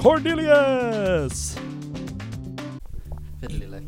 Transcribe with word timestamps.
Cornelius. 0.00 1.54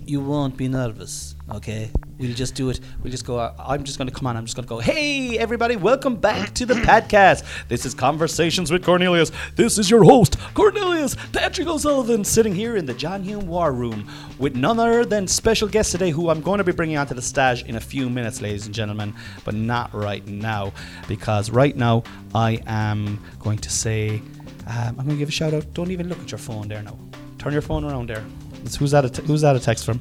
You 0.04 0.20
won't 0.20 0.58
be 0.58 0.68
nervous, 0.68 1.36
okay? 1.54 1.90
We'll 2.18 2.34
just 2.34 2.54
do 2.54 2.68
it. 2.68 2.80
We'll 3.02 3.10
just 3.10 3.24
go. 3.24 3.38
I'm 3.58 3.82
just 3.82 3.96
going 3.96 4.08
to 4.08 4.14
come 4.14 4.26
on. 4.26 4.36
I'm 4.36 4.44
just 4.44 4.54
going 4.54 4.64
to 4.64 4.68
go. 4.68 4.78
Hey, 4.78 5.38
everybody! 5.38 5.76
Welcome 5.76 6.16
back 6.16 6.52
to 6.56 6.66
the 6.66 6.74
podcast. 6.74 7.44
This 7.68 7.86
is 7.86 7.94
Conversations 7.94 8.70
with 8.70 8.84
Cornelius. 8.84 9.32
This 9.56 9.78
is 9.78 9.88
your 9.88 10.04
host, 10.04 10.36
Cornelius 10.52 11.16
Patrick 11.32 11.66
O'Sullivan, 11.66 12.24
sitting 12.24 12.54
here 12.54 12.76
in 12.76 12.84
the 12.84 12.92
John 12.92 13.22
Hume 13.22 13.46
War 13.46 13.72
Room 13.72 14.06
with 14.38 14.54
none 14.54 14.78
other 14.78 15.06
than 15.06 15.26
special 15.26 15.66
guest 15.66 15.92
today, 15.92 16.10
who 16.10 16.28
I'm 16.28 16.42
going 16.42 16.58
to 16.58 16.64
be 16.64 16.72
bringing 16.72 16.98
onto 16.98 17.14
the 17.14 17.22
stage 17.22 17.62
in 17.62 17.76
a 17.76 17.80
few 17.80 18.10
minutes, 18.10 18.42
ladies 18.42 18.66
and 18.66 18.74
gentlemen, 18.74 19.14
but 19.46 19.54
not 19.54 19.94
right 19.94 20.26
now, 20.26 20.74
because 21.08 21.48
right 21.48 21.74
now 21.74 22.02
I 22.34 22.60
am 22.66 23.18
going 23.38 23.56
to 23.58 23.70
say. 23.70 24.20
Um, 24.66 24.88
I'm 24.88 24.94
going 24.96 25.10
to 25.10 25.16
give 25.16 25.28
a 25.28 25.32
shout 25.32 25.54
out. 25.54 25.72
Don't 25.74 25.90
even 25.90 26.08
look 26.08 26.18
at 26.20 26.30
your 26.30 26.38
phone 26.38 26.68
there 26.68 26.82
now. 26.82 26.98
Turn 27.38 27.52
your 27.52 27.62
phone 27.62 27.84
around 27.84 28.08
there. 28.08 28.24
It's, 28.64 28.76
who's 28.76 28.92
that? 28.92 29.04
A 29.04 29.10
t- 29.10 29.22
who's 29.22 29.40
that 29.40 29.56
a 29.56 29.60
text 29.60 29.84
from? 29.84 30.00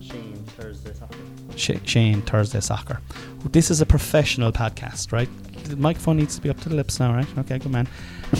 Shane 0.00 0.42
Thursday 0.56 0.94
soccer. 0.94 1.16
Sh- 1.56 1.80
Shane 1.84 2.22
Thursday 2.22 2.60
Soccer. 2.60 3.00
This 3.50 3.70
is 3.70 3.80
a 3.80 3.86
professional 3.86 4.52
podcast, 4.52 5.12
right? 5.12 5.28
The 5.64 5.76
microphone 5.76 6.16
needs 6.16 6.34
to 6.36 6.42
be 6.42 6.48
up 6.50 6.58
to 6.60 6.68
the 6.68 6.74
lips 6.74 6.98
now, 6.98 7.14
right? 7.14 7.26
Okay, 7.38 7.58
good 7.58 7.70
man. 7.70 7.86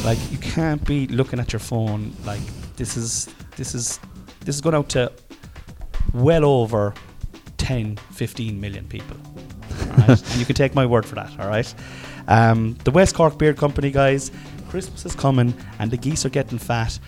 Like 0.05 0.19
you 0.33 0.39
can't 0.39 0.83
be 0.87 1.07
looking 1.09 1.39
at 1.39 1.53
your 1.53 1.61
phone. 1.61 2.15
Like 2.25 2.41
this 2.77 2.97
is 2.97 3.29
this 3.57 3.75
is 3.75 4.01
this 4.41 4.55
is 4.55 4.61
going 4.61 4.75
out 4.75 4.89
to 4.91 5.13
well 6.15 6.45
over 6.45 6.95
10, 7.59 7.97
15 7.97 8.61
million 8.61 8.87
people. 8.89 9.17
Right? 9.93 10.09
and 10.09 10.37
you 10.37 10.45
can 10.45 10.55
take 10.55 10.75
my 10.75 10.87
word 10.87 11.05
for 11.05 11.15
that. 11.17 11.39
All 11.39 11.49
right. 11.49 11.73
Um, 12.29 12.75
the 12.85 12.91
West 12.91 13.15
Cork 13.15 13.39
Beard 13.39 13.57
Company 13.57 13.91
guys, 13.91 14.31
Christmas 14.69 15.05
is 15.05 15.15
coming 15.15 15.55
and 15.79 15.91
the 15.91 15.97
geese 15.97 16.25
are 16.25 16.31
getting 16.31 16.59
fat. 16.59 16.99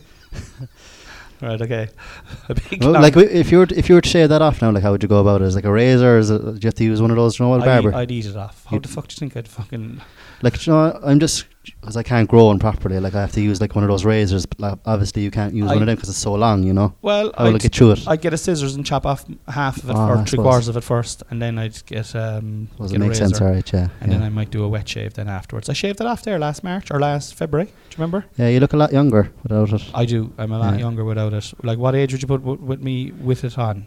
Right. 1.42 1.60
Okay. 1.60 1.90
A 2.50 2.54
big 2.54 2.84
Well, 2.84 2.92
long- 2.92 3.02
like 3.02 3.16
wi- 3.16 3.32
if 3.34 3.52
you 3.52 3.58
were 3.58 3.66
to, 3.66 3.76
if 3.76 3.90
you 3.90 3.96
were 3.96 4.02
to 4.02 4.08
shave 4.10 4.30
that 4.30 4.44
off 4.44 4.62
now, 4.62 4.70
like 4.70 4.84
how 4.84 4.92
would 4.92 5.02
you 5.02 5.10
go 5.10 5.20
about 5.22 5.42
it? 5.42 5.46
Is 5.46 5.56
it 5.56 5.58
like 5.58 5.66
a 5.66 5.72
razor? 5.72 6.20
Is 6.20 6.30
it, 6.30 6.38
do 6.38 6.52
you 6.54 6.60
have 6.66 6.76
to 6.76 6.84
use 6.84 7.02
one 7.02 7.10
of 7.10 7.18
those? 7.18 7.40
You 7.40 7.46
know, 7.46 7.50
what, 7.50 7.66
barber. 7.66 7.96
I'd 7.96 8.12
eat 8.12 8.28
it 8.28 8.36
off. 8.38 8.64
How 8.66 8.76
You'd- 8.76 8.88
the 8.88 8.94
fuck 8.94 9.08
do 9.08 9.14
you 9.14 9.20
think 9.20 9.36
I'd 9.36 9.48
fucking? 9.48 10.02
Like 10.44 10.66
you 10.66 10.74
know, 10.74 11.00
I'm 11.04 11.20
just 11.20 11.46
because 11.80 11.96
I 11.96 12.02
can't 12.02 12.28
grow 12.28 12.46
one 12.48 12.58
properly. 12.58 13.00
Like 13.00 13.14
I 13.14 13.22
have 13.22 13.32
to 13.34 13.42
use 13.42 13.62
like 13.62 13.76
one 13.76 13.84
of 13.84 13.90
those 13.90 14.04
razors. 14.04 14.46
But 14.48 14.60
like, 14.60 14.80
obviously, 14.86 15.22
you 15.22 15.30
can't 15.32 15.54
use 15.54 15.68
one 15.68 15.78
of 15.82 15.86
them 15.86 15.96
because 15.96 16.10
it's 16.10 16.18
so 16.18 16.34
long. 16.34 16.64
You 16.64 16.74
know, 16.74 16.96
Well, 17.04 17.32
I 17.38 17.48
I'd, 17.48 17.60
get 17.62 17.76
through 17.76 17.92
it? 17.92 18.08
I'd 18.08 18.22
get 18.22 18.34
a 18.34 18.38
scissors 18.38 18.74
and 18.76 18.84
chop 18.86 19.06
off 19.06 19.26
half 19.48 19.78
of 19.84 19.90
it 19.92 19.96
Ah, 19.96 20.10
or 20.10 20.18
I 20.18 20.24
three 20.26 20.40
quarters 20.40 20.68
of 20.68 20.78
it 20.78 20.84
first, 20.84 21.22
and 21.30 21.40
then 21.42 21.60
I'd 21.60 21.86
get 21.86 22.16
um, 22.16 22.68
Does 22.80 22.92
get 22.92 22.94
it 22.94 22.96
a 22.96 23.00
make 23.00 23.10
razor, 23.10 23.28
sense? 23.28 23.42
Right, 23.42 23.74
yeah. 23.74 23.90
and 24.00 24.12
yeah. 24.12 24.18
then 24.18 24.26
I 24.26 24.30
might 24.30 24.50
do 24.50 24.64
a 24.64 24.68
wet 24.68 24.90
shave 24.90 25.14
then 25.14 25.28
afterwards. 25.30 25.70
I 25.70 25.74
shaved 25.74 26.02
it 26.02 26.08
off 26.08 26.24
there 26.24 26.40
last 26.40 26.64
March 26.64 26.90
or 26.92 27.00
last 27.00 27.36
February. 27.36 27.68
Do 27.68 27.72
you 27.92 27.98
remember? 27.98 28.26
yeah, 28.38 28.48
you 28.48 28.60
look 28.60 28.74
a 28.74 28.78
lot 28.78 28.92
younger 28.92 29.32
without 29.44 29.72
it. 29.74 29.84
I 29.94 30.06
do. 30.06 30.34
I'm 30.40 30.52
a 30.52 30.58
lot 30.60 30.74
Yeah. 30.74 30.80
younger 30.80 31.04
without 31.06 31.34
it. 31.34 31.54
Like, 31.64 31.78
what 31.78 31.94
age 31.96 32.12
would 32.14 32.22
you 32.24 32.28
put 32.28 32.42
w- 32.42 32.60
with 32.62 32.82
me 32.82 33.12
with 33.12 33.44
it 33.44 33.58
on? 33.60 33.86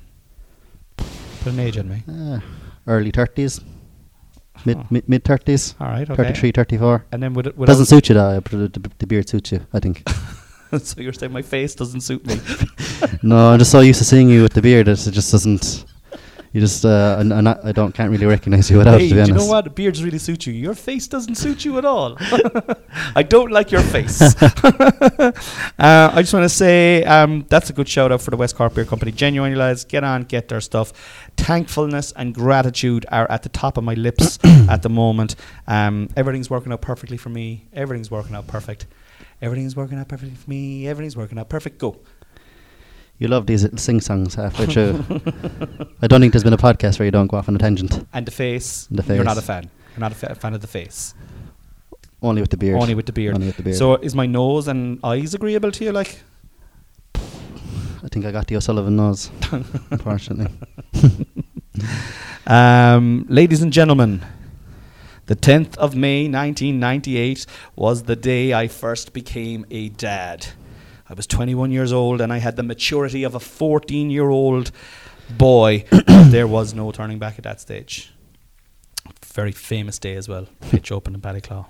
Put 0.96 1.52
an 1.52 1.58
age 1.60 1.76
on 1.78 1.88
me. 1.88 2.02
Uh, 2.08 2.40
early 2.86 3.10
thirties, 3.10 3.60
mid 4.64 4.76
Oh. 4.78 4.86
mid 4.90 5.08
mid 5.08 5.24
thirties, 5.24 5.74
All 5.80 5.88
right. 5.88 6.08
Okay. 6.08 6.22
33, 6.22 6.52
34. 6.52 7.04
And 7.12 7.22
then 7.22 7.34
would 7.34 7.46
it? 7.48 7.58
Would 7.58 7.66
Doesn't 7.66 7.86
suit 7.86 8.08
you 8.08 8.14
though. 8.14 8.40
but 8.40 8.50
The, 8.52 8.68
the, 8.68 8.90
the 8.98 9.06
beard 9.06 9.28
suits 9.28 9.52
you, 9.52 9.60
I 9.72 9.80
think. 9.80 10.02
so 10.82 11.00
you're 11.00 11.12
saying 11.12 11.32
my 11.32 11.42
face 11.42 11.74
doesn't 11.74 12.00
suit 12.02 12.26
me? 12.26 12.40
no, 13.22 13.52
I'm 13.52 13.58
just 13.58 13.70
so 13.70 13.80
used 13.80 13.98
to 13.98 14.04
seeing 14.04 14.28
you 14.28 14.42
with 14.42 14.52
the 14.54 14.62
beard 14.62 14.86
that 14.86 15.06
it 15.06 15.10
just 15.12 15.30
doesn't. 15.32 15.84
You 16.54 16.60
just, 16.60 16.84
uh, 16.84 17.16
and, 17.18 17.32
and 17.32 17.48
I, 17.48 17.58
I 17.64 17.72
don't 17.72 17.92
can't 17.92 18.12
really 18.12 18.26
recognize 18.26 18.70
you 18.70 18.78
without 18.82 19.00
hey, 19.00 19.06
it. 19.06 19.08
To 19.08 19.14
do 19.16 19.22
be 19.22 19.28
you 19.28 19.34
know 19.34 19.46
what? 19.46 19.74
Beards 19.74 20.04
really 20.04 20.18
suit 20.18 20.46
you. 20.46 20.52
Your 20.52 20.74
face 20.74 21.08
doesn't 21.08 21.34
suit 21.34 21.64
you 21.64 21.78
at 21.78 21.84
all. 21.84 22.16
I 23.16 23.24
don't 23.24 23.50
like 23.50 23.72
your 23.72 23.80
face. 23.80 24.22
uh, 24.42 25.32
I 25.78 26.22
just 26.22 26.32
want 26.32 26.44
to 26.44 26.48
say 26.48 27.02
um, 27.06 27.44
that's 27.48 27.70
a 27.70 27.72
good 27.72 27.88
shout 27.88 28.12
out 28.12 28.22
for 28.22 28.30
the 28.30 28.36
West 28.36 28.54
Cork 28.54 28.72
Beard 28.72 28.86
Company. 28.86 29.10
Genuinely, 29.10 29.56
lads, 29.56 29.84
get 29.84 30.04
on, 30.04 30.22
get 30.22 30.46
their 30.46 30.60
stuff. 30.60 30.92
Thankfulness 31.36 32.12
and 32.12 32.32
gratitude 32.32 33.04
are 33.10 33.28
at 33.32 33.42
the 33.42 33.48
top 33.48 33.76
of 33.76 33.82
my 33.82 33.94
lips 33.94 34.38
at 34.44 34.82
the 34.82 34.88
moment. 34.88 35.34
Um, 35.66 36.08
everything's 36.16 36.50
working 36.50 36.72
out 36.72 36.82
perfectly 36.82 37.16
for 37.16 37.30
me. 37.30 37.66
Everything's 37.72 38.12
working 38.12 38.36
out 38.36 38.46
perfect. 38.46 38.86
Everything's 39.42 39.74
working 39.74 39.98
out 39.98 40.06
perfectly 40.06 40.36
for 40.36 40.48
me. 40.48 40.86
Everything's 40.86 41.16
working 41.16 41.36
out 41.36 41.48
perfect. 41.48 41.78
Go. 41.78 41.98
You 43.18 43.28
love 43.28 43.46
these 43.46 43.62
little 43.62 43.78
sing 43.78 44.00
songs 44.00 44.34
halfway 44.34 44.66
through. 44.66 45.04
I 46.02 46.08
don't 46.08 46.20
think 46.20 46.32
there's 46.32 46.42
been 46.42 46.52
a 46.52 46.58
podcast 46.58 46.98
where 46.98 47.06
you 47.06 47.12
don't 47.12 47.28
go 47.28 47.36
off 47.36 47.48
on 47.48 47.54
a 47.54 47.58
tangent. 47.58 48.04
And 48.12 48.26
the 48.26 48.32
face. 48.32 48.88
The 48.90 49.02
face. 49.02 49.14
You're 49.16 49.24
not 49.24 49.38
a 49.38 49.42
fan. 49.42 49.70
You're 49.92 50.00
not 50.00 50.12
a 50.12 50.16
fa- 50.16 50.34
fan 50.34 50.52
of 50.54 50.60
the 50.60 50.66
face. 50.66 51.14
Only 52.20 52.40
with 52.40 52.50
the 52.50 52.56
beard. 52.56 52.80
Only 52.80 52.94
with 52.94 53.06
the 53.06 53.12
beard. 53.12 53.34
Only 53.34 53.46
with 53.48 53.56
the 53.56 53.62
beard. 53.62 53.76
So 53.76 53.96
is 53.96 54.14
my 54.14 54.26
nose 54.26 54.66
and 54.66 54.98
eyes 55.04 55.34
agreeable 55.34 55.70
to 55.70 55.84
you? 55.84 55.92
Like, 55.92 56.20
I 57.14 58.08
think 58.10 58.24
I 58.24 58.32
got 58.32 58.48
the 58.48 58.56
O'Sullivan 58.56 58.96
nose, 58.96 59.30
unfortunately. 59.90 60.48
um, 62.46 63.26
ladies 63.28 63.62
and 63.62 63.72
gentlemen, 63.72 64.24
the 65.26 65.36
10th 65.36 65.76
of 65.76 65.94
May 65.94 66.24
1998 66.24 67.46
was 67.76 68.02
the 68.02 68.16
day 68.16 68.52
I 68.52 68.68
first 68.68 69.12
became 69.12 69.64
a 69.70 69.88
dad. 69.90 70.46
I 71.08 71.14
was 71.14 71.26
21 71.26 71.70
years 71.70 71.92
old 71.92 72.20
and 72.20 72.32
I 72.32 72.38
had 72.38 72.56
the 72.56 72.62
maturity 72.62 73.24
of 73.24 73.34
a 73.34 73.40
14 73.40 74.10
year 74.10 74.30
old 74.30 74.70
boy. 75.30 75.84
there 76.06 76.46
was 76.46 76.74
no 76.74 76.92
turning 76.92 77.18
back 77.18 77.38
at 77.38 77.44
that 77.44 77.60
stage. 77.60 78.12
Very 79.24 79.52
famous 79.52 79.98
day 79.98 80.14
as 80.16 80.28
well. 80.28 80.46
Pitch 80.60 80.90
open 80.90 81.14
in 81.14 81.20
Ballyclough. 81.20 81.66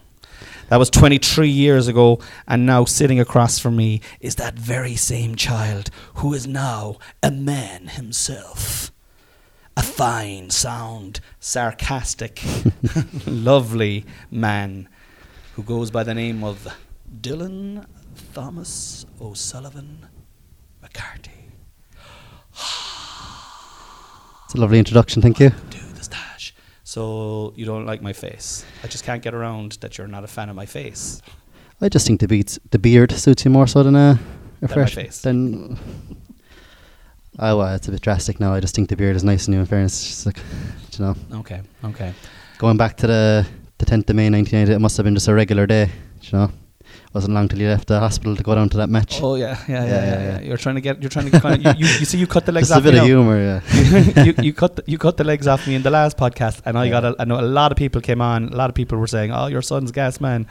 That 0.69 0.79
was 0.79 0.91
23 0.91 1.49
years 1.49 1.89
ago, 1.89 2.21
and 2.49 2.67
now 2.67 2.85
sitting 2.85 3.21
across 3.21 3.59
from 3.59 3.77
me 3.77 4.01
is 4.21 4.37
that 4.37 4.55
very 4.55 4.97
same 4.97 5.37
child 5.37 5.91
who 6.15 6.33
is 6.35 6.47
now 6.47 6.97
a 7.23 7.31
man 7.31 7.89
himself. 7.89 8.91
A 9.77 9.83
fine, 9.83 10.51
sound, 10.51 11.21
sarcastic, 11.41 12.43
lovely 13.27 14.05
man 14.31 14.89
who 15.55 15.63
goes 15.63 15.91
by 15.91 16.03
the 16.03 16.15
name 16.15 16.43
of 16.43 16.67
Dylan 17.21 17.87
Thomas 18.35 19.07
O'Sullivan 19.21 20.07
McCarthy. 20.83 21.31
It's 24.45 24.55
a 24.55 24.59
lovely 24.61 24.79
introduction, 24.79 25.23
thank 25.23 25.41
you. 25.41 25.51
Do 25.71 25.79
the 25.95 26.03
stash. 26.05 26.55
So 26.85 27.53
you 27.57 27.65
don't 27.65 27.87
like 27.87 28.03
my 28.03 28.13
face? 28.13 28.65
I 28.83 28.87
just 28.89 29.05
can't 29.05 29.23
get 29.23 29.35
around 29.35 29.73
that 29.81 29.99
you're 29.99 30.07
not 30.07 30.25
a 30.25 30.29
fan 30.29 30.49
of 30.49 30.57
my 30.57 30.67
face. 30.67 31.21
I 31.81 31.89
just 31.89 32.07
think 32.07 32.21
the 32.21 32.29
beats, 32.29 32.59
the 32.71 32.79
beard 32.79 33.11
suits 33.13 33.45
you 33.45 33.51
more 33.51 33.67
so 33.67 33.83
than 33.83 33.97
uh, 33.97 34.17
a, 34.63 34.65
a 34.65 34.69
my 34.69 34.75
fresh. 34.75 34.95
face. 34.95 35.23
Than, 35.23 35.77
oh, 37.39 37.57
well, 37.59 37.75
it's 37.75 37.89
a 37.89 37.91
bit 37.91 38.01
drastic 38.01 38.39
now. 38.39 38.55
I 38.55 38.61
just 38.61 38.75
think 38.77 38.89
the 38.89 38.97
beard 38.97 39.17
is 39.17 39.25
nice 39.25 39.47
and 39.47 39.55
new. 39.55 39.61
In 39.61 39.67
fairness, 39.67 39.95
It's 40.01 40.09
just 40.09 40.27
like, 40.27 40.39
you 40.93 41.05
know, 41.05 41.15
Okay, 41.41 41.61
okay. 41.85 42.13
going 42.59 42.77
back 42.77 42.97
to 42.99 43.07
the 43.07 43.47
the 43.79 43.87
10th 43.87 44.09
of 44.09 44.15
May 44.17 44.31
1980, 44.31 44.73
it 44.73 44.79
must 44.79 44.97
have 44.97 45.05
been 45.05 45.15
just 45.15 45.27
a 45.27 45.35
regular 45.35 45.67
day. 45.67 45.91
You 46.23 46.39
know, 46.39 46.51
wasn't 47.13 47.35
long 47.35 47.49
till 47.49 47.59
you 47.61 47.69
left 47.69 47.89
the 47.89 48.01
hospital 48.01 48.37
to 48.37 48.43
go 48.43 48.55
down 48.55 48.69
to 48.71 48.77
that 48.79 48.89
match. 48.89 49.21
Oh 49.23 49.35
yeah, 49.37 49.59
yeah, 49.69 49.85
yeah, 49.85 49.85
Yeah, 49.85 50.05
yeah. 50.05 50.23
yeah. 50.25 50.41
You're 50.41 50.57
trying 50.57 50.75
to 50.77 50.81
get. 50.81 51.01
You're 51.03 51.11
trying 51.11 51.31
to 51.31 51.41
kind 51.41 51.55
of. 51.67 51.77
You, 51.79 51.87
you, 51.87 51.93
you 52.01 52.05
see, 52.05 52.19
you 52.19 52.27
cut 52.27 52.47
the 52.47 52.53
legs 52.57 52.69
just 52.69 52.77
a 52.77 52.79
off. 52.79 52.85
bit 52.85 52.95
me 52.95 53.01
of 53.01 53.07
humour, 53.07 53.39
yeah. 53.41 54.23
you, 54.25 54.35
you 54.43 54.53
cut 54.53 54.77
the, 54.77 54.85
you 54.87 54.99
cut 54.99 55.17
the 55.17 55.25
legs 55.25 55.47
off 55.47 55.67
me 55.67 55.75
in 55.75 55.83
the 55.83 55.91
last 55.91 56.17
podcast, 56.17 56.61
and 56.65 56.79
I 56.79 56.89
got 56.89 57.05
a, 57.05 57.15
I 57.19 57.25
know 57.25 57.41
a 57.41 57.43
lot 57.43 57.73
of 57.73 57.79
people 57.79 58.01
came 58.01 58.21
on. 58.21 58.49
A 58.49 58.57
lot 58.57 58.69
of 58.71 58.75
people 58.75 58.99
were 58.99 59.07
saying, 59.07 59.33
"Oh, 59.33 59.47
your 59.47 59.63
son's 59.63 59.93
gas 59.93 60.21
man," 60.21 60.47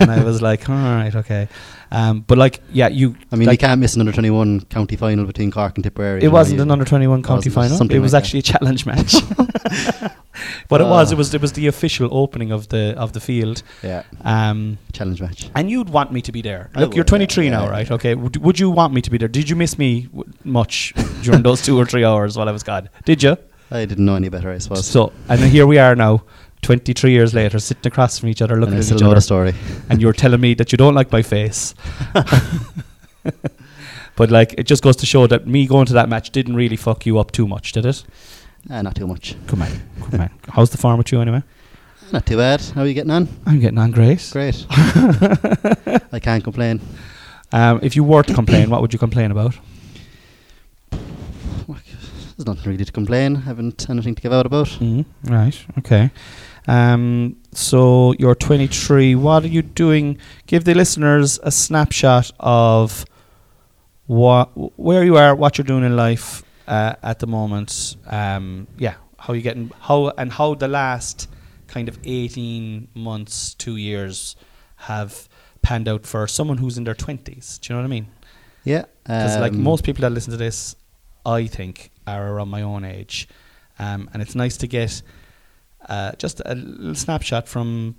and 0.00 0.10
I 0.10 0.22
was 0.24 0.40
like, 0.42 0.68
"All 0.68 0.76
right, 0.76 1.14
okay." 1.14 1.48
Um, 1.90 2.20
but 2.20 2.38
like, 2.38 2.60
yeah, 2.72 2.88
you. 2.88 3.16
I 3.30 3.36
mean, 3.36 3.46
like, 3.48 3.60
you 3.60 3.66
can't 3.68 3.80
miss 3.80 3.94
an 3.94 4.00
under 4.00 4.12
21 4.12 4.62
county 4.62 4.96
final 4.96 5.26
between 5.26 5.50
Cork 5.50 5.76
and 5.76 5.84
Tipperary. 5.84 6.22
It 6.22 6.28
wasn't 6.28 6.60
an 6.60 6.70
under 6.70 6.84
twenty 6.84 7.06
one 7.06 7.22
county 7.22 7.50
final. 7.50 7.76
It 7.90 7.98
was 7.98 8.12
like 8.14 8.22
that. 8.22 8.26
actually 8.26 8.38
a 8.40 8.42
challenge 8.42 8.86
match. 8.86 9.14
But 10.68 10.80
it 10.80 10.84
was. 10.84 11.10
Ah. 11.10 11.14
It 11.14 11.18
was. 11.18 11.34
It 11.34 11.40
was 11.40 11.52
the 11.52 11.66
official 11.66 12.08
opening 12.12 12.52
of 12.52 12.68
the 12.68 12.94
of 12.96 13.12
the 13.12 13.20
field. 13.20 13.62
Yeah, 13.82 14.02
Um, 14.24 14.78
challenge 14.92 15.20
match. 15.20 15.50
and 15.54 15.70
you'd 15.70 15.88
want 15.90 16.12
me 16.12 16.20
to 16.22 16.32
be 16.32 16.42
there. 16.42 16.70
I 16.74 16.80
Look, 16.80 16.94
you're 16.94 17.04
23 17.04 17.44
yeah, 17.44 17.50
now, 17.50 17.64
yeah, 17.64 17.70
right? 17.70 17.88
yeah. 17.88 17.94
Okay. 17.94 18.14
Would, 18.14 18.36
would 18.38 18.58
you 18.58 18.70
want 18.70 18.92
me 18.94 19.00
to 19.02 19.10
be 19.10 19.18
there? 19.18 19.28
Did 19.28 19.48
you 19.50 19.56
miss 19.56 19.78
me 19.78 20.02
w- 20.12 20.24
much 20.44 20.92
during 21.22 21.42
those 21.42 21.62
two 21.62 21.78
or 21.78 21.84
three 21.86 22.04
hours 22.04 22.36
while 22.36 22.48
I 22.48 22.52
was 22.52 22.62
gone? 22.62 22.88
Did 23.04 23.22
you? 23.22 23.36
I 23.70 23.84
didn't 23.86 24.04
know 24.04 24.16
any 24.16 24.28
better, 24.28 24.50
I 24.50 24.58
suppose. 24.58 24.86
So, 24.86 25.12
and 25.28 25.40
then 25.40 25.50
here 25.50 25.66
we 25.66 25.78
are 25.78 25.94
now, 25.96 26.24
23 26.62 27.10
years 27.10 27.32
later, 27.34 27.58
sitting 27.58 27.86
across 27.90 28.18
from 28.18 28.28
each 28.28 28.42
other, 28.42 28.56
looking 28.56 28.74
and 28.74 28.76
I 28.76 28.78
at 28.80 28.84
still 28.84 28.98
each 28.98 29.02
know 29.02 29.06
other, 29.08 29.14
the 29.16 29.20
story. 29.22 29.54
and 29.88 30.00
you're 30.02 30.12
telling 30.12 30.40
me 30.40 30.54
that 30.54 30.70
you 30.72 30.76
don't 30.78 30.94
like 30.94 31.10
my 31.10 31.22
face. 31.22 31.74
but 34.16 34.30
like, 34.30 34.54
it 34.58 34.64
just 34.64 34.82
goes 34.82 34.96
to 34.96 35.06
show 35.06 35.26
that 35.26 35.46
me 35.46 35.66
going 35.66 35.86
to 35.86 35.92
that 35.94 36.08
match 36.08 36.30
didn't 36.30 36.54
really 36.56 36.76
fuck 36.76 37.06
you 37.06 37.18
up 37.18 37.30
too 37.32 37.46
much, 37.48 37.72
did 37.72 37.86
it? 37.86 38.04
Ah, 38.70 38.82
not 38.82 38.94
too 38.94 39.06
much. 39.06 39.36
Come 39.46 39.62
on, 39.62 39.70
come 40.10 40.20
on. 40.20 40.30
How's 40.48 40.70
the 40.70 40.78
farm 40.78 40.98
with 40.98 41.12
you 41.12 41.20
anyway? 41.20 41.42
Not 42.12 42.26
too 42.26 42.36
bad. 42.36 42.60
How 42.60 42.82
are 42.82 42.86
you 42.86 42.94
getting 42.94 43.10
on? 43.10 43.28
I'm 43.46 43.58
getting 43.58 43.78
on 43.78 43.90
great. 43.90 44.28
Great. 44.32 44.66
I 44.70 46.20
can't 46.20 46.44
complain. 46.44 46.80
Um, 47.52 47.80
if 47.82 47.96
you 47.96 48.04
were 48.04 48.22
to 48.22 48.34
complain, 48.34 48.70
what 48.70 48.80
would 48.80 48.92
you 48.92 48.98
complain 48.98 49.30
about? 49.30 49.54
There's 52.36 52.46
nothing 52.46 52.72
really 52.72 52.84
to 52.84 52.92
complain. 52.92 53.36
I 53.36 53.40
haven't 53.40 53.88
anything 53.88 54.14
to 54.14 54.22
give 54.22 54.32
out 54.32 54.46
about. 54.46 54.66
Mm, 54.66 55.04
right. 55.24 55.64
Okay. 55.78 56.10
Um, 56.66 57.36
so 57.52 58.14
you're 58.18 58.34
23. 58.34 59.14
What 59.14 59.44
are 59.44 59.48
you 59.48 59.62
doing? 59.62 60.18
Give 60.46 60.64
the 60.64 60.74
listeners 60.74 61.38
a 61.42 61.50
snapshot 61.50 62.32
of 62.40 63.04
what, 64.06 64.46
where 64.78 65.04
you 65.04 65.16
are, 65.16 65.34
what 65.34 65.58
you're 65.58 65.64
doing 65.64 65.84
in 65.84 65.94
life 65.94 66.42
uh, 66.66 66.94
at 67.02 67.18
the 67.18 67.26
moment. 67.26 67.96
Um, 68.06 68.66
yeah, 68.78 68.94
how 69.18 69.32
you 69.34 69.42
getting, 69.42 69.70
how 69.80 70.08
and 70.18 70.32
how 70.32 70.54
the 70.54 70.68
last 70.68 71.28
kind 71.68 71.88
of 71.88 71.98
18 72.04 72.88
months, 72.94 73.54
two 73.54 73.76
years 73.76 74.36
have 74.76 75.28
panned 75.62 75.88
out 75.88 76.04
for 76.04 76.26
someone 76.26 76.58
who's 76.58 76.76
in 76.76 76.84
their 76.84 76.94
20s. 76.94 77.60
Do 77.60 77.72
you 77.72 77.76
know 77.76 77.82
what 77.82 77.86
I 77.86 77.90
mean? 77.90 78.06
Yeah. 78.64 78.84
Because 79.04 79.38
like 79.38 79.52
um, 79.52 79.62
most 79.62 79.84
people 79.84 80.02
that 80.02 80.10
listen 80.10 80.32
to 80.32 80.36
this, 80.36 80.76
I 81.24 81.46
think 81.46 81.90
are 82.06 82.32
around 82.32 82.48
my 82.48 82.62
own 82.62 82.84
age, 82.84 83.28
um, 83.78 84.10
and 84.12 84.22
it's 84.22 84.34
nice 84.34 84.56
to 84.58 84.66
get 84.66 85.02
uh, 85.88 86.12
just 86.12 86.42
a 86.44 86.54
little 86.54 86.94
snapshot 86.94 87.48
from 87.48 87.96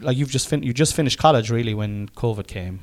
like 0.00 0.16
you've 0.16 0.30
just 0.30 0.48
fin- 0.48 0.62
you 0.62 0.72
just 0.72 0.94
finished 0.94 1.18
college 1.18 1.50
really 1.50 1.74
when 1.74 2.08
COVID 2.10 2.46
came. 2.46 2.80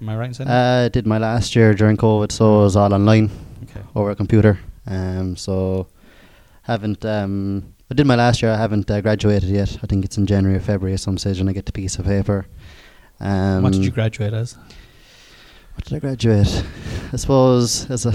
Am 0.00 0.08
I 0.08 0.16
right 0.16 0.26
in 0.28 0.34
saying 0.34 0.48
that? 0.48 0.84
Uh, 0.84 0.88
did 0.88 1.06
my 1.06 1.18
last 1.18 1.54
year 1.54 1.74
during 1.74 1.96
COVID, 1.96 2.32
so 2.32 2.60
it 2.60 2.64
was 2.64 2.76
all 2.76 2.92
online 2.92 3.30
Okay. 3.64 3.80
over 3.94 4.10
a 4.10 4.16
computer. 4.16 4.58
Um, 4.86 5.36
so 5.36 5.86
haven't. 6.62 7.04
Um, 7.04 7.74
I 7.90 7.94
did 7.94 8.06
my 8.06 8.16
last 8.16 8.42
year. 8.42 8.50
I 8.52 8.56
haven't 8.56 8.90
uh, 8.90 9.00
graduated 9.00 9.50
yet. 9.50 9.78
I 9.82 9.86
think 9.86 10.04
it's 10.04 10.16
in 10.16 10.26
January 10.26 10.56
or 10.56 10.60
February 10.60 10.94
at 10.94 11.00
some 11.00 11.18
stage, 11.18 11.40
and 11.40 11.48
I 11.48 11.52
get 11.52 11.66
the 11.66 11.72
piece 11.72 11.98
of 11.98 12.06
paper. 12.06 12.46
Um, 13.20 13.62
what 13.62 13.72
did 13.72 13.84
you 13.84 13.90
graduate 13.90 14.32
as? 14.32 14.56
What 15.74 15.84
did 15.84 15.94
I 15.96 15.98
graduate? 16.00 16.64
I 17.12 17.16
suppose 17.16 17.88
as 17.90 18.06
a. 18.06 18.14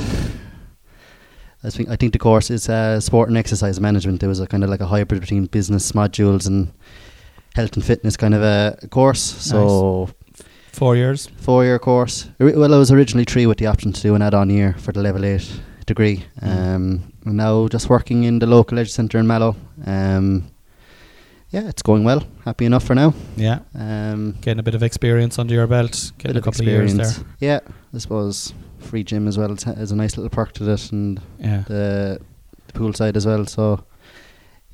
I 1.64 1.70
think 1.70 1.90
I 1.90 1.96
think 1.96 2.14
the 2.14 2.20
course 2.20 2.50
is 2.52 2.70
uh, 2.70 3.00
sport 3.00 3.30
and 3.30 3.38
exercise 3.38 3.80
management. 3.80 4.22
It 4.24 4.28
was 4.28 4.40
a 4.40 4.48
kind 4.48 4.64
of 4.64 4.70
like 4.70 4.82
a 4.82 4.86
hybrid 4.88 5.22
between 5.22 5.46
business 5.46 5.92
modules 5.92 6.48
and 6.48 6.72
health 7.56 7.74
and 7.76 7.84
fitness 7.86 8.16
kind 8.18 8.34
of 8.36 8.42
a 8.44 8.78
course. 8.90 9.20
So 9.22 10.10
Four 10.78 10.96
years. 10.96 11.28
four 11.38 11.64
year 11.64 11.80
course. 11.80 12.30
Well, 12.40 12.74
I 12.74 12.78
was 12.78 12.92
originally 12.92 13.26
three 13.26 13.48
with 13.48 13.58
the 13.58 13.66
option 13.66 13.94
to 13.94 14.02
do 14.02 14.14
an 14.14 14.22
add 14.22 14.36
on 14.36 14.50
year 14.52 14.76
for 14.78 14.92
the 14.92 15.02
level 15.02 15.26
eight 15.26 15.60
degree. 15.88 16.24
Mm. 16.42 16.76
Um, 16.76 17.14
and 17.26 17.38
now 17.38 17.68
just 17.68 17.90
working 17.90 18.26
in 18.26 18.38
the 18.40 18.46
local 18.46 18.78
leisure 18.78 18.92
centre 18.92 19.18
in 19.18 19.26
Mallow. 19.26 19.56
Um, 19.88 20.52
yeah, 21.50 21.68
it's 21.68 21.82
going 21.82 22.04
well. 22.04 22.22
Happy 22.46 22.66
enough 22.66 22.84
for 22.84 22.94
now. 22.94 23.14
Yeah. 23.36 23.60
Um, 23.74 24.36
Getting 24.42 24.60
a 24.60 24.64
bit 24.64 24.76
of 24.76 24.84
experience 24.84 25.40
under 25.40 25.56
your 25.56 25.66
belt. 25.66 26.12
Getting 26.20 26.38
a 26.38 26.42
couple 26.42 26.62
of 26.62 26.68
years 26.68 26.94
there. 26.94 27.12
Yeah, 27.40 27.60
I 27.94 27.98
suppose 27.98 28.54
free 28.80 29.04
gym 29.04 29.28
as 29.28 29.38
well 29.38 29.52
is 29.54 29.92
a 29.92 29.96
nice 29.96 30.16
little 30.16 30.30
perk 30.30 30.52
to 30.54 30.64
this, 30.64 30.92
and 30.92 31.20
Yeah. 31.40 31.64
the, 31.68 32.20
the 32.68 32.74
pool 32.74 32.94
side 32.94 33.18
as 33.18 33.26
well. 33.26 33.46
So, 33.48 33.84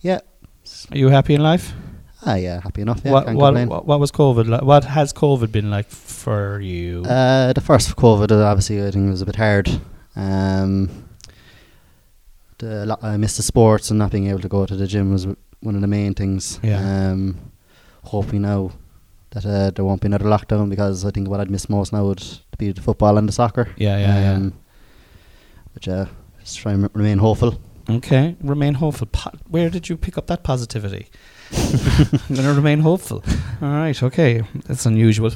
yeah, 0.01 0.19
Are 0.91 0.97
you 0.97 1.07
happy 1.09 1.33
in 1.35 1.41
life? 1.41 1.73
Ah, 2.25 2.35
yeah, 2.35 2.61
happy 2.61 2.81
enough. 2.81 3.01
Yeah, 3.03 3.11
what, 3.11 3.33
what, 3.33 3.53
what 3.67 3.85
what 3.85 3.99
was 3.99 4.11
COVID 4.11 4.47
like? 4.47 4.61
What 4.61 4.83
has 4.85 5.13
COVID 5.13 5.51
been 5.51 5.69
like 5.69 5.89
for 5.89 6.59
you? 6.59 7.03
Uh, 7.03 7.53
the 7.53 7.61
first 7.61 7.95
COVID, 7.95 8.31
uh, 8.31 8.43
obviously, 8.45 8.85
I 8.85 8.91
think 8.91 9.07
it 9.07 9.11
was 9.11 9.21
a 9.21 9.25
bit 9.25 9.35
hard. 9.35 9.69
Um, 10.15 10.89
the, 12.59 12.97
I 13.01 13.17
missed 13.17 13.37
the 13.37 13.43
sports 13.43 13.89
and 13.89 13.99
not 13.99 14.11
being 14.11 14.27
able 14.27 14.39
to 14.41 14.47
go 14.49 14.65
to 14.65 14.75
the 14.75 14.87
gym 14.87 15.11
was 15.11 15.25
one 15.61 15.75
of 15.75 15.81
the 15.81 15.87
main 15.87 16.13
things. 16.13 16.59
Yeah. 16.63 16.79
Um, 17.11 17.51
hoping 18.03 18.41
now 18.41 18.71
that 19.31 19.45
uh, 19.45 19.71
there 19.71 19.83
won't 19.85 20.01
be 20.01 20.05
another 20.07 20.25
lockdown 20.25 20.69
because 20.69 21.05
I 21.05 21.11
think 21.11 21.27
what 21.29 21.39
I'd 21.39 21.49
miss 21.49 21.69
most 21.69 21.93
now 21.93 22.05
would 22.05 22.23
be 22.57 22.71
the 22.71 22.81
football 22.81 23.17
and 23.17 23.27
the 23.27 23.31
soccer. 23.33 23.69
yeah, 23.77 23.97
yeah, 23.97 24.19
yeah. 24.19 24.33
Um, 24.35 24.53
But 25.73 25.87
uh, 25.87 26.05
just 26.41 26.59
try 26.59 26.73
and 26.73 26.89
remain 26.93 27.17
hopeful. 27.17 27.59
Okay, 27.89 28.35
remain 28.41 28.75
hopeful. 28.75 29.07
Po- 29.11 29.31
where 29.49 29.69
did 29.69 29.89
you 29.89 29.97
pick 29.97 30.17
up 30.17 30.27
that 30.27 30.43
positivity? 30.43 31.07
I'm 31.55 32.35
gonna 32.35 32.53
remain 32.53 32.79
hopeful. 32.79 33.23
All 33.61 33.69
right, 33.69 34.01
okay, 34.03 34.41
that's 34.65 34.85
unusual. 34.85 35.31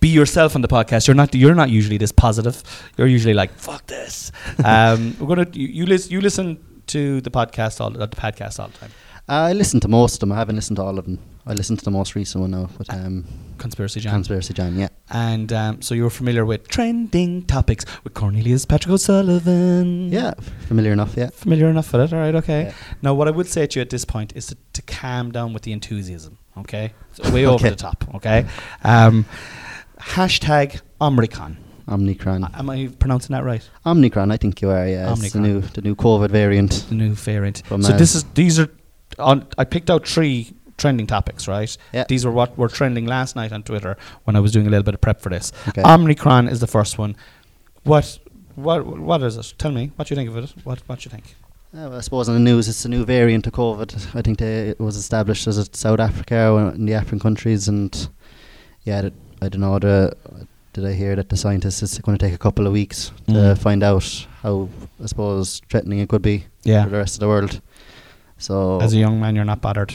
Be 0.00 0.08
yourself 0.08 0.54
on 0.54 0.60
the 0.62 0.68
podcast. 0.68 1.06
You're 1.06 1.14
not. 1.14 1.34
You're 1.34 1.54
not 1.54 1.70
usually 1.70 1.96
this 1.98 2.12
positive. 2.12 2.62
You're 2.98 3.06
usually 3.06 3.34
like 3.34 3.52
fuck 3.52 3.86
this. 3.86 4.32
Um, 4.64 5.16
we're 5.18 5.28
gonna. 5.28 5.46
You, 5.52 5.68
you 5.68 5.86
listen. 5.86 6.12
You 6.12 6.20
listen 6.20 6.58
to 6.88 7.20
the 7.22 7.30
podcast 7.30 7.80
all 7.80 7.90
the 7.90 8.08
podcast 8.08 8.60
all 8.60 8.68
the 8.68 8.78
time. 8.78 8.90
I 9.28 9.52
listen 9.54 9.80
to 9.80 9.88
most 9.88 10.14
of 10.14 10.20
them. 10.20 10.32
I 10.32 10.36
haven't 10.36 10.56
listened 10.56 10.76
to 10.76 10.82
all 10.82 10.98
of 10.98 11.06
them. 11.06 11.18
I 11.46 11.52
listened 11.52 11.78
to 11.80 11.84
the 11.84 11.90
most 11.90 12.14
recent 12.14 12.40
one 12.40 12.52
now, 12.52 12.70
but 12.78 12.88
um, 12.92 13.24
Conspiracy 13.58 14.00
Jam. 14.00 14.12
Conspiracy 14.14 14.54
Jam, 14.54 14.78
yeah. 14.78 14.88
and 15.10 15.52
um, 15.52 15.82
so 15.82 15.94
you're 15.94 16.08
familiar 16.08 16.46
with 16.46 16.68
trending 16.68 17.42
topics 17.44 17.84
with 18.02 18.14
Cornelius 18.14 18.64
Patrick 18.64 18.92
O'Sullivan. 18.92 20.10
Yeah, 20.10 20.32
familiar 20.66 20.92
enough, 20.92 21.14
yeah. 21.16 21.28
Familiar 21.30 21.68
enough 21.68 21.92
with 21.92 22.00
it. 22.00 22.12
All 22.14 22.18
right. 22.20 22.34
Okay. 22.34 22.62
Yeah. 22.64 22.74
Now, 23.02 23.12
what 23.14 23.28
I 23.28 23.30
would 23.30 23.46
say 23.46 23.66
to 23.66 23.78
you 23.78 23.82
at 23.82 23.90
this 23.90 24.06
point 24.06 24.32
is 24.34 24.46
to, 24.46 24.56
to 24.72 24.82
calm 24.82 25.32
down 25.32 25.52
with 25.52 25.64
the 25.64 25.72
enthusiasm, 25.72 26.38
okay? 26.56 26.92
So 27.12 27.30
way 27.34 27.44
over 27.44 27.56
Okay. 27.56 27.70
the 27.70 27.76
top, 27.76 28.04
okay? 28.14 28.46
Um, 28.82 29.26
hashtag 30.00 30.80
Omicron. 31.00 31.58
Omnicron. 31.86 32.50
Am 32.58 32.70
I 32.70 32.88
pronouncing 32.98 33.34
that 33.34 33.44
right? 33.44 33.68
Omnicron, 33.84 34.32
I 34.32 34.38
think 34.38 34.62
you 34.62 34.70
are, 34.70 34.88
yeah. 34.88 35.12
It's 35.12 35.32
the 35.32 35.38
Omnicron. 35.38 35.42
new, 35.42 35.60
the 35.60 35.82
new 35.82 35.94
COVID 35.94 36.30
variant. 36.30 36.86
The 36.88 36.94
new 36.94 37.12
variant. 37.12 37.62
From, 37.66 37.82
so 37.82 37.92
uh, 37.92 37.98
this 37.98 38.14
is 38.14 38.24
these 38.32 38.58
are 38.58 38.70
on. 39.18 39.46
I 39.58 39.64
picked 39.64 39.90
out 39.90 40.08
three 40.08 40.54
trending 40.76 41.06
topics, 41.06 41.46
right? 41.48 41.76
Yeah. 41.92 42.04
These 42.08 42.24
were 42.24 42.32
what 42.32 42.56
were 42.58 42.68
trending 42.68 43.06
last 43.06 43.36
night 43.36 43.52
on 43.52 43.62
Twitter 43.62 43.96
when 44.24 44.36
I 44.36 44.40
was 44.40 44.52
doing 44.52 44.66
a 44.66 44.70
little 44.70 44.82
bit 44.84 44.94
of 44.94 45.00
prep 45.00 45.20
for 45.20 45.28
this. 45.30 45.52
Okay. 45.68 45.82
Omicron 45.84 46.48
is 46.48 46.60
the 46.60 46.66
first 46.66 46.98
one. 46.98 47.16
What? 47.84 48.18
What? 48.54 48.86
What 48.86 49.22
is 49.22 49.36
it? 49.36 49.54
Tell 49.58 49.72
me. 49.72 49.92
What 49.96 50.08
do 50.08 50.14
you 50.14 50.16
think 50.16 50.30
of 50.30 50.36
it? 50.36 50.54
What? 50.64 50.80
What 50.86 51.00
do 51.00 51.04
you 51.06 51.10
think? 51.10 51.34
Uh, 51.74 51.88
well, 51.90 51.96
I 51.96 52.00
suppose 52.02 52.28
in 52.28 52.34
the 52.34 52.40
news, 52.40 52.68
it's 52.68 52.84
a 52.84 52.88
new 52.88 53.04
variant 53.04 53.46
of 53.48 53.52
COVID. 53.52 54.14
I 54.14 54.22
think 54.22 54.38
they, 54.38 54.68
it 54.68 54.78
was 54.80 54.96
established 54.96 55.46
as 55.48 55.68
South 55.72 55.98
Africa 55.98 56.50
or 56.50 56.70
in 56.70 56.86
the 56.86 56.94
African 56.94 57.18
countries, 57.18 57.66
and 57.68 58.08
yeah, 58.84 59.02
that- 59.02 59.12
I 59.42 59.48
don't 59.48 59.60
know. 59.60 59.78
The, 59.80 60.16
did 60.72 60.86
I 60.86 60.92
hear 60.92 61.14
that 61.16 61.28
the 61.28 61.36
scientists 61.36 61.82
it's 61.82 61.98
going 61.98 62.16
to 62.16 62.24
take 62.24 62.34
a 62.34 62.38
couple 62.38 62.66
of 62.66 62.72
weeks 62.72 63.10
to 63.26 63.32
Mm. 63.32 63.58
find 63.58 63.82
out 63.82 64.26
how 64.42 64.68
I 65.02 65.06
suppose 65.06 65.60
threatening 65.68 65.98
it 65.98 66.08
could 66.08 66.22
be 66.22 66.46
Yeah. 66.62 66.84
for 66.84 66.90
the 66.90 66.96
rest 66.98 67.14
of 67.16 67.20
the 67.20 67.28
world. 67.28 67.60
So 68.38 68.80
As 68.80 68.92
a 68.94 68.98
young 68.98 69.20
man, 69.20 69.34
you're 69.36 69.44
not 69.44 69.60
bothered. 69.60 69.94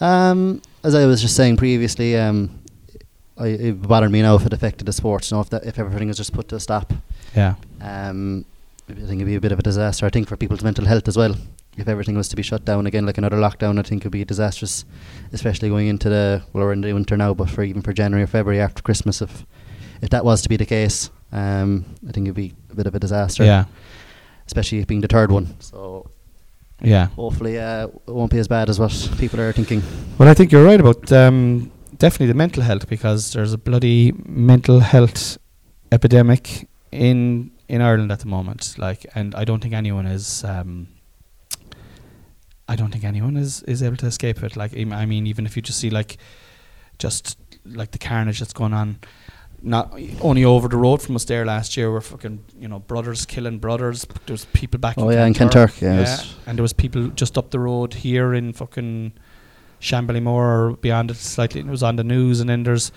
Um, 0.00 0.62
as 0.82 0.94
I 0.94 1.06
was 1.06 1.20
just 1.20 1.36
saying 1.36 1.56
previously, 1.56 2.16
um, 2.16 2.58
I, 3.38 3.48
it 3.48 3.82
bothered 3.82 4.10
me 4.10 4.22
now 4.22 4.34
if 4.36 4.46
it 4.46 4.52
affected 4.52 4.86
the 4.86 4.92
sports. 4.92 5.30
You 5.30 5.36
know, 5.36 5.40
if 5.42 5.50
that, 5.50 5.64
if 5.64 5.78
everything 5.78 6.08
was 6.08 6.16
just 6.16 6.32
put 6.32 6.48
to 6.48 6.56
a 6.56 6.60
stop, 6.60 6.92
Yeah. 7.34 7.54
um, 7.80 8.44
I 8.88 8.94
think 8.94 9.12
it'd 9.20 9.26
be 9.26 9.36
a 9.36 9.40
bit 9.40 9.52
of 9.52 9.58
a 9.58 9.62
disaster. 9.62 10.06
I 10.06 10.10
think 10.10 10.28
for 10.28 10.36
people's 10.36 10.62
mental 10.64 10.84
health 10.86 11.06
as 11.08 11.16
well. 11.16 11.36
If 11.76 11.86
everything 11.88 12.16
was 12.16 12.28
to 12.28 12.36
be 12.36 12.42
shut 12.42 12.64
down 12.64 12.86
again, 12.86 13.06
like 13.06 13.16
another 13.16 13.36
lockdown, 13.36 13.78
I 13.78 13.82
think 13.82 14.02
it'd 14.02 14.10
be 14.12 14.24
disastrous, 14.24 14.84
especially 15.32 15.68
going 15.68 15.86
into 15.86 16.08
the 16.08 16.42
well, 16.52 16.64
we're 16.64 16.72
in 16.72 16.80
the 16.80 16.92
winter 16.92 17.16
now, 17.16 17.32
but 17.32 17.48
for 17.48 17.62
even 17.62 17.80
for 17.80 17.92
January 17.92 18.24
or 18.24 18.26
February 18.26 18.60
after 18.60 18.82
Christmas, 18.82 19.22
if 19.22 19.46
if 20.02 20.10
that 20.10 20.24
was 20.24 20.42
to 20.42 20.48
be 20.48 20.56
the 20.56 20.66
case, 20.66 21.10
um, 21.30 21.84
I 22.08 22.12
think 22.12 22.26
it'd 22.26 22.34
be 22.34 22.54
a 22.70 22.74
bit 22.74 22.86
of 22.88 22.94
a 22.94 22.98
disaster. 22.98 23.44
Yeah. 23.44 23.64
especially 24.46 24.84
being 24.84 25.00
the 25.00 25.06
third 25.08 25.30
one. 25.30 25.54
So 25.60 26.09
Yeah. 26.82 27.06
hopefully, 27.08 27.58
uh, 27.58 27.88
it 27.88 28.10
won't 28.10 28.30
be 28.30 28.38
as 28.38 28.48
bad 28.48 28.68
as 28.70 28.78
what 28.78 29.10
people 29.18 29.40
are 29.40 29.52
thinking. 29.52 29.82
Well, 30.18 30.28
I 30.28 30.34
think 30.34 30.50
you're 30.52 30.64
right 30.64 30.80
about 30.80 31.12
um, 31.12 31.70
definitely 31.98 32.28
the 32.28 32.34
mental 32.34 32.62
health 32.62 32.88
because 32.88 33.32
there's 33.32 33.52
a 33.52 33.58
bloody 33.58 34.12
mental 34.24 34.80
health 34.80 35.38
epidemic 35.92 36.68
in 36.92 37.50
in 37.68 37.80
Ireland 37.80 38.10
at 38.10 38.20
the 38.20 38.26
moment. 38.26 38.76
Like, 38.78 39.06
and 39.14 39.34
I 39.34 39.44
don't 39.44 39.60
think 39.60 39.74
anyone 39.74 40.06
is. 40.06 40.44
Um, 40.44 40.88
I 42.68 42.76
don't 42.76 42.90
think 42.90 43.04
anyone 43.04 43.36
is 43.36 43.62
is 43.64 43.82
able 43.82 43.96
to 43.98 44.06
escape 44.06 44.42
it. 44.42 44.56
Like, 44.56 44.76
I 44.76 45.06
mean, 45.06 45.26
even 45.26 45.46
if 45.46 45.56
you 45.56 45.62
just 45.62 45.78
see 45.78 45.90
like, 45.90 46.16
just 46.98 47.38
like 47.64 47.90
the 47.90 47.98
carnage 47.98 48.38
that's 48.38 48.52
going 48.52 48.72
on. 48.72 48.98
Not 49.62 49.92
only 50.22 50.44
over 50.44 50.68
the 50.68 50.76
road 50.78 51.02
from 51.02 51.16
us 51.16 51.24
there 51.24 51.44
last 51.44 51.76
year, 51.76 51.90
were 51.90 52.00
fucking 52.00 52.44
you 52.58 52.66
know 52.68 52.78
brothers 52.78 53.26
killing 53.26 53.58
brothers. 53.58 54.06
There 54.26 54.32
was 54.34 54.46
people 54.46 54.80
back. 54.80 54.94
Oh 54.98 55.08
in 55.10 55.18
yeah, 55.18 55.26
in 55.26 55.34
Kanturk. 55.34 55.78
Kanturk, 55.78 55.80
yeah. 55.82 56.22
and 56.46 56.58
there 56.58 56.62
was 56.62 56.72
people 56.72 57.08
just 57.08 57.36
up 57.36 57.50
the 57.50 57.58
road 57.60 57.92
here 57.94 58.32
in 58.32 58.52
fucking 58.54 59.12
Shanballymore 59.80 60.26
or 60.72 60.76
beyond 60.80 61.10
it 61.10 61.16
slightly. 61.16 61.60
It 61.60 61.66
was 61.66 61.82
on 61.82 61.96
the 61.96 62.04
news, 62.04 62.40
and 62.40 62.48
then 62.48 62.62
there's 62.62 62.90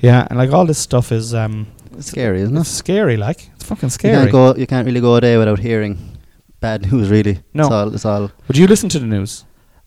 yeah, 0.00 0.26
and 0.30 0.38
like 0.38 0.52
all 0.52 0.64
this 0.66 0.78
stuff 0.78 1.12
is 1.12 1.34
um, 1.34 1.66
It's 1.96 2.06
scary, 2.08 2.40
isn't 2.42 2.56
it's 2.56 2.70
it? 2.70 2.74
scary. 2.74 3.16
Like 3.16 3.50
it's 3.54 3.64
fucking 3.64 3.86
You 3.88 3.90
scary. 3.90 4.16
can't 4.16 4.32
go. 4.32 4.54
You 4.54 4.66
can't 4.66 4.86
really 4.86 5.00
go 5.00 5.16
a 5.16 5.20
day 5.20 5.36
without 5.36 5.58
hearing 5.58 6.16
bad 6.60 6.90
news. 6.92 7.10
Really, 7.10 7.40
No. 7.54 7.64
It's 7.64 7.72
all. 7.72 7.94
It's 7.94 8.04
all. 8.04 8.30
Would 8.48 8.56
you 8.56 8.66
listen 8.66 8.88
to 8.90 8.98
the 8.98 9.06
news? 9.06 9.44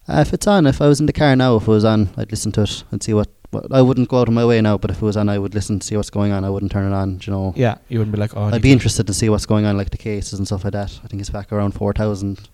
Uh, 0.07 0.21
if 0.21 0.33
it's 0.33 0.48
on, 0.48 0.65
if 0.65 0.81
I 0.81 0.88
was 0.88 1.00
in 1.00 1.05
the 1.05 1.13
car 1.13 1.36
now, 1.36 1.55
if 1.57 1.63
it 1.63 1.67
was 1.71 1.86
on, 1.86 2.09
I'd 2.17 2.31
listen 2.31 2.51
to 2.53 2.63
it 2.63 2.83
and 2.91 3.01
see 3.01 3.13
what. 3.13 3.29
What 3.51 3.72
I 3.72 3.82
wouldn't 3.82 4.10
go 4.10 4.20
out 4.22 4.27
of 4.27 4.34
my 4.34 4.46
way 4.46 4.62
now, 4.62 4.77
but 4.77 4.91
if 4.91 4.98
it 4.98 5.06
was 5.06 5.18
on, 5.18 5.29
I 5.29 5.39
would 5.39 5.53
listen 5.56 5.79
to 5.79 5.86
see 5.88 5.96
what's 5.98 6.10
going 6.10 6.32
on. 6.32 6.44
I 6.44 6.50
wouldn't 6.50 6.72
turn 6.72 6.91
it 6.91 6.96
on. 6.96 7.20
You 7.24 7.34
know. 7.34 7.53
Yeah, 7.56 7.77
you 7.88 8.00
wouldn't 8.00 8.13
be 8.15 8.20
like, 8.20 8.36
oh, 8.38 8.44
I 8.44 8.51
I'd 8.56 8.62
be 8.62 8.72
interested 8.72 9.08
to 9.08 9.13
see 9.13 9.29
what's 9.29 9.46
going 9.46 9.65
on, 9.65 9.75
like 9.77 9.89
the 9.89 9.98
cases 9.98 10.38
and 10.39 10.48
stuff 10.48 10.63
like 10.63 10.74
that. 10.74 11.00
I 11.03 11.08
think 11.08 11.20
it's 11.22 11.29
back 11.29 11.51
around 11.51 11.72
four 11.74 11.94
thousand. 11.94 12.50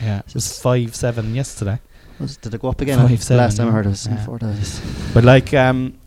yeah, 0.00 0.20
it 0.20 0.34
was 0.34 0.60
five 0.60 0.94
seven 0.94 1.34
yesterday. 1.34 1.78
Did 2.40 2.54
it 2.54 2.62
go 2.62 2.70
up 2.70 2.80
again? 2.80 2.98
Five, 3.06 3.22
seven, 3.22 3.42
last 3.42 3.56
time 3.58 3.66
I 3.66 3.70
yeah. 3.70 3.74
heard 3.74 3.86
it 3.86 3.90
was 3.90 4.06
Yeah. 4.06 4.24
four 4.24 4.38
thousand. 4.38 5.12
But 5.12 5.24
like, 5.24 5.52
um, 5.52 5.98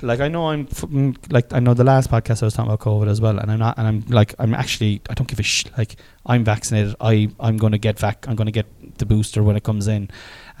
like 0.00 0.20
I 0.20 0.28
know 0.28 0.48
I'm 0.48 0.66
fucking 0.66 1.18
like 1.30 1.52
I 1.52 1.60
know 1.60 1.74
the 1.74 1.84
last 1.84 2.10
podcast 2.10 2.42
I 2.42 2.46
was 2.46 2.54
talking 2.54 2.70
about 2.72 2.80
COVID 2.80 3.08
as 3.08 3.20
well, 3.20 3.38
and 3.38 3.50
I'm 3.50 3.58
not, 3.58 3.76
and 3.78 3.86
I'm 3.86 4.04
like 4.08 4.34
I'm 4.38 4.54
actually 4.54 5.02
I 5.10 5.14
don't 5.14 5.26
give 5.28 5.38
a 5.40 5.42
sh. 5.42 5.64
Like 5.76 5.96
I'm 6.24 6.44
vaccinated. 6.44 6.94
I 7.00 7.30
I'm 7.40 7.56
going 7.58 7.72
to 7.72 7.78
get 7.78 7.98
vac. 7.98 8.26
I'm 8.28 8.36
going 8.36 8.46
to 8.46 8.52
get 8.52 8.66
the 8.98 9.06
booster 9.06 9.42
when 9.42 9.56
it 9.56 9.62
comes 9.64 9.88
in. 9.88 10.08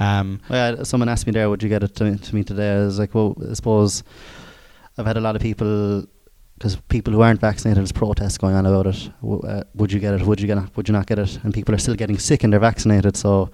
Um, 0.00 0.40
Well, 0.48 0.76
yeah, 0.76 0.82
someone 0.84 1.08
asked 1.08 1.26
me 1.26 1.32
there, 1.32 1.48
would 1.50 1.62
you 1.62 1.68
get 1.68 1.82
it 1.82 1.94
to 1.96 2.04
me, 2.04 2.18
to 2.18 2.34
me 2.34 2.44
today? 2.44 2.76
I 2.76 2.84
was 2.84 2.98
like, 2.98 3.14
well, 3.14 3.36
I 3.50 3.54
suppose 3.54 4.02
I've 4.96 5.06
had 5.06 5.16
a 5.16 5.20
lot 5.20 5.34
of 5.36 5.42
people, 5.42 6.06
because 6.54 6.76
people 6.88 7.12
who 7.12 7.20
aren't 7.20 7.40
vaccinated, 7.40 7.78
there's 7.80 7.92
protests 7.92 8.38
going 8.38 8.54
on 8.54 8.66
about 8.66 8.86
it. 8.86 9.10
W- 9.22 9.42
uh, 9.42 9.62
would 9.74 9.92
you 9.92 10.00
get 10.00 10.14
it? 10.14 10.22
Would 10.22 10.40
you 10.40 10.46
get? 10.46 10.76
Would 10.76 10.88
you 10.88 10.92
not 10.92 11.06
get 11.06 11.18
it? 11.18 11.38
And 11.42 11.52
people 11.54 11.74
are 11.74 11.78
still 11.78 11.94
getting 11.94 12.18
sick 12.18 12.42
and 12.44 12.52
they're 12.52 12.60
vaccinated. 12.60 13.16
So, 13.16 13.50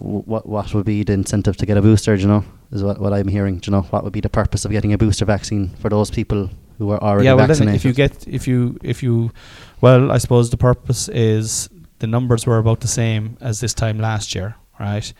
w- 0.00 0.22
what 0.22 0.46
what 0.46 0.72
would 0.74 0.86
be 0.86 1.04
the 1.04 1.12
incentive 1.12 1.56
to 1.58 1.66
get 1.66 1.76
a 1.76 1.82
booster? 1.82 2.14
You 2.14 2.26
know, 2.26 2.44
is 2.72 2.82
what 2.82 3.00
what 3.00 3.12
I'm 3.12 3.28
hearing. 3.28 3.58
Do 3.58 3.70
you 3.70 3.76
know, 3.76 3.82
what 3.82 4.02
would 4.04 4.12
be 4.12 4.20
the 4.20 4.28
purpose 4.28 4.64
of 4.64 4.70
getting 4.72 4.92
a 4.92 4.98
booster 4.98 5.24
vaccine 5.24 5.68
for 5.80 5.88
those 5.88 6.10
people 6.10 6.50
who 6.78 6.90
are 6.90 7.00
already 7.02 7.26
yeah, 7.26 7.34
well, 7.34 7.46
vaccinated? 7.46 7.76
if 7.76 7.84
you 7.84 7.92
get 7.92 8.26
if 8.26 8.48
you 8.48 8.78
if 8.82 9.02
you, 9.02 9.30
well, 9.80 10.10
I 10.10 10.18
suppose 10.18 10.50
the 10.50 10.56
purpose 10.56 11.08
is 11.08 11.68
the 12.00 12.06
numbers 12.06 12.46
were 12.46 12.58
about 12.58 12.80
the 12.80 12.88
same 12.88 13.36
as 13.40 13.60
this 13.60 13.74
time 13.74 13.98
last 13.98 14.34
year, 14.34 14.56
right? 14.80 15.12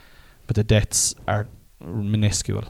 But 0.47 0.57
the 0.57 0.65
deaths 0.65 1.15
are 1.29 1.47
minuscule 1.81 2.65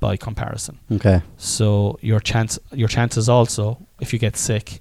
by 0.00 0.16
comparison. 0.16 0.78
okay, 0.92 1.22
So 1.36 1.98
your 2.02 2.20
chance 2.20 2.58
your 2.72 2.88
chances 2.88 3.28
also, 3.28 3.86
if 4.00 4.12
you 4.12 4.18
get 4.18 4.36
sick, 4.36 4.80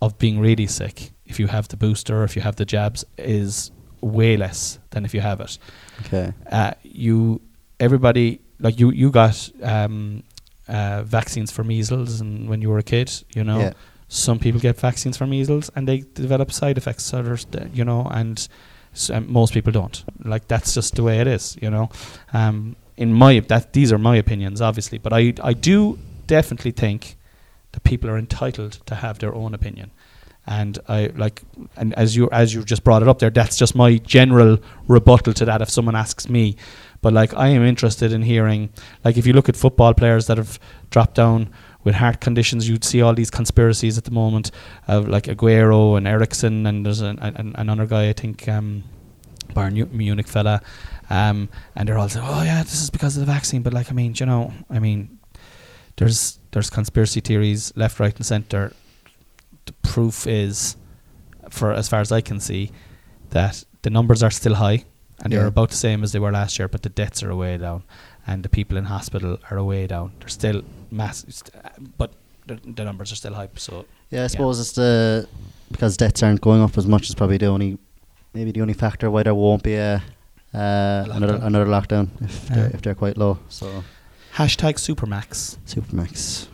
of 0.00 0.16
being 0.18 0.40
really 0.40 0.66
sick, 0.66 1.10
if 1.26 1.38
you 1.38 1.46
have 1.48 1.68
the 1.68 1.76
booster, 1.76 2.24
if 2.24 2.34
you 2.36 2.42
have 2.42 2.56
the 2.56 2.64
jabs, 2.64 3.04
is 3.18 3.70
way 4.00 4.36
less 4.36 4.78
than 4.90 5.04
if 5.04 5.12
you 5.14 5.20
have 5.20 5.40
it. 5.40 5.58
okay, 6.06 6.32
Uh, 6.50 6.72
you 6.82 7.40
everybody 7.78 8.40
like 8.58 8.80
you 8.80 8.90
you 8.90 9.10
got 9.10 9.50
um, 9.62 10.22
uh, 10.68 11.02
vaccines 11.02 11.50
for 11.52 11.64
measles 11.64 12.20
and 12.20 12.48
when 12.48 12.62
you 12.62 12.70
were 12.70 12.78
a 12.78 12.82
kid, 12.82 13.10
you 13.34 13.44
know. 13.44 13.60
yeah, 13.60 13.72
Some 14.08 14.38
people 14.38 14.60
get 14.60 14.80
vaccines 14.80 15.16
for 15.16 15.26
measles 15.26 15.70
and 15.76 15.86
they 15.86 16.02
develop 16.14 16.50
side 16.50 16.76
effects. 16.78 17.04
So 17.04 17.22
there's, 17.22 17.44
the- 17.46 17.68
you 17.72 17.84
know, 17.84 18.06
and 18.10 18.48
s- 18.92 19.10
um, 19.10 19.30
most 19.32 19.52
people 19.54 19.72
don't. 19.72 20.04
Like 20.24 20.48
that's 20.48 20.74
just 20.74 20.96
the 20.96 21.02
way 21.02 21.20
it 21.20 21.26
is, 21.26 21.56
you 21.60 21.70
know. 21.70 21.90
Um, 22.32 22.76
in 22.96 23.12
my 23.12 23.40
that 23.40 23.72
these 23.72 23.92
are 23.92 23.98
my 23.98 24.16
opinions, 24.16 24.60
obviously, 24.60 24.98
but 24.98 25.12
I 25.12 25.32
I 25.42 25.52
do 25.52 25.98
definitely 26.26 26.72
think 26.72 27.16
that 27.72 27.82
people 27.84 28.10
are 28.10 28.18
entitled 28.18 28.72
to 28.86 28.94
have 28.96 29.18
their 29.18 29.34
own 29.34 29.54
opinion. 29.54 29.90
And 30.46 30.78
I 30.88 31.10
like, 31.14 31.42
and 31.76 31.94
as 31.94 32.16
you 32.16 32.28
as 32.32 32.52
you 32.54 32.64
just 32.64 32.82
brought 32.82 33.02
it 33.02 33.08
up 33.08 33.18
there, 33.18 33.30
that's 33.30 33.56
just 33.56 33.74
my 33.74 33.98
general 33.98 34.58
rebuttal 34.88 35.32
to 35.34 35.44
that. 35.44 35.62
If 35.62 35.70
someone 35.70 35.94
asks 35.94 36.28
me, 36.28 36.56
but 37.02 37.12
like 37.12 37.34
I 37.34 37.48
am 37.48 37.62
interested 37.62 38.12
in 38.12 38.22
hearing, 38.22 38.70
like 39.04 39.16
if 39.16 39.26
you 39.26 39.32
look 39.32 39.48
at 39.48 39.56
football 39.56 39.94
players 39.94 40.26
that 40.26 40.38
have 40.38 40.58
dropped 40.90 41.14
down 41.14 41.50
with 41.84 41.94
heart 41.94 42.20
conditions, 42.20 42.68
you'd 42.68 42.84
see 42.84 43.00
all 43.00 43.14
these 43.14 43.30
conspiracies 43.30 43.96
at 43.96 44.04
the 44.04 44.10
moment 44.10 44.50
of 44.86 45.08
like 45.08 45.24
Aguero 45.24 45.96
and 45.96 46.06
Eriksen, 46.06 46.66
and 46.66 46.84
there's 46.84 47.00
an, 47.00 47.18
an, 47.20 47.54
another 47.56 47.86
guy 47.86 48.08
I 48.08 48.12
think 48.12 48.48
um, 48.48 48.84
Bayern 49.54 49.74
Mu- 49.74 49.96
Munich 49.96 50.28
fella, 50.28 50.60
um, 51.08 51.48
and 51.74 51.88
they're 51.88 51.98
all 51.98 52.08
saying, 52.08 52.26
"Oh 52.28 52.42
yeah, 52.42 52.62
this 52.62 52.82
is 52.82 52.90
because 52.90 53.16
of 53.16 53.26
the 53.26 53.32
vaccine." 53.32 53.62
But 53.62 53.72
like, 53.72 53.90
I 53.90 53.94
mean, 53.94 54.14
you 54.16 54.26
know, 54.26 54.52
I 54.68 54.78
mean, 54.78 55.18
there's 55.96 56.38
there's 56.52 56.70
conspiracy 56.70 57.20
theories 57.20 57.72
left, 57.76 57.98
right, 57.98 58.14
and 58.14 58.26
centre. 58.26 58.72
The 59.66 59.72
proof 59.82 60.26
is, 60.26 60.76
for 61.48 61.72
as 61.72 61.88
far 61.88 62.00
as 62.00 62.12
I 62.12 62.20
can 62.20 62.40
see, 62.40 62.72
that 63.30 63.64
the 63.82 63.90
numbers 63.90 64.22
are 64.22 64.30
still 64.30 64.54
high, 64.54 64.84
and 65.22 65.32
they're 65.32 65.46
about 65.46 65.70
the 65.70 65.76
same 65.76 66.02
as 66.02 66.12
they 66.12 66.18
were 66.18 66.32
last 66.32 66.58
year, 66.58 66.68
but 66.68 66.82
the 66.82 66.88
deaths 66.88 67.22
are 67.22 67.34
way 67.34 67.56
down, 67.56 67.84
and 68.26 68.42
the 68.42 68.48
people 68.48 68.76
in 68.76 68.84
hospital 68.84 69.38
are 69.50 69.62
way 69.62 69.86
down. 69.86 70.12
They're 70.20 70.28
still 70.28 70.62
mass, 70.90 71.42
but 71.98 72.12
the, 72.46 72.58
the 72.64 72.84
numbers 72.84 73.12
are 73.12 73.16
still 73.16 73.34
high. 73.34 73.48
So 73.56 73.84
Yeah, 74.10 74.24
I 74.24 74.26
suppose 74.28 74.60
it's 74.60 74.72
the 74.72 75.28
because 75.70 75.96
deaths 75.96 76.22
aren't 76.22 76.40
going 76.40 76.62
up 76.62 76.76
as 76.78 76.86
much 76.86 77.08
is 77.08 77.14
probably 77.14 77.38
the 77.38 77.46
only 77.46 77.78
maybe 78.34 78.50
the 78.52 78.60
only 78.60 78.74
factor 78.74 79.10
why 79.10 79.22
there 79.22 79.34
won't 79.34 79.62
be 79.62 79.74
a 79.74 80.02
uh, 80.52 81.04
another 81.12 81.38
Lockdown. 81.38 81.44
another 81.46 81.66
lockdown 81.66 82.08
if 82.22 82.48
Yeah. 82.50 82.56
they're, 82.56 82.70
if 82.74 82.82
they're 82.82 82.94
quite 82.96 83.16
low. 83.16 83.38
So 83.48 83.84
hashtag 84.34 84.74
Supermacs. 84.78 85.58
Supermacs. 85.66 86.48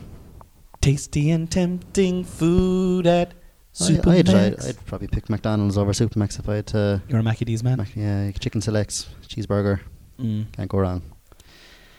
Tasty 0.81 1.31
and 1.31 1.51
tempting 1.51 2.25
food 2.25 3.07
at 3.07 3.33
I, 3.81 3.85
I'd, 3.85 3.91
Supermacs. 4.03 4.69
I'd 4.69 4.87
probably 4.87 5.09
pick 5.09 5.29
McDonald's 5.31 5.77
over 5.79 5.93
Supermacs 5.93 6.39
if 6.39 6.49
I 6.49 6.57
had 6.57 6.67
to. 6.69 7.03
You're 7.09 7.21
a 7.21 7.23
Mackie 7.23 7.45
D's 7.45 7.63
man. 7.65 7.79
Mac, 7.79 7.95
yeah, 7.97 8.31
chicken 8.33 8.61
selects, 8.61 9.07
cheeseburger, 9.27 9.81
Mm. 10.21 10.51
can't 10.53 10.69
go 10.71 10.79
wrong. 10.79 11.03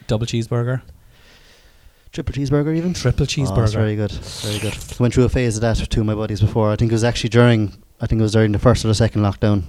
Double 0.08 0.26
cheeseburger, 0.26 0.82
Triple 2.12 2.34
cheeseburger 2.34 2.76
even. 2.76 2.94
triple 2.94 3.26
cheeseburger. 3.26 3.52
Oh, 3.58 3.62
that's 3.62 3.74
very 3.74 3.96
good, 3.96 4.12
very 4.12 4.60
good. 4.60 5.00
Went 5.00 5.14
through 5.14 5.26
a 5.26 5.30
phase 5.30 5.56
of 5.58 5.62
that 5.62 5.80
with 5.80 5.90
two 5.90 6.02
of 6.02 6.06
my 6.08 6.16
buddies 6.16 6.42
before. 6.42 6.72
I 6.72 6.76
think 6.76 6.92
it 6.92 6.96
was 6.96 7.04
actually 7.04 7.30
during. 7.30 7.74
I 8.02 8.08
think 8.08 8.20
it 8.20 8.24
was 8.24 8.32
during 8.34 8.52
the 8.52 8.60
first 8.60 8.86
or 8.86 8.88
the 8.90 8.96
second 8.96 9.22
lockdown, 9.22 9.64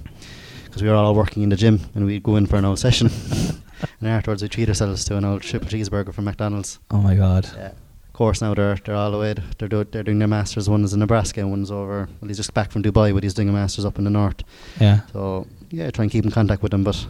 because 0.65 0.81
we 0.83 0.89
were 0.89 0.95
all 0.95 1.15
working 1.15 1.43
in 1.43 1.49
the 1.49 1.55
gym 1.55 1.79
and 1.95 2.05
we'd 2.05 2.23
go 2.23 2.35
in 2.35 2.45
for 2.45 2.55
an 2.57 2.65
old 2.65 2.79
session, 2.79 3.09
and 3.99 4.07
afterwards 4.09 4.41
we 4.41 4.49
treat 4.49 4.67
ourselves 4.69 5.03
to 5.05 5.17
an 5.17 5.25
old 5.25 5.41
triple 5.41 5.67
cheeseburger 5.67 6.13
from 6.13 6.25
McDonald's. 6.25 6.79
oh 6.91 6.97
my 7.01 7.15
god. 7.15 7.47
Yeah. 7.55 7.71
Of 8.07 8.13
course, 8.13 8.41
now 8.41 8.53
they're 8.53 8.75
they're 8.83 8.95
all 8.95 9.11
the 9.11 9.17
way. 9.19 9.33
They're 9.57 9.67
do, 9.69 9.83
they're 9.83 10.03
doing 10.03 10.19
their 10.19 10.27
masters. 10.27 10.69
One 10.69 10.83
is 10.83 10.93
in 10.93 10.99
Nebraska, 10.99 11.39
and 11.41 11.51
one's 11.51 11.71
over. 11.71 12.09
Well, 12.19 12.27
he's 12.27 12.37
just 12.37 12.53
back 12.53 12.71
from 12.71 12.83
Dubai, 12.83 13.13
but 13.13 13.23
he's 13.23 13.33
doing 13.33 13.47
a 13.49 13.51
masters 13.53 13.85
up 13.85 13.97
in 13.97 14.03
the 14.03 14.09
north. 14.09 14.43
Yeah. 14.79 15.01
So 15.13 15.47
yeah, 15.69 15.89
try 15.91 16.03
and 16.03 16.11
keep 16.11 16.25
in 16.25 16.31
contact 16.31 16.61
with 16.61 16.71
them. 16.71 16.83
But 16.83 17.05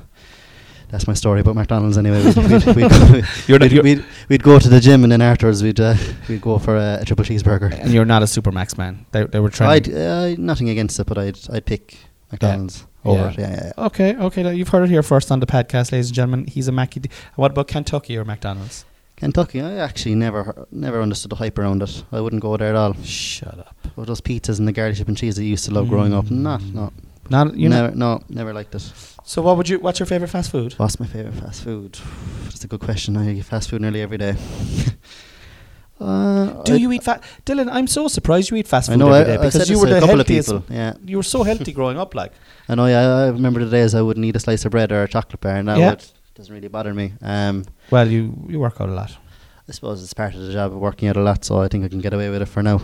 that's 0.90 1.08
my 1.08 1.14
story 1.14 1.42
about 1.42 1.56
McDonald's 1.56 1.98
anyway. 1.98 2.24
We'd, 2.24 2.36
we'd, 2.36 2.66
we'd, 3.50 3.84
we'd, 3.84 4.06
we'd, 4.28 4.44
go 4.44 4.60
to 4.60 4.70
the 4.70 4.80
gym, 4.80 5.04
and 5.04 5.12
then 5.12 5.22
afterwards 5.22 5.64
we'd 5.64 5.80
uh, 5.80 5.96
we'd 6.28 6.42
go 6.42 6.58
for 6.60 6.76
a, 6.76 7.00
a 7.02 7.06
triple 7.06 7.26
cheeseburger. 7.26 7.72
And 7.72 7.92
you're 7.92 8.06
not 8.06 8.22
a 8.22 8.26
Supermacs 8.26 8.78
man. 8.78 9.06
They, 9.12 9.26
they 9.26 9.40
were 9.40 9.50
trying. 9.50 9.70
I'd 9.72 9.94
uh, 9.94 10.36
nothing 10.38 10.70
against 10.70 11.00
it, 11.00 11.06
but 11.06 11.18
I'd 11.18 11.40
I'd 11.52 11.66
pick 11.66 11.98
McDonald's 12.32 12.86
over 13.06 13.30
it. 13.30 13.38
Yeah, 13.38 13.50
yeah, 13.50 13.72
yeah. 13.78 13.86
Okay, 13.86 14.16
okay. 14.16 14.54
You've 14.54 14.70
heard 14.70 14.84
it 14.84 14.90
here 14.90 15.04
first 15.04 15.32
on 15.32 15.40
the 15.40 15.48
podcast, 15.48 15.92
ladies 15.92 16.08
and 16.08 16.16
gentlemen. 16.16 16.48
He's 16.48 16.68
a 16.68 16.72
Mackie 16.72 17.00
D. 17.02 17.10
What 17.36 17.52
about 17.52 17.68
Kentucky 17.68 18.18
or 18.18 18.26
McDonald's? 18.26 18.86
Kentucky, 19.16 19.60
I 19.60 19.74
actually 19.76 20.16
never 20.16 20.66
never 20.72 21.02
understood 21.02 21.32
the 21.32 21.36
hype 21.36 21.58
around 21.60 21.84
it. 21.84 22.04
I 22.12 22.22
wouldn't 22.22 22.42
go 22.42 22.56
there 22.56 22.70
at 22.70 22.76
all. 22.76 22.94
Shut 23.04 23.60
up. 23.60 23.76
But 23.96 24.08
those 24.08 24.22
pizzas 24.22 24.60
and 24.60 24.68
the 24.68 24.72
garlic 24.72 24.96
chip 24.96 25.10
and 25.10 25.18
cheese 25.18 25.36
that 25.36 25.44
you 25.44 25.50
used 25.50 25.66
to 25.66 25.72
love 25.72 25.90
growing 25.90 26.14
up, 26.14 26.26
Mm. 26.26 26.40
not, 26.40 26.62
no, 26.64 26.94
Not 27.30 27.56
you 27.56 27.70
know. 27.70 27.84
never, 27.84 27.96
no, 27.96 28.22
never 28.30 28.54
liked 28.54 28.74
it. 28.76 28.82
So 29.24 29.42
what 29.42 29.58
would 29.58 29.70
you? 29.70 29.80
What's 29.80 30.00
your 30.00 30.08
favorite 30.08 30.30
fast 30.30 30.50
food? 30.52 30.74
What's 30.78 31.00
my 31.00 31.06
favorite 31.08 31.36
fast 31.36 31.64
food? 31.64 32.00
That's 32.46 32.64
a 32.64 32.68
good 32.68 32.80
question. 32.82 33.16
I 33.18 33.32
eat 33.36 33.46
fast 33.46 33.70
food 33.70 33.82
nearly 33.82 34.02
every 34.02 34.18
day. 34.18 34.36
uh, 36.00 36.64
Do 36.64 36.74
I- 36.74 36.78
you 36.78 36.92
eat 36.92 37.04
fast? 37.04 37.24
Dylan, 37.46 37.70
I'm 37.72 37.88
so 37.88 38.08
surprised 38.08 38.50
you 38.52 38.58
eat 38.58 38.68
fast 38.68 38.88
food 38.88 38.94
I 38.94 38.96
know. 38.98 39.12
every 39.12 39.34
I, 39.34 39.38
day 39.38 39.44
because 39.46 39.70
you 39.70 39.80
were 39.80 39.88
a 39.88 39.90
the 39.96 40.00
couple 40.00 40.16
healthiest. 40.16 40.50
of 40.52 40.62
people. 40.64 40.76
Yeah, 40.76 40.94
You 41.06 41.18
were 41.18 41.24
so 41.24 41.44
healthy 41.44 41.72
growing 41.74 41.98
up, 42.00 42.16
like. 42.16 42.32
I 42.68 42.76
know. 42.76 42.86
Yeah, 42.88 43.02
I 43.26 43.28
remember 43.30 43.64
the 43.64 43.72
days 43.72 43.94
I 43.96 44.02
wouldn't 44.02 44.26
eat 44.26 44.36
a 44.36 44.40
slice 44.40 44.66
of 44.66 44.72
bread 44.72 44.92
or 44.92 45.04
a 45.04 45.08
chocolate 45.08 45.42
bar. 45.42 45.56
and 45.58 45.66
Now 45.66 45.76
Yeah. 45.78 45.92
it 45.94 46.12
doesn't 46.36 46.54
really 46.54 46.68
bother 46.70 46.94
me. 46.94 47.14
Um, 47.22 47.66
Well, 47.92 48.08
you 48.08 48.34
you 48.48 48.60
work 48.60 48.80
out 48.82 48.90
a 48.90 48.94
lot. 48.94 49.12
I 49.70 49.72
suppose 49.72 50.02
it's 50.04 50.14
part 50.16 50.34
of 50.34 50.42
the 50.42 50.52
job 50.52 50.72
of 50.74 50.80
working 50.80 51.08
out 51.10 51.16
a 51.16 51.22
lot, 51.22 51.46
so 51.46 51.60
I 51.62 51.68
think 51.68 51.86
I 51.86 51.90
can 51.90 52.00
get 52.00 52.12
away 52.14 52.30
with 52.30 52.42
it 52.42 52.48
for 52.48 52.64
now. 52.64 52.82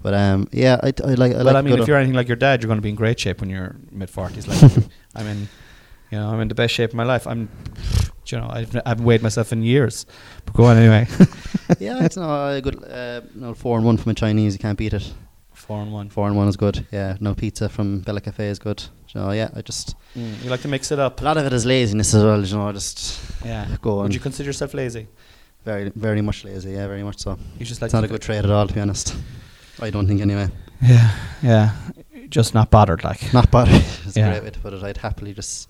But 0.00 0.14
um, 0.14 0.48
yeah, 0.52 0.78
I, 0.82 0.92
I 1.04 1.14
like. 1.14 1.32
I 1.32 1.36
well, 1.38 1.44
like 1.46 1.56
I 1.56 1.60
mean, 1.62 1.78
if 1.78 1.88
you're 1.88 1.96
anything 1.96 2.14
like 2.14 2.28
your 2.28 2.36
dad, 2.36 2.62
you're 2.62 2.68
going 2.68 2.78
to 2.78 2.82
be 2.82 2.90
in 2.90 2.94
great 2.94 3.18
shape 3.18 3.40
when 3.40 3.50
you're 3.50 3.74
mid 3.90 4.08
forties. 4.08 4.46
Like, 4.46 4.72
I'm 5.16 5.26
in, 5.26 5.48
you 6.10 6.18
know, 6.18 6.28
I'm 6.30 6.40
in 6.40 6.46
the 6.48 6.54
best 6.54 6.72
shape 6.74 6.90
of 6.90 6.94
my 6.94 7.02
life. 7.02 7.26
I'm, 7.26 7.48
you 8.26 8.38
know, 8.38 8.48
I've 8.48 8.74
I 8.76 8.90
haven't 8.90 9.04
weighed 9.04 9.22
myself 9.22 9.52
in 9.52 9.62
years. 9.64 10.06
But 10.44 10.54
go 10.54 10.64
on 10.66 10.76
anyway. 10.76 11.08
yeah, 11.80 12.04
it's 12.04 12.16
no 12.16 12.30
a 12.56 12.60
good. 12.60 12.84
Uh, 12.84 13.22
no 13.34 13.52
four 13.54 13.76
and 13.76 13.84
one 13.84 13.96
from 13.96 14.10
a 14.12 14.14
Chinese. 14.14 14.54
You 14.54 14.60
can't 14.60 14.78
beat 14.78 14.94
it. 14.94 15.12
Four 15.54 15.82
and 15.82 15.92
one. 15.92 16.08
Four 16.08 16.28
and 16.28 16.36
one 16.36 16.46
is 16.46 16.56
good. 16.56 16.86
Yeah, 16.92 17.16
no 17.18 17.34
pizza 17.34 17.68
from 17.68 17.98
Bella 18.00 18.20
Cafe 18.20 18.46
is 18.46 18.60
good. 18.60 18.80
So 19.08 19.32
yeah, 19.32 19.50
I 19.56 19.62
just 19.62 19.96
Mm, 20.16 20.42
you 20.44 20.50
like 20.50 20.62
to 20.62 20.68
mix 20.68 20.90
it 20.92 20.98
up. 20.98 21.20
a 21.20 21.24
lot 21.24 21.36
of 21.36 21.44
it 21.46 21.52
is 21.52 21.66
laziness 21.66 22.14
as 22.14 22.22
well. 22.24 22.40
You 22.44 22.56
know, 22.56 22.72
just 22.72 23.20
Yeah. 23.44 23.66
go 23.82 23.98
on. 23.98 24.04
Would 24.04 24.14
you 24.14 24.20
consider 24.20 24.48
yourself 24.48 24.72
lazy? 24.72 25.08
Very 25.68 25.92
very 25.94 26.22
much 26.22 26.44
lazy. 26.44 26.70
Yeah, 26.72 26.86
very 26.88 27.02
much 27.02 27.18
so. 27.18 27.38
You 27.58 27.64
just 27.66 27.80
like 27.82 27.88
it's 27.88 27.94
not 27.94 28.04
a 28.04 28.08
good 28.08 28.22
trade 28.22 28.44
at 28.44 28.50
all, 28.50 28.66
to 28.66 28.74
be 28.74 28.80
honest. 28.80 29.14
I 29.80 29.90
don't 29.90 30.06
think 30.08 30.20
anyway. 30.20 30.48
Yeah, 30.82 31.10
yeah. 31.42 31.70
Just 32.28 32.54
not 32.54 32.70
bothered, 32.70 33.04
like. 33.04 33.32
Not 33.32 33.50
bothered. 33.50 33.74
it's 34.06 34.16
Yeah. 34.16 34.28
a 34.28 34.30
great 34.32 34.44
way 34.44 34.50
to 34.50 34.60
put 34.60 34.72
it. 34.72 34.82
I'd 34.82 34.96
happily 34.96 35.32
just 35.34 35.68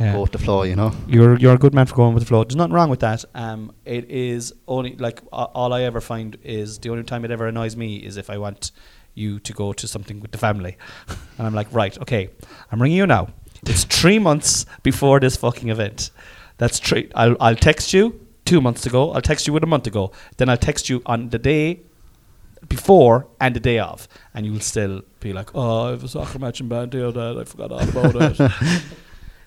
Yeah. 0.00 0.12
go 0.14 0.22
with 0.22 0.32
the 0.32 0.38
flow. 0.38 0.62
You 0.62 0.76
know. 0.76 0.92
You're 1.08 1.36
you're 1.38 1.54
a 1.54 1.58
good 1.64 1.74
man 1.74 1.86
for 1.86 1.94
going 1.96 2.14
with 2.14 2.22
the 2.24 2.28
flow. 2.28 2.44
There's 2.44 2.56
nothing 2.56 2.72
wrong 2.78 2.90
with 2.90 3.00
that. 3.00 3.24
Um, 3.34 3.72
it 3.84 4.04
is 4.10 4.52
only 4.66 4.94
like 4.96 5.20
a- 5.32 5.50
all 5.58 5.72
I 5.72 5.82
ever 5.82 6.00
find 6.00 6.36
is 6.44 6.78
the 6.78 6.90
only 6.90 7.04
time 7.04 7.24
it 7.24 7.30
ever 7.30 7.46
annoys 7.48 7.76
me 7.76 7.96
is 8.08 8.16
if 8.16 8.30
I 8.30 8.38
want 8.38 8.70
you 9.14 9.40
to 9.40 9.52
go 9.52 9.72
to 9.72 9.86
something 9.88 10.20
with 10.20 10.30
the 10.30 10.38
family, 10.38 10.76
and 11.38 11.46
I'm 11.46 11.54
like, 11.54 11.68
right, 11.72 11.98
okay, 12.02 12.30
I'm 12.70 12.80
ringing 12.82 12.98
you 12.98 13.06
now. 13.06 13.28
It's 13.66 13.84
three 13.84 14.18
months 14.18 14.66
before 14.82 15.20
this 15.20 15.36
fucking 15.36 15.68
event. 15.68 16.10
That's 16.58 16.78
three. 16.78 17.10
I'll 17.14 17.36
I'll 17.40 17.56
text 17.68 17.92
you 17.92 18.04
two 18.50 18.60
months 18.60 18.84
ago. 18.86 19.12
I'll 19.12 19.22
text 19.22 19.46
you 19.46 19.52
with 19.52 19.62
a 19.62 19.72
month 19.74 19.86
ago. 19.86 20.12
Then 20.36 20.48
I'll 20.48 20.64
text 20.70 20.88
you 20.88 21.02
on 21.06 21.30
the 21.30 21.38
day 21.38 21.80
before 22.68 23.26
and 23.40 23.54
the 23.56 23.60
day 23.60 23.78
of, 23.78 24.08
and 24.34 24.44
you 24.44 24.52
will 24.52 24.60
still 24.60 25.02
be 25.20 25.32
like, 25.32 25.54
oh, 25.54 25.86
I 25.86 25.90
have 25.90 26.04
a 26.04 26.08
soccer 26.08 26.38
match 26.38 26.60
in 26.60 26.68
Bandale 26.68 27.14
that 27.14 27.38
I 27.40 27.44
forgot 27.44 27.72
all 27.72 27.88
about 27.88 28.40
it. 28.40 28.82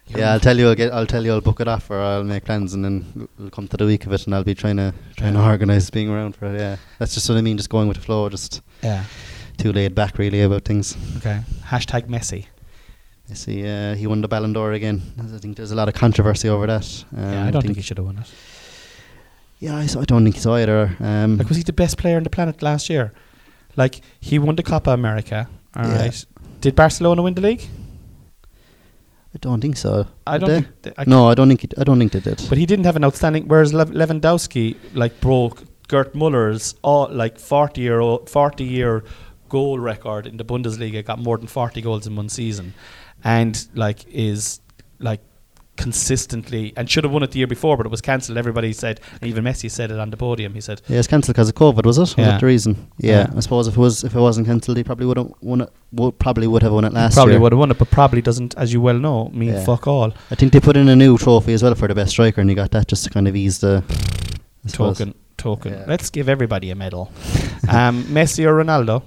Yeah, 0.07 0.17
know? 0.17 0.31
I'll 0.33 0.39
tell 0.41 0.57
you. 0.59 0.67
I'll 0.67 0.75
get. 0.75 0.91
I'll 0.91 1.07
tell 1.07 1.23
you. 1.23 1.31
I'll 1.31 1.39
book 1.39 1.61
it 1.61 1.67
off, 1.69 1.89
or 1.89 1.97
I'll 1.97 2.25
make 2.25 2.43
plans, 2.43 2.73
and 2.73 2.83
then 2.83 3.29
we'll 3.39 3.49
come 3.49 3.69
to 3.69 3.77
the 3.77 3.85
week 3.85 4.05
of 4.05 4.11
it, 4.11 4.25
and 4.25 4.35
I'll 4.35 4.43
be 4.43 4.53
trying 4.53 4.75
to 4.75 4.93
trying 5.15 5.33
to 5.33 5.41
organise 5.41 5.89
being 5.89 6.09
around 6.09 6.35
for 6.35 6.47
it. 6.47 6.59
Yeah, 6.59 6.75
that's 6.99 7.13
just 7.13 7.29
what 7.29 7.37
I 7.37 7.41
mean. 7.41 7.55
Just 7.55 7.69
going 7.69 7.87
with 7.87 7.95
the 7.95 8.03
flow. 8.03 8.27
Just 8.27 8.61
yeah. 8.83 9.05
too 9.57 9.71
laid 9.71 9.95
back, 9.95 10.17
really, 10.17 10.41
about 10.41 10.65
things. 10.65 10.97
Okay. 11.19 11.39
Hashtag 11.63 12.09
Messi. 12.09 12.47
I 13.31 13.33
see. 13.33 13.65
Uh, 13.65 13.95
he 13.95 14.05
won 14.05 14.19
the 14.19 14.27
Ballon 14.27 14.51
d'Or 14.51 14.73
again. 14.73 15.01
I 15.17 15.37
think 15.37 15.55
there's 15.55 15.71
a 15.71 15.75
lot 15.75 15.87
of 15.87 15.93
controversy 15.93 16.49
over 16.49 16.67
that. 16.67 17.05
Um, 17.15 17.23
yeah, 17.23 17.45
I 17.45 17.51
don't 17.51 17.61
think, 17.61 17.77
he 17.77 17.81
should 17.81 17.97
have 17.97 18.05
won 18.05 18.17
it. 18.17 18.29
Yeah, 19.63 19.77
I, 19.77 19.83
I 20.01 20.05
don't 20.05 20.23
think 20.23 20.37
so 20.37 20.53
either. 20.55 20.95
Um, 20.99 21.37
Like, 21.37 21.47
was 21.49 21.57
he 21.57 21.63
the 21.63 21.73
best 21.73 21.97
player 21.97 22.17
on 22.17 22.23
the 22.23 22.29
planet 22.29 22.61
last 22.61 22.89
year? 22.89 23.13
Like, 23.77 24.01
he 24.19 24.37
won 24.39 24.55
the 24.55 24.63
Copa 24.63 24.91
America. 24.91 25.47
All 25.75 25.83
right. 25.85 26.13
Yeah. 26.13 26.43
Did 26.61 26.75
Barcelona 26.75 27.21
win 27.23 27.33
the 27.33 27.41
league? 27.41 27.63
I 29.35 29.37
don't 29.39 29.61
think 29.61 29.77
so. 29.77 30.05
I 30.27 30.37
Did 30.37 30.39
don't 30.45 30.49
they? 30.49 30.61
think. 30.61 30.81
th- 30.83 30.95
I 30.97 31.03
no, 31.07 31.27
I 31.31 31.33
don't 31.33 31.47
think. 31.47 31.63
It, 31.63 31.73
I 31.77 31.83
don't 31.83 31.97
think 31.97 32.11
they 32.11 32.19
did. 32.19 32.45
But 32.49 32.57
he 32.57 32.65
didn't 32.65 32.85
have 32.85 32.95
an 32.95 33.03
outstanding. 33.03 33.47
Whereas 33.47 33.73
Lev- 33.73 33.89
Lewandowski 33.91 34.75
like 34.93 35.19
broke 35.21 35.63
Gerd 35.87 36.13
Muller's 36.13 36.75
all 36.83 37.07
like 37.11 37.39
forty 37.39 37.81
year 37.81 37.99
old, 37.99 38.29
forty 38.29 38.63
year 38.63 39.03
goal 39.49 39.79
record 39.79 40.27
in 40.27 40.37
the 40.37 40.45
Bundesliga. 40.45 41.03
Got 41.03 41.19
more 41.19 41.37
than 41.37 41.47
forty 41.47 41.81
goals 41.81 42.05
in 42.05 42.15
one 42.15 42.29
season, 42.29 42.73
and 43.23 43.67
like 43.73 44.05
is 44.07 44.61
like 44.99 45.21
consistently 45.75 46.73
and 46.77 46.89
should 46.89 47.03
have 47.03 47.11
won 47.13 47.23
it 47.23 47.31
the 47.31 47.39
year 47.39 47.47
before, 47.47 47.77
but 47.77 47.85
it 47.85 47.89
was 47.89 48.01
cancelled. 48.01 48.37
Everybody 48.37 48.73
said, 48.73 48.99
and 49.21 49.29
even 49.29 49.43
Messi 49.43 49.69
said 49.69 49.91
it 49.91 49.99
on 49.99 50.09
the 50.11 50.17
podium. 50.17 50.53
He 50.53 50.61
said, 50.61 50.81
Yeah, 50.87 50.99
it's 50.99 51.07
cancelled 51.07 51.35
because 51.35 51.49
of 51.49 51.55
COVID, 51.55 51.85
was 51.85 51.97
it? 51.97 52.01
Was 52.01 52.15
Yeah. 52.17 52.25
that 52.31 52.39
the 52.41 52.45
reason? 52.45 52.87
Yeah, 52.97 53.11
Yeah. 53.29 53.37
I 53.37 53.39
suppose 53.39 53.67
if 53.67 53.75
it 53.75 53.79
was 53.79 54.03
if 54.03 54.15
it 54.15 54.19
wasn't 54.19 54.47
cancelled, 54.47 54.77
he 54.77 54.83
probably 54.83 55.05
would 55.05 55.17
have 55.17 55.31
won 55.41 55.61
it. 55.61 55.69
Would, 55.93 56.17
probably 56.19 56.47
would 56.47 56.63
have 56.63 56.71
won 56.73 56.85
it 56.85 56.93
last 56.93 57.13
probably 57.15 57.33
year. 57.33 57.39
Probably 57.39 57.43
would 57.43 57.51
have 57.53 57.59
won 57.59 57.71
it, 57.71 57.77
but 57.79 57.89
probably 57.91 58.21
doesn't, 58.21 58.55
as 58.57 58.73
you 58.73 58.81
well 58.81 58.97
know, 58.97 59.29
mean 59.33 59.49
Yeah. 59.53 59.63
fuck 59.63 59.87
all. 59.87 60.13
I 60.31 60.35
think 60.35 60.53
they 60.53 60.59
put 60.59 60.75
in 60.77 60.89
a 60.89 60.95
new 60.95 61.17
trophy 61.17 61.53
as 61.53 61.61
well 61.63 61.75
for 61.75 61.87
the 61.87 61.95
best 61.95 62.11
striker, 62.11 62.41
and 62.41 62.49
he 62.49 62.55
got 62.55 62.71
that 62.71 62.87
just 62.87 63.03
to 63.05 63.09
kind 63.09 63.27
of 63.27 63.35
ease 63.35 63.59
the. 63.59 63.83
Token, 64.71 65.13
token. 65.37 65.83
Let's 65.87 66.09
give 66.09 66.29
everybody 66.29 66.71
a 66.71 66.75
medal. 66.75 67.11
um, 67.69 68.03
Messi 68.05 68.45
or 68.45 68.63
Ronaldo? 68.63 69.03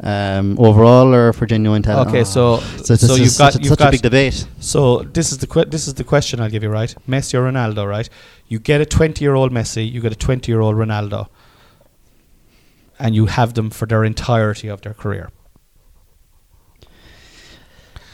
Um, 0.00 0.56
overall 0.60 1.12
or 1.12 1.32
for 1.32 1.44
genuine 1.46 1.82
talent? 1.82 2.08
Okay, 2.10 2.20
Oh, 2.20 2.24
so 2.24 2.58
so, 2.84 2.94
so 2.94 3.14
you've 3.16 3.36
got 3.36 3.52
such, 3.52 3.56
a- 3.56 3.58
you've 3.64 3.68
such 3.70 3.78
got 3.80 3.88
a 3.88 3.90
big 3.90 4.02
debate. 4.02 4.46
So 4.60 5.02
this 5.02 5.32
is 5.32 5.38
the 5.38 5.46
que- 5.48 5.64
this 5.64 5.88
is 5.88 5.94
the 5.94 6.04
question 6.04 6.40
I'll 6.40 6.50
give 6.50 6.62
you, 6.62 6.68
right? 6.70 6.94
Messi 7.08 7.34
or 7.34 7.50
Ronaldo, 7.50 7.84
right? 7.88 8.08
You 8.46 8.60
get 8.60 8.80
a 8.80 8.84
20-year-old 8.84 9.50
Messi, 9.50 9.90
you 9.90 10.00
get 10.00 10.12
a 10.12 10.16
20-year-old 10.16 10.76
Ronaldo, 10.76 11.26
and 13.00 13.14
you 13.16 13.26
have 13.26 13.54
them 13.54 13.70
for 13.70 13.86
their 13.86 14.04
entirety 14.04 14.68
of 14.68 14.82
their 14.82 14.94
career. 14.94 15.30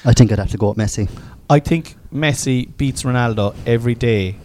I 0.04 0.12
think 0.12 0.32
I'd 0.32 0.38
have 0.38 0.50
to 0.50 0.58
go 0.58 0.68
with 0.70 0.78
Messi. 0.78 1.08
I 1.48 1.60
think 1.60 1.96
Messi 2.12 2.74
beats 2.76 3.02
Ronaldo 3.02 3.54
every 3.66 3.94
day 3.94 4.36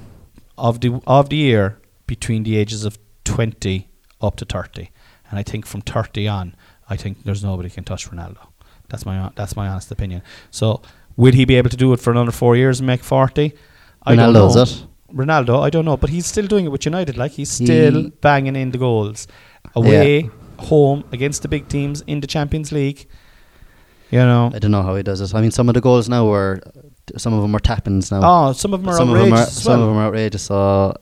of 0.57 0.81
the 0.81 1.01
of 1.07 1.29
the 1.29 1.37
year 1.37 1.79
between 2.07 2.43
the 2.43 2.57
ages 2.57 2.83
of 2.85 2.97
20 3.23 3.87
up 4.21 4.35
to 4.37 4.45
30, 4.45 4.89
and 5.29 5.39
I 5.39 5.43
think 5.43 5.65
from 5.65 5.81
30 5.81 6.27
on, 6.27 6.55
I 6.89 6.97
think 6.97 7.23
there's 7.23 7.43
nobody 7.43 7.69
can 7.69 7.83
touch 7.83 8.09
Ronaldo. 8.09 8.37
That's 8.89 9.05
my 9.05 9.29
that's 9.35 9.55
my 9.55 9.67
honest 9.67 9.91
opinion. 9.91 10.21
So, 10.51 10.81
will 11.15 11.33
he 11.33 11.45
be 11.45 11.55
able 11.55 11.69
to 11.69 11.77
do 11.77 11.93
it 11.93 11.99
for 11.99 12.11
another 12.11 12.31
four 12.31 12.55
years 12.55 12.79
and 12.79 12.87
make 12.87 13.03
40? 13.03 13.53
I 14.03 14.15
don't 14.15 14.33
Ronaldo, 14.33 14.33
know. 14.55 14.61
is 14.63 14.71
it? 14.81 14.85
Ronaldo, 15.13 15.61
I 15.61 15.69
don't 15.69 15.85
know, 15.85 15.97
but 15.97 16.09
he's 16.09 16.25
still 16.25 16.47
doing 16.47 16.65
it 16.65 16.69
with 16.71 16.85
United. 16.85 17.17
Like 17.17 17.31
he's 17.33 17.51
still 17.51 17.93
He- 18.03 18.09
banging 18.21 18.55
in 18.55 18.71
the 18.71 18.77
goals, 18.77 19.27
away, 19.75 20.29
home 20.57 21.03
against 21.11 21.41
the 21.41 21.47
big 21.47 21.67
teams 21.67 22.01
in 22.07 22.19
the 22.21 22.27
Champions 22.27 22.71
League. 22.71 23.07
You 24.11 24.19
know, 24.19 24.49
I 24.53 24.57
don't 24.59 24.71
know 24.71 24.81
how 24.81 24.95
he 24.95 25.03
does 25.03 25.21
it. 25.21 25.35
I 25.35 25.41
mean, 25.41 25.51
some 25.51 25.69
of 25.69 25.75
the 25.75 25.81
goals 25.81 26.09
now 26.09 26.25
were, 26.27 26.59
some 27.17 27.31
of 27.33 27.41
them 27.43 27.55
are 27.55 27.59
tappings 27.59 28.09
now. 28.11 28.21
oh, 28.23 28.53
some 28.53 28.73
of 28.73 28.81
them 28.81 28.89
are 28.89 28.97
some 28.97 29.09
of 29.09 29.15
outrageous. 29.17 29.29
them 29.29 29.37
are 29.37 29.41
as 29.47 29.63
some 29.63 29.81
of 29.81 29.87
them 29.87 29.97
are 29.97 30.05
outrageous. 30.07 30.43
So 30.43 30.95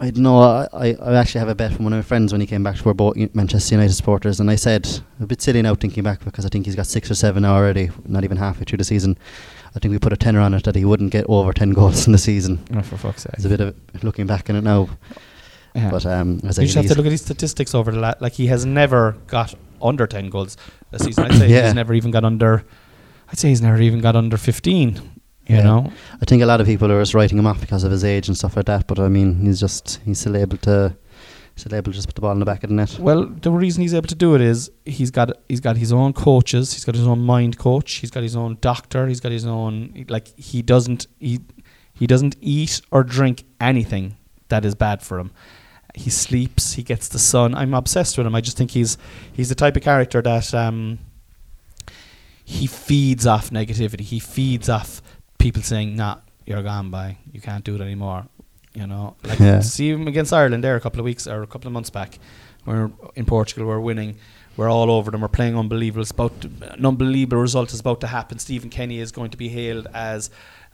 I 0.00 0.10
don't 0.10 0.22
know. 0.22 0.38
I, 0.40 0.68
I 0.72 0.94
I 1.02 1.14
actually 1.16 1.40
have 1.40 1.48
a 1.48 1.56
bet 1.56 1.72
from 1.72 1.84
one 1.84 1.92
of 1.92 1.98
my 1.98 2.02
friends 2.02 2.30
when 2.30 2.40
he 2.40 2.46
came 2.46 2.62
back. 2.62 2.84
We're 2.84 2.94
both 2.94 3.16
Manchester 3.34 3.74
United 3.74 3.94
supporters, 3.94 4.38
and 4.38 4.48
I 4.48 4.54
said 4.54 4.88
a 5.20 5.26
bit 5.26 5.42
silly 5.42 5.60
now 5.60 5.74
thinking 5.74 6.04
back 6.04 6.24
because 6.24 6.46
I 6.46 6.48
think 6.48 6.66
he's 6.66 6.76
got 6.76 6.86
six 6.86 7.10
or 7.10 7.16
seven 7.16 7.42
now 7.42 7.56
already, 7.56 7.90
not 8.06 8.22
even 8.22 8.36
halfway 8.36 8.64
through 8.64 8.78
the 8.78 8.84
season. 8.84 9.18
I 9.74 9.80
think 9.80 9.90
we 9.90 9.98
put 9.98 10.12
a 10.12 10.16
tenner 10.16 10.38
on 10.40 10.54
it 10.54 10.62
that 10.64 10.76
he 10.76 10.84
wouldn't 10.84 11.10
get 11.10 11.24
over 11.28 11.52
ten 11.52 11.70
goals 11.78 12.06
in 12.06 12.12
the 12.12 12.18
season. 12.18 12.64
Oh, 12.74 12.82
for 12.82 12.96
fuck's 12.96 13.22
sake! 13.24 13.32
It's 13.34 13.44
a 13.44 13.48
bit 13.48 13.60
of 13.60 13.74
looking 14.04 14.26
back 14.26 14.48
on 14.48 14.54
it 14.54 14.62
now, 14.62 14.88
Yeah. 15.74 15.90
but 15.90 16.06
um, 16.06 16.40
as 16.44 16.60
I 16.60 16.62
you 16.62 16.66
just 16.68 16.76
have 16.76 16.86
to 16.86 16.94
look 16.94 17.06
at 17.06 17.12
his 17.12 17.22
statistics 17.22 17.74
over 17.74 17.90
the 17.90 17.98
la- 17.98 18.14
like 18.20 18.34
he 18.34 18.46
has 18.46 18.64
never 18.64 19.16
got 19.26 19.52
under 19.82 20.06
ten 20.06 20.30
goals 20.30 20.56
a 20.92 21.00
season. 21.00 21.24
I'd 21.24 21.34
say 21.38 21.48
Yeah. 21.48 21.64
he's 21.64 21.74
never 21.74 21.92
even 21.94 22.12
got 22.12 22.24
under. 22.24 22.64
I'd 23.30 23.38
say 23.38 23.48
he's 23.48 23.60
never 23.62 23.80
even 23.80 24.00
got 24.00 24.14
under 24.14 24.36
fifteen. 24.36 25.17
You 25.48 25.56
Yeah. 25.56 25.62
know, 25.62 25.92
I 26.20 26.24
think 26.26 26.42
a 26.42 26.46
lot 26.46 26.60
of 26.60 26.66
people 26.66 26.92
are 26.92 27.00
just 27.00 27.14
writing 27.14 27.38
him 27.38 27.46
off 27.46 27.60
because 27.60 27.82
of 27.82 27.90
his 27.90 28.04
age 28.04 28.28
and 28.28 28.36
stuff 28.36 28.54
like 28.56 28.66
that. 28.66 28.86
But 28.86 28.98
I 29.00 29.08
mean, 29.08 29.40
he's 29.40 29.58
just 29.58 29.98
he's 30.04 30.18
still 30.20 30.36
able 30.36 30.58
to 30.58 30.94
still 31.56 31.74
able 31.74 31.90
to 31.90 31.96
just 31.96 32.06
put 32.06 32.14
the 32.14 32.20
ball 32.20 32.32
in 32.32 32.38
the 32.38 32.44
back 32.44 32.62
of 32.62 32.68
the 32.70 32.76
net. 32.76 32.98
Well, 33.00 33.24
the 33.24 33.50
reason 33.50 33.80
he's 33.82 33.94
able 33.94 34.06
to 34.08 34.14
do 34.14 34.34
it 34.34 34.40
is 34.42 34.70
he's 34.84 35.10
got 35.10 35.30
he's 35.48 35.60
got 35.60 35.76
his 35.78 35.92
own 35.92 36.12
coaches, 36.12 36.74
he's 36.74 36.84
got 36.84 36.94
his 36.94 37.06
own 37.06 37.20
mind 37.20 37.58
coach, 37.58 37.94
he's 37.94 38.10
got 38.10 38.22
his 38.22 38.36
own 38.36 38.58
doctor, 38.60 39.06
he's 39.08 39.20
got 39.20 39.32
his 39.32 39.46
own 39.46 40.04
like 40.08 40.28
he 40.38 40.60
doesn't 40.62 41.06
he 41.18 41.40
he 41.94 42.06
doesn't 42.06 42.36
eat 42.40 42.80
or 42.92 43.02
drink 43.02 43.44
anything 43.60 44.16
that 44.50 44.64
is 44.64 44.74
bad 44.74 45.02
for 45.02 45.18
him. 45.18 45.30
He 45.94 46.10
sleeps, 46.10 46.74
he 46.74 46.82
gets 46.82 47.08
the 47.08 47.18
sun. 47.18 47.54
I'm 47.54 47.72
obsessed 47.74 48.18
with 48.18 48.26
him. 48.26 48.34
I 48.34 48.40
just 48.42 48.56
think 48.58 48.70
he's 48.72 48.98
he's 49.32 49.48
the 49.48 49.54
type 49.56 49.76
of 49.76 49.82
character 49.82 50.20
that 50.22 50.52
um 50.54 50.98
he 52.44 52.66
feeds 52.66 53.26
off 53.26 53.50
negativity. 53.50 54.00
He 54.02 54.18
feeds 54.20 54.68
off 54.68 55.02
people 55.38 55.62
saying, 55.62 55.96
"Nah, 55.96 56.18
you're 56.46 56.62
gone 56.62 56.90
by. 56.90 57.16
You 57.32 57.40
can't 57.40 57.64
do 57.64 57.74
it 57.76 57.80
anymore." 57.80 58.26
You 58.74 58.86
know, 58.86 59.16
like 59.24 59.38
Yeah. 59.40 59.60
see 59.60 59.90
him 59.90 60.06
against 60.06 60.32
Ireland 60.32 60.62
there 60.62 60.76
a 60.76 60.80
couple 60.80 61.00
of 61.00 61.04
weeks 61.04 61.26
or 61.26 61.42
a 61.42 61.46
couple 61.46 61.66
of 61.68 61.72
months 61.72 61.90
back. 61.90 62.18
We're 62.66 62.90
in 63.16 63.24
Portugal. 63.24 63.66
We're 63.66 63.80
winning. 63.80 64.16
We're 64.56 64.68
all 64.70 64.90
over 64.90 65.10
them. 65.10 65.20
We're 65.20 65.28
playing 65.28 65.56
unbelievable. 65.56 66.02
It's 66.02 66.10
about 66.10 66.40
to, 66.42 66.50
an 66.72 66.84
unbelievable 66.84 67.38
result 67.40 67.72
is 67.72 67.80
about 67.80 68.00
to 68.02 68.08
happen. 68.08 68.38
Stephen 68.38 68.70
Kenny 68.70 68.98
is 68.98 69.10
going 69.12 69.30
to 69.30 69.36
be 69.36 69.48
hailed 69.48 69.86
as 69.94 70.30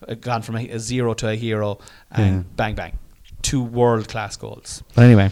uh, 0.09 0.15
gone 0.15 0.43
from 0.43 0.57
a, 0.57 0.69
a 0.71 0.79
zero 0.79 1.15
to 1.15 1.29
a 1.29 1.37
hero, 1.37 1.79
and 2.11 2.35
Yeah. 2.37 2.43
bang 2.57 2.75
bang. 2.75 2.99
two 3.43 3.63
world 3.63 4.09
class 4.09 4.37
goals. 4.37 4.83
But 4.95 5.05
anyway, 5.05 5.31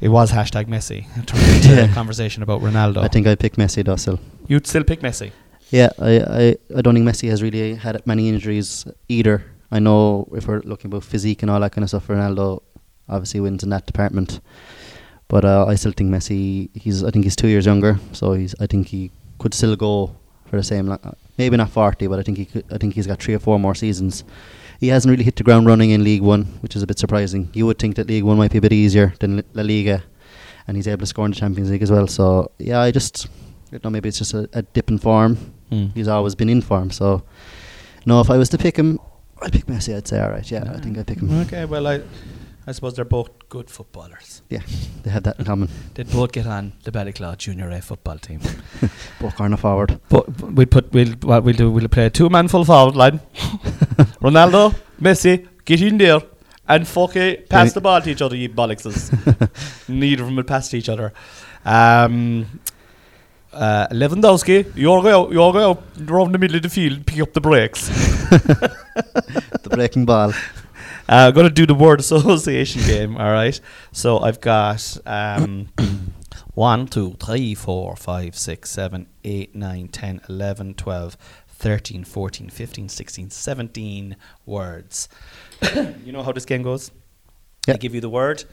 it 0.00 0.08
was 0.08 0.32
hashtag 0.32 0.66
Messi. 0.66 1.06
Turned 1.26 1.42
into 1.56 1.68
Yeah. 1.68 1.90
a 1.90 1.94
conversation 2.00 2.42
about 2.42 2.60
Ronaldo. 2.62 2.98
I 2.98 3.08
think 3.08 3.26
I'd 3.28 3.38
pick 3.38 3.54
Messi 3.56 3.98
still. 3.98 4.18
you'd 4.48 4.66
still 4.66 4.84
pick 4.84 5.00
Messi. 5.00 5.30
Yeah, 5.72 5.88
I, 5.98 6.20
I, 6.20 6.56
I 6.76 6.82
don't 6.82 6.92
think 6.94 7.08
Messi 7.08 7.30
has 7.30 7.42
really 7.42 7.74
had 7.74 8.06
many 8.06 8.28
injuries 8.28 8.84
either. 9.08 9.42
I 9.70 9.78
know 9.78 10.28
if 10.32 10.46
we're 10.46 10.60
looking 10.60 10.90
about 10.90 11.02
physique 11.02 11.40
and 11.40 11.50
all 11.50 11.60
that 11.60 11.72
kind 11.72 11.82
of 11.82 11.88
stuff, 11.88 12.08
Ronaldo 12.08 12.60
obviously 13.08 13.40
wins 13.40 13.62
in 13.62 13.70
that 13.70 13.86
department. 13.86 14.40
But 15.28 15.46
uh, 15.46 15.64
I 15.66 15.76
still 15.76 15.92
think 15.92 16.10
Messi. 16.10 16.68
He's 16.76 17.02
I 17.02 17.10
think 17.10 17.24
he's 17.24 17.36
two 17.36 17.48
years 17.48 17.64
younger, 17.64 17.98
so 18.12 18.34
he's 18.34 18.54
I 18.60 18.66
think 18.66 18.88
he 18.88 19.10
could 19.38 19.54
still 19.54 19.74
go 19.74 20.14
for 20.44 20.56
the 20.56 20.62
same. 20.62 20.94
Maybe 21.38 21.56
not 21.56 21.70
forty, 21.70 22.06
but 22.06 22.18
I 22.18 22.22
think 22.22 22.36
he 22.36 22.44
could, 22.44 22.66
I 22.70 22.76
think 22.76 22.92
he's 22.92 23.06
got 23.06 23.22
three 23.22 23.32
or 23.32 23.38
four 23.38 23.58
more 23.58 23.74
seasons. 23.74 24.24
He 24.78 24.88
hasn't 24.88 25.10
really 25.10 25.24
hit 25.24 25.36
the 25.36 25.42
ground 25.42 25.66
running 25.66 25.90
in 25.90 26.04
Ligue 26.04 26.22
1, 26.22 26.42
which 26.60 26.74
is 26.74 26.82
a 26.82 26.86
bit 26.88 26.98
surprising. 26.98 27.48
You 27.54 27.66
would 27.66 27.78
think 27.78 27.94
that 27.96 28.08
Ligue 28.08 28.24
1 28.24 28.36
might 28.36 28.50
be 28.50 28.58
a 28.58 28.60
bit 28.60 28.72
easier 28.72 29.14
than 29.20 29.44
La 29.54 29.62
Liga, 29.62 30.02
and 30.66 30.76
he's 30.76 30.88
able 30.88 30.98
to 30.98 31.06
score 31.06 31.24
in 31.24 31.30
the 31.30 31.36
Champions 31.36 31.70
League 31.70 31.82
as 31.82 31.90
well. 31.90 32.08
So 32.08 32.50
yeah, 32.58 32.80
I 32.80 32.90
just 32.90 33.28
don't 33.70 33.84
know, 33.84 33.90
maybe 33.90 34.10
it's 34.10 34.18
just 34.18 34.34
a, 34.34 34.50
a 34.52 34.62
dip 34.62 34.90
in 34.90 34.98
form. 34.98 35.38
He's 35.94 36.08
always 36.08 36.34
been 36.34 36.48
in 36.48 36.60
form. 36.60 36.90
So, 36.90 37.22
no, 38.04 38.20
if 38.20 38.30
I 38.30 38.36
was 38.36 38.48
to 38.50 38.58
pick 38.58 38.76
him, 38.76 38.98
I'd 39.40 39.52
pick 39.52 39.66
Messi. 39.66 39.96
I'd 39.96 40.06
say, 40.06 40.20
all 40.20 40.30
right, 40.30 40.48
yeah, 40.50 40.72
I 40.74 40.78
think 40.80 40.98
I'd 40.98 41.06
pick 41.06 41.18
him. 41.18 41.40
Okay, 41.42 41.64
well, 41.64 41.86
I, 41.86 42.02
I 42.66 42.72
suppose 42.72 42.94
they're 42.94 43.04
both 43.04 43.30
good 43.48 43.68
footballers. 43.70 44.42
Yeah, 44.48 44.60
they 45.02 45.10
have 45.10 45.24
that 45.24 45.38
in 45.38 45.44
common. 45.44 45.68
They'd 45.94 46.10
both 46.10 46.32
get 46.32 46.46
on 46.46 46.74
the 46.84 46.92
Ballyclough 46.92 47.38
Junior 47.38 47.70
A 47.70 47.80
football 47.80 48.18
team. 48.18 48.40
Both 49.20 49.36
corner 49.36 49.56
forward. 49.56 49.98
But 50.08 50.40
we'll 50.40 50.66
put 50.66 50.92
we'll 50.92 51.12
what 51.22 51.42
we'll 51.42 51.56
do 51.56 51.70
we'll 51.70 51.88
play 51.88 52.06
a 52.06 52.10
two 52.10 52.28
man 52.28 52.48
full 52.48 52.64
forward 52.64 52.94
line. 52.94 53.18
Ronaldo, 54.22 54.74
Messi, 55.00 55.48
get 55.64 55.82
in 55.82 55.98
there 55.98 56.20
and 56.68 56.86
fuck 56.86 57.16
it, 57.16 57.48
pass 57.48 57.72
the 57.72 57.80
ball 57.80 58.00
to 58.00 58.10
each 58.10 58.22
other, 58.22 58.36
you 58.36 58.48
bollockses. 58.48 59.10
Neither 59.88 60.22
of 60.22 60.28
them 60.28 60.36
will 60.36 60.44
pass 60.44 60.68
to 60.70 60.78
each 60.78 60.88
other. 60.88 61.12
Um, 61.64 62.60
uh, 63.52 63.88
Lewandowski, 63.88 64.72
you're 64.74 65.02
go 65.02 65.30
you're 65.30 65.52
go 65.52 65.82
around 66.08 66.32
the 66.32 66.38
middle 66.38 66.56
of 66.56 66.62
the 66.62 66.68
field, 66.68 67.06
pick 67.06 67.20
up 67.20 67.32
the 67.32 67.40
brakes. 67.40 67.88
the 68.30 69.68
breaking 69.70 70.04
ball. 70.04 70.32
Uh, 71.08 71.26
I'm 71.28 71.34
going 71.34 71.46
to 71.48 71.52
do 71.52 71.66
the 71.66 71.74
word 71.74 72.00
association 72.00 72.82
game, 72.82 73.16
all 73.16 73.32
right? 73.32 73.60
So 73.90 74.20
I've 74.20 74.40
got 74.40 74.96
um, 75.04 75.68
1, 76.54 76.86
2, 76.86 77.16
3, 77.20 77.54
4, 77.54 77.96
5, 77.96 78.38
6, 78.38 78.70
7, 78.70 79.06
8, 79.24 79.54
9, 79.54 79.88
10, 79.88 80.20
11, 80.28 80.74
12, 80.74 81.16
13, 81.48 82.04
14, 82.04 82.48
15, 82.50 82.88
16, 82.88 83.30
17 83.30 84.16
words. 84.46 85.08
you 86.04 86.12
know 86.12 86.22
how 86.22 86.32
this 86.32 86.44
game 86.44 86.62
goes? 86.62 86.90
I 87.68 87.74
give 87.74 87.94
you 87.94 88.00
the 88.00 88.08
word. 88.08 88.44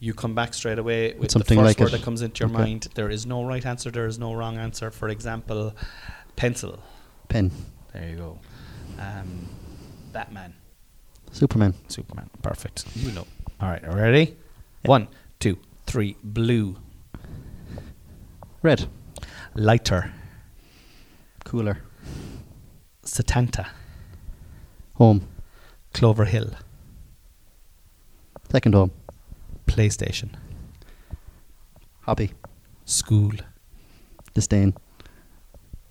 You 0.00 0.14
come 0.14 0.34
back 0.34 0.54
straight 0.54 0.78
away 0.78 1.14
with 1.14 1.32
something 1.32 1.56
the 1.58 1.64
first 1.64 1.78
like 1.78 1.80
word 1.84 1.94
it. 1.94 1.98
that 1.98 2.04
comes 2.04 2.22
into 2.22 2.40
your 2.44 2.50
Okay. 2.54 2.62
mind. 2.62 2.88
There 2.94 3.10
is 3.10 3.26
no 3.26 3.44
right 3.44 3.64
answer. 3.66 3.90
There 3.90 4.06
is 4.06 4.18
no 4.18 4.32
wrong 4.32 4.56
answer. 4.56 4.90
For 4.92 5.08
example, 5.08 5.74
pencil. 6.36 6.78
Pen. 7.28 7.50
There 7.92 8.08
you 8.08 8.16
go. 8.16 8.38
Um, 8.98 9.48
Batman. 10.12 10.54
Superman. 11.32 11.74
Superman. 11.88 12.30
Perfect. 12.42 12.84
You 12.96 13.10
know. 13.12 13.26
All 13.60 13.68
right. 13.70 13.82
Ready? 13.92 14.36
Yeah. 14.84 14.88
One, 14.90 15.08
two, 15.40 15.58
three. 15.86 16.16
Blue. 16.22 16.76
Red. 18.62 18.86
Lighter. 19.54 20.12
Cooler. 21.44 21.78
Satanta. 23.02 23.66
Home. 24.94 25.26
Clover 25.92 26.24
Hill. 26.24 26.50
Second 28.50 28.74
home. 28.74 28.92
PlayStation. 29.68 30.30
Hobby. 32.00 32.32
School. 32.84 33.32
Disdain. 34.34 34.74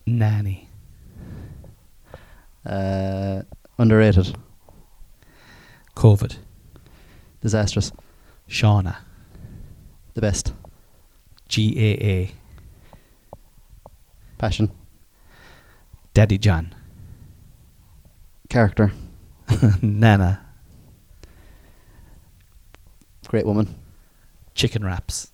Nanny. 0.06 0.68
Uh, 2.66 3.44
underrated. 3.78 4.36
COVID. 5.96 6.38
Disastrous. 7.42 7.92
Shauna. 8.50 8.98
The 10.16 10.22
best. 10.22 10.54
GAA. 11.50 12.34
Passion. 14.38 14.72
Daddy 16.14 16.38
John. 16.38 16.74
Character. 18.50 18.92
Nana. 19.82 20.47
Great 23.28 23.46
woman. 23.46 23.76
Chicken 24.56 24.86
wraps. 24.86 25.32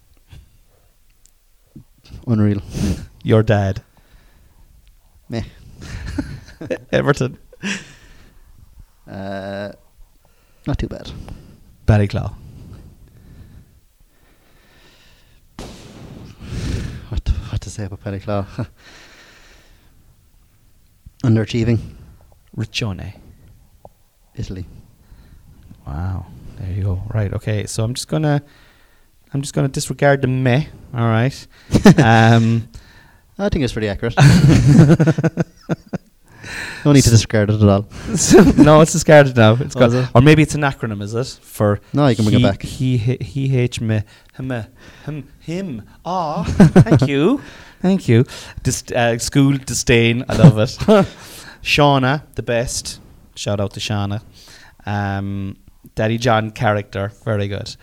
Unreal. 2.27 2.61
Your 3.23 3.43
dad. 3.43 3.83
Meh. 5.29 5.43
Everton. 6.91 7.37
Uh, 9.07 9.71
not 10.65 10.79
too 10.79 10.87
bad. 10.87 11.11
Ballyclough. 11.85 12.33
What 17.09 17.25
to, 17.25 17.31
what 17.31 17.61
to 17.61 17.69
say 17.69 17.85
about 17.85 18.03
Ballyclough? 18.03 18.47
Underachieving. 21.23 21.79
Riccione. 22.57 23.13
Italy. 24.35 24.65
Wow. 25.85 26.25
There 26.63 26.71
you 26.71 26.83
go. 26.83 27.03
Right. 27.13 27.33
Okay. 27.33 27.65
So 27.65 27.83
I'm 27.83 27.93
just 27.93 28.07
gonna, 28.07 28.41
I'm 29.33 29.41
just 29.41 29.53
gonna 29.53 29.67
disregard 29.67 30.21
the 30.21 30.27
meh. 30.27 30.65
All 30.93 31.07
right. 31.07 31.47
um, 31.97 32.69
I 33.37 33.49
think 33.49 33.63
it's 33.63 33.73
pretty 33.73 33.89
accurate. 33.89 34.15
no 36.85 36.91
need 36.91 37.01
to 37.03 37.09
disregard 37.09 37.49
it 37.49 37.61
at 37.61 37.67
all. 37.67 37.85
no, 38.63 38.81
it's 38.81 38.93
discarded 38.93 39.35
now. 39.35 39.53
It's 39.59 39.75
Oh, 39.75 39.79
got, 39.79 39.93
it? 39.93 40.09
or 40.13 40.21
maybe 40.21 40.41
it's 40.43 40.55
an 40.55 40.61
acronym. 40.61 41.01
Is 41.01 41.13
it 41.15 41.39
for? 41.41 41.79
No, 41.93 42.07
you 42.07 42.15
can 42.15 42.25
bring 42.25 42.39
it 42.39 42.43
back. 42.43 42.61
He 42.61 42.97
he 42.97 43.17
he 43.19 43.57
h 43.57 43.81
me 43.81 44.03
him 44.35 44.51
uh, 44.51 44.63
him 45.05 45.27
him. 45.39 45.81
Ah, 46.05 46.43
thank 46.47 47.07
you, 47.07 47.41
thank 47.81 48.07
you. 48.07 48.23
Dis- 48.61 48.91
uh, 48.95 49.17
school 49.17 49.57
disdain. 49.57 50.23
I 50.29 50.37
love 50.37 50.57
it. 50.59 50.77
Shauna, 51.63 52.23
the 52.35 52.43
best. 52.43 52.99
Shout 53.35 53.59
out 53.59 53.71
to 53.73 53.79
Shauna. 53.79 54.21
Um, 54.85 55.57
Daddy 55.95 56.17
John 56.17 56.51
character, 56.51 57.11
very 57.23 57.47
good. 57.47 57.75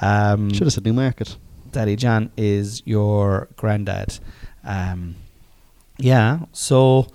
Um, 0.00 0.50
Should 0.52 0.64
have 0.64 0.72
said 0.72 0.84
Newmarket. 0.84 1.36
Daddy 1.72 1.96
John 1.96 2.30
is 2.36 2.82
your 2.86 3.48
granddad. 3.56 4.18
Um, 4.64 5.16
yeah, 5.98 6.40
so 6.52 7.06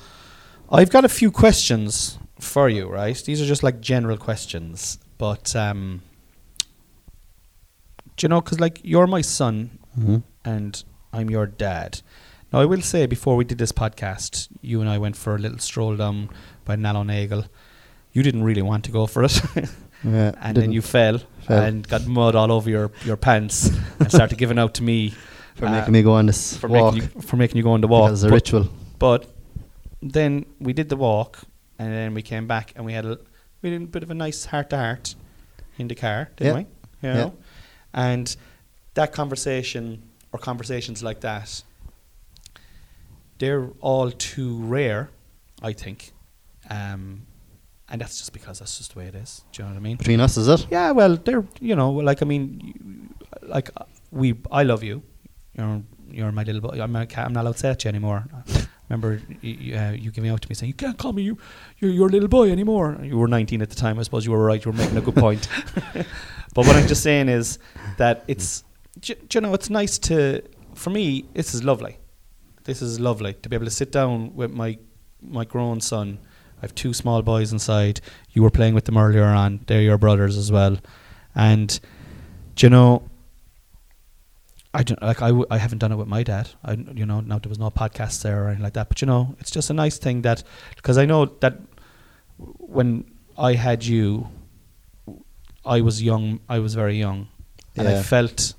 I've 0.72 0.90
got 0.90 1.06
a 1.06 1.10
few 1.10 1.32
questions 1.32 2.18
for 2.40 2.70
you, 2.70 2.88
right? 2.88 3.16
These 3.26 3.42
are 3.42 3.46
just 3.46 3.64
like 3.64 3.82
general 3.82 4.18
questions, 4.18 4.98
but 5.18 5.56
um, 5.56 6.02
do 8.18 8.26
you 8.26 8.30
know? 8.30 8.42
Because 8.42 8.60
like 8.60 8.80
you're 8.84 9.08
my 9.08 9.22
son 9.22 9.78
Mm-hmm. 10.00 10.18
and 10.46 10.84
I'm 11.12 11.30
your 11.30 11.46
dad. 11.46 12.02
Now 12.54 12.62
I 12.62 12.66
will 12.66 12.82
say 12.82 13.06
before 13.06 13.36
we 13.36 13.44
did 13.44 13.58
this 13.58 13.74
podcast, 13.74 14.48
you 14.62 14.80
and 14.80 14.90
I 14.90 14.98
went 14.98 15.18
for 15.18 15.36
a 15.36 15.38
little 15.38 15.58
stroll 15.60 15.98
down 15.98 16.30
by 16.64 16.78
Nallonagel. 16.78 17.50
You 18.14 18.24
didn't 18.24 18.44
really 18.44 18.62
want 18.62 18.86
to 18.86 18.92
go 18.92 19.06
for 19.06 19.24
it. 19.26 19.42
Yeah, 20.04 20.32
and 20.42 20.58
then 20.58 20.72
you 20.72 20.82
fell, 20.82 21.20
Fell. 21.46 21.64
and 21.64 21.88
got 21.88 22.08
mud 22.08 22.36
all 22.36 22.52
over 22.52 22.70
your, 22.70 22.92
your 23.06 23.18
pants 23.18 23.70
and 24.00 24.10
started 24.12 24.38
giving 24.38 24.58
out 24.58 24.74
to 24.76 24.84
me 24.84 25.10
for 25.56 25.68
uh, 25.68 25.72
making 25.72 25.94
me 25.94 26.02
go 26.02 26.14
on 26.14 26.26
this 26.26 26.58
for 26.58 26.68
walk 26.68 26.96
making 26.96 27.10
you, 27.16 27.22
for 27.22 27.38
making 27.38 27.58
you 27.58 27.64
go 27.64 27.72
on 27.72 27.82
the 27.82 27.88
walk. 27.88 28.08
because 28.10 28.24
a 28.24 28.28
but, 28.30 28.34
ritual. 28.34 28.70
but 28.98 29.28
then 30.02 30.46
we 30.60 30.74
did 30.74 30.90
the 30.90 30.96
walk, 30.96 31.40
and 31.78 31.94
then 31.94 32.14
we 32.16 32.22
came 32.24 32.48
back, 32.48 32.74
and 32.76 32.84
we 32.86 32.94
had 32.94 33.06
a 33.06 33.20
we 33.62 33.72
had 33.72 33.82
a 33.82 33.86
bit 33.86 34.02
of 34.02 34.10
a 34.10 34.16
nice 34.16 34.46
heart 34.46 34.70
to 34.72 34.78
heart 34.78 35.14
in 35.78 35.88
the 35.88 35.96
car, 35.96 36.30
didn't 36.36 36.48
Yeah. 36.48 36.64
we? 37.04 37.10
You 37.10 37.16
Yeah. 37.16 37.30
and 37.94 38.36
that 38.96 39.12
conversation 39.14 40.02
or 40.34 40.40
conversations 40.40 41.04
like 41.04 41.20
that, 41.22 41.62
they're 43.38 43.70
all 43.82 44.12
too 44.12 44.58
rare, 44.64 45.10
I 45.62 45.74
think. 45.74 46.12
Um, 46.70 47.24
and 47.92 48.02
that's 48.02 48.18
just 48.18 48.34
because 48.34 48.60
that's 48.60 48.78
just 48.78 48.94
the 48.94 49.00
way 49.00 49.06
it 49.08 49.16
is. 49.16 49.44
Do 49.52 49.62
you 49.62 49.68
know 49.68 49.74
what 49.76 49.80
I 49.80 49.82
mean? 49.84 49.98
Between 49.98 50.20
us, 50.22 50.38
is 50.38 50.48
it? 50.48 50.66
Yeah, 50.72 50.92
well, 50.92 51.18
they're 51.18 51.46
you 51.60 51.76
know, 51.76 51.92
like 51.92 52.22
I 52.22 52.26
mean, 52.26 52.62
you- 52.64 53.10
like 53.44 53.70
uh, 53.78 53.84
we, 54.12 54.36
I 54.52 54.64
love 54.64 54.84
you. 54.84 55.04
You're 55.58 55.84
you're 56.10 56.32
my 56.32 56.44
little 56.44 56.62
boy. 56.62 56.82
I'm 56.82 56.92
not, 56.92 57.18
I'm 57.18 57.34
not 57.34 57.42
allowed 57.42 57.58
to 57.58 57.60
say 57.60 57.76
you 57.84 57.90
anymore. 57.90 58.26
Remember, 58.90 59.22
you, 59.42 59.76
uh, 59.78 59.92
you 59.92 60.12
giving 60.12 60.30
out 60.30 60.42
to 60.42 60.50
me 60.50 60.56
saying 60.56 60.68
you 60.68 60.74
can't 60.74 60.98
call 60.98 61.14
me 61.14 61.24
you, 61.24 61.38
you're 61.80 61.92
your 61.92 62.10
little 62.10 62.28
boy 62.28 62.52
anymore. 62.52 62.98
You 63.02 63.18
were 63.18 63.28
19 63.30 63.62
at 63.62 63.70
the 63.70 63.76
time. 63.76 63.98
I 63.98 64.04
suppose 64.04 64.26
you 64.26 64.32
were 64.34 64.44
right. 64.44 64.64
You 64.64 64.72
were 64.72 64.78
making 64.78 64.98
a 64.98 65.02
good 65.02 65.16
point. 65.16 65.48
but 66.54 66.68
what 66.68 66.76
I'm 66.76 66.88
just 66.88 67.02
saying 67.02 67.30
is 67.30 67.58
that 67.98 68.26
it's, 68.28 68.66
do, 69.00 69.16
do 69.16 69.38
you 69.38 69.42
know, 69.42 69.54
it's 69.54 69.70
nice 69.70 69.98
to. 70.00 70.42
For 70.76 70.90
me, 70.90 71.26
this 71.34 71.54
is 71.54 71.64
lovely. 71.64 71.98
This 72.66 72.82
is 72.82 73.00
lovely 73.00 73.34
to 73.34 73.50
be 73.50 73.56
able 73.56 73.66
to 73.66 73.72
sit 73.72 73.92
down 73.94 74.36
with 74.36 74.52
my 74.52 74.78
my 75.22 75.46
grown 75.46 75.80
son. 75.80 76.20
I 76.62 76.66
have 76.66 76.76
two 76.76 76.94
small 76.94 77.22
boys 77.24 77.52
inside. 77.52 78.02
You 78.32 78.44
were 78.44 78.52
playing 78.52 78.76
with 78.76 78.86
them 78.86 78.98
earlier 78.98 79.24
on. 79.26 79.62
They're 79.66 79.82
your 79.82 79.98
brothers 79.98 80.38
as 80.38 80.52
well. 80.52 80.78
And 81.34 81.80
do 82.56 82.66
you 82.68 82.70
know, 82.70 83.04
I 84.74 84.84
don't 84.84 85.02
like 85.02 85.22
I, 85.22 85.30
w- 85.30 85.46
I 85.50 85.58
haven't 85.58 85.80
done 85.80 85.92
it 85.92 85.96
with 85.98 86.08
my 86.08 86.24
dad. 86.24 86.50
I 86.64 86.74
you 86.74 87.06
know 87.06 87.20
now 87.20 87.40
there 87.40 87.50
was 87.50 87.60
no 87.60 87.70
podcasts 87.72 88.22
there 88.22 88.44
or 88.44 88.48
anything 88.48 88.64
like 88.64 88.74
that. 88.74 88.88
But 88.90 89.02
you 89.02 89.06
know, 89.08 89.36
it's 89.40 89.52
just 89.52 89.70
a 89.70 89.74
nice 89.74 89.98
thing 89.98 90.22
that 90.22 90.44
because 90.76 90.98
I 90.98 91.06
know 91.06 91.26
that 91.42 91.58
when 92.38 93.06
I 93.38 93.54
had 93.54 93.84
you, 93.84 94.30
I 95.66 95.82
was 95.82 96.02
young. 96.02 96.40
I 96.48 96.60
was 96.60 96.74
very 96.76 96.98
young, 96.98 97.28
and 97.76 97.88
I 97.88 98.02
felt, 98.04 98.54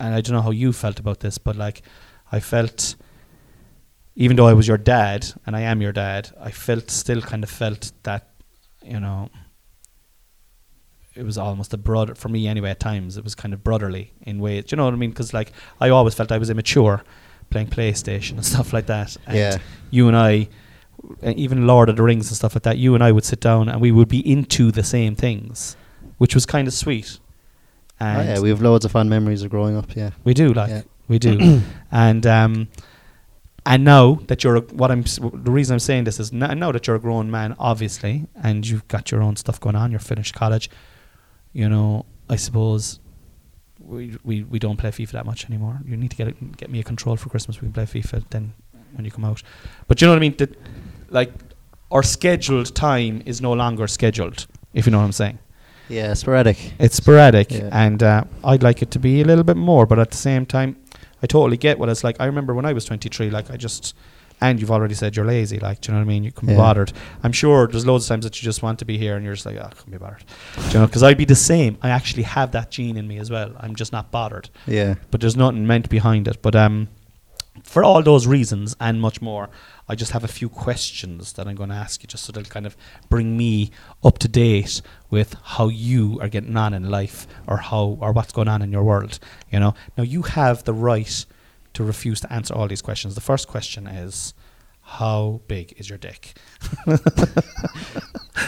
and 0.00 0.14
I 0.14 0.20
don't 0.22 0.34
know 0.34 0.42
how 0.42 0.50
you 0.50 0.72
felt 0.72 0.98
about 0.98 1.20
this, 1.20 1.38
but 1.38 1.56
like 1.56 1.82
I 2.32 2.40
felt, 2.40 2.96
even 4.14 4.36
though 4.36 4.46
I 4.46 4.52
was 4.52 4.68
your 4.68 4.76
dad 4.78 5.26
and 5.46 5.56
I 5.56 5.60
am 5.62 5.80
your 5.82 5.92
dad, 5.92 6.30
I 6.40 6.50
felt 6.50 6.90
still 6.90 7.20
kind 7.22 7.42
of 7.42 7.50
felt 7.50 7.92
that, 8.02 8.28
you 8.84 9.00
know, 9.00 9.30
it 11.14 11.24
was 11.24 11.36
almost 11.36 11.74
a 11.74 11.76
brother 11.76 12.14
for 12.14 12.28
me 12.28 12.46
anyway. 12.48 12.70
At 12.70 12.80
times, 12.80 13.16
it 13.16 13.24
was 13.24 13.34
kind 13.34 13.52
of 13.52 13.62
brotherly 13.62 14.12
in 14.22 14.38
ways. 14.38 14.64
Do 14.64 14.74
you 14.74 14.76
know 14.78 14.84
what 14.86 14.94
I 14.94 14.96
mean? 14.96 15.10
Because 15.10 15.34
like 15.34 15.52
I 15.80 15.90
always 15.90 16.14
felt 16.14 16.32
I 16.32 16.38
was 16.38 16.48
immature, 16.50 17.02
playing 17.50 17.68
PlayStation 17.68 18.32
and 18.32 18.44
stuff 18.52 18.72
like 18.72 18.86
that. 18.86 19.16
And 19.26 19.36
Yeah. 19.36 19.58
you 19.90 20.08
and 20.08 20.16
I, 20.16 20.48
even 21.22 21.66
Lord 21.66 21.88
of 21.88 21.96
the 21.96 22.02
Rings 22.02 22.28
and 22.28 22.36
stuff 22.36 22.54
like 22.54 22.62
that, 22.62 22.78
you 22.78 22.94
and 22.94 23.04
I 23.04 23.12
would 23.12 23.24
sit 23.24 23.40
down 23.40 23.68
and 23.68 23.80
we 23.80 23.92
would 23.92 24.08
be 24.08 24.20
into 24.30 24.70
the 24.70 24.82
same 24.82 25.14
things, 25.14 25.76
which 26.18 26.34
was 26.34 26.46
kind 26.46 26.66
of 26.66 26.72
sweet. 26.74 27.18
Oh, 28.00 28.04
yeah, 28.04 28.40
we 28.40 28.48
have 28.48 28.62
loads 28.62 28.84
of 28.84 28.90
fun 28.90 29.08
memories 29.08 29.42
of 29.42 29.50
growing 29.50 29.76
up. 29.76 29.94
Yeah. 29.94 30.10
we 30.24 30.34
do 30.34 30.52
like 30.52 30.70
Yeah. 30.70 30.82
we 31.08 31.18
do, 31.18 31.60
and 31.92 32.26
um, 32.26 32.68
and 33.64 33.84
know 33.84 34.20
that 34.26 34.42
you're 34.42 34.56
a, 34.56 34.60
what 34.60 34.90
I'm 34.90 35.02
the 35.02 35.50
reason 35.50 35.74
I'm 35.74 35.78
saying 35.80 36.04
this 36.04 36.18
is 36.18 36.32
now, 36.32 36.52
now 36.54 36.72
that 36.72 36.86
you're 36.86 36.96
a 36.96 37.00
grown 37.00 37.30
man, 37.30 37.54
obviously, 37.58 38.26
and 38.42 38.66
you've 38.66 38.86
got 38.88 39.10
your 39.10 39.22
own 39.22 39.36
stuff 39.36 39.60
going 39.60 39.76
on. 39.76 39.90
You're 39.90 40.00
finished 40.00 40.34
college. 40.34 40.68
You 41.52 41.68
know, 41.68 42.06
I 42.28 42.36
suppose 42.36 42.98
we 43.78 44.16
we, 44.24 44.42
we 44.44 44.58
don't 44.58 44.76
play 44.76 44.90
FIFA 44.90 45.10
that 45.12 45.26
much 45.26 45.44
anymore. 45.46 45.80
You 45.86 45.96
need 45.96 46.10
to 46.10 46.16
get 46.16 46.28
it, 46.28 46.56
get 46.56 46.70
me 46.70 46.80
a 46.80 46.82
control 46.84 47.16
for 47.16 47.28
Christmas. 47.28 47.60
We 47.60 47.66
can 47.66 47.72
play 47.72 47.84
FIFA 47.84 48.24
then 48.30 48.52
when 48.94 49.04
you 49.04 49.10
come 49.10 49.24
out. 49.24 49.42
But 49.86 50.00
you 50.00 50.06
know 50.06 50.12
what 50.12 50.18
I 50.18 50.20
mean? 50.20 50.36
That 50.38 50.56
like 51.10 51.32
our 51.90 52.02
scheduled 52.02 52.74
time 52.74 53.22
is 53.26 53.40
no 53.40 53.52
longer 53.52 53.86
scheduled. 53.86 54.46
If 54.74 54.86
you 54.86 54.92
know 54.92 54.98
what 54.98 55.04
I'm 55.04 55.12
saying. 55.12 55.38
Yeah, 55.88 56.14
sporadic. 56.14 56.72
It's 56.78 56.96
sporadic, 56.96 57.50
Yeah. 57.50 57.68
and 57.70 58.02
uh, 58.02 58.24
I'd 58.44 58.62
like 58.62 58.80
it 58.82 58.90
to 58.92 58.98
be 58.98 59.20
a 59.20 59.24
little 59.24 59.44
bit 59.44 59.56
more. 59.58 59.84
But 59.84 59.98
at 59.98 60.10
the 60.10 60.16
same 60.16 60.46
time, 60.46 60.76
I 61.22 61.26
totally 61.26 61.56
get 61.56 61.78
what 61.78 61.88
it's 61.88 62.04
like. 62.04 62.16
I 62.20 62.26
remember 62.26 62.54
when 62.54 62.64
I 62.64 62.72
was 62.72 62.84
23, 62.84 63.30
like 63.30 63.50
I 63.50 63.56
just, 63.56 63.94
and 64.40 64.60
you've 64.60 64.72
already 64.72 64.94
said 64.94 65.14
you're 65.14 65.24
lazy. 65.24 65.58
Like, 65.58 65.80
do 65.80 65.92
you 65.92 65.94
know 65.94 66.00
what 66.00 66.06
I 66.06 66.08
mean? 66.08 66.24
You 66.24 66.32
can 66.32 66.48
be 66.48 66.56
bothered. 66.56 66.92
I'm 67.22 67.32
sure 67.32 67.68
there's 67.68 67.86
loads 67.86 68.04
of 68.04 68.08
times 68.08 68.24
that 68.24 68.40
you 68.42 68.44
just 68.44 68.62
want 68.62 68.80
to 68.80 68.84
be 68.84 68.98
here, 68.98 69.14
and 69.14 69.24
you're 69.24 69.34
just 69.34 69.46
like, 69.46 69.56
oh, 69.56 69.66
I 69.66 69.74
can't 69.74 69.90
be 69.90 69.98
bothered. 69.98 70.24
Do 70.56 70.66
you 70.68 70.78
know? 70.80 70.86
Because 70.86 71.02
I'd 71.04 71.16
be 71.18 71.24
the 71.24 71.36
same. 71.36 71.78
I 71.80 71.90
actually 71.90 72.24
have 72.24 72.50
that 72.52 72.70
gene 72.70 72.96
in 72.96 73.06
me 73.06 73.18
as 73.18 73.30
well. 73.30 73.54
I'm 73.60 73.76
just 73.76 73.92
not 73.92 74.10
bothered. 74.10 74.50
Yeah. 74.66 74.94
But 75.12 75.20
there's 75.20 75.36
nothing 75.36 75.66
meant 75.66 75.88
behind 75.88 76.26
it. 76.26 76.42
But 76.42 76.56
um, 76.56 76.88
for 77.72 77.82
all 77.82 78.02
those 78.02 78.26
reasons 78.26 78.76
and 78.80 79.00
much 79.00 79.22
more, 79.22 79.48
I 79.88 79.94
just 79.94 80.12
have 80.12 80.24
a 80.24 80.28
few 80.28 80.50
questions 80.50 81.32
that 81.32 81.48
I'm 81.48 81.54
going 81.54 81.70
to 81.70 81.74
ask 81.74 82.02
you, 82.02 82.06
just 82.06 82.22
so 82.24 82.30
they'll 82.30 82.44
kind 82.44 82.66
of 82.66 82.76
bring 83.08 83.34
me 83.34 83.70
up 84.04 84.18
to 84.18 84.28
date 84.28 84.82
with 85.08 85.34
how 85.42 85.68
you 85.68 86.18
are 86.20 86.28
getting 86.28 86.54
on 86.54 86.74
in 86.74 86.90
life, 86.90 87.26
or 87.46 87.56
how 87.56 87.96
or 87.98 88.12
what's 88.12 88.30
going 88.30 88.48
on 88.48 88.60
in 88.60 88.72
your 88.72 88.84
world. 88.84 89.18
You 89.50 89.58
know, 89.58 89.74
now 89.96 90.04
you 90.04 90.20
have 90.20 90.64
the 90.64 90.74
right 90.74 91.24
to 91.72 91.82
refuse 91.82 92.20
to 92.20 92.30
answer 92.30 92.52
all 92.52 92.68
these 92.68 92.82
questions. 92.82 93.14
The 93.14 93.22
first 93.22 93.48
question 93.48 93.86
is, 93.86 94.34
how 94.82 95.40
big 95.48 95.72
is 95.78 95.88
your 95.88 95.98
dick? 95.98 96.34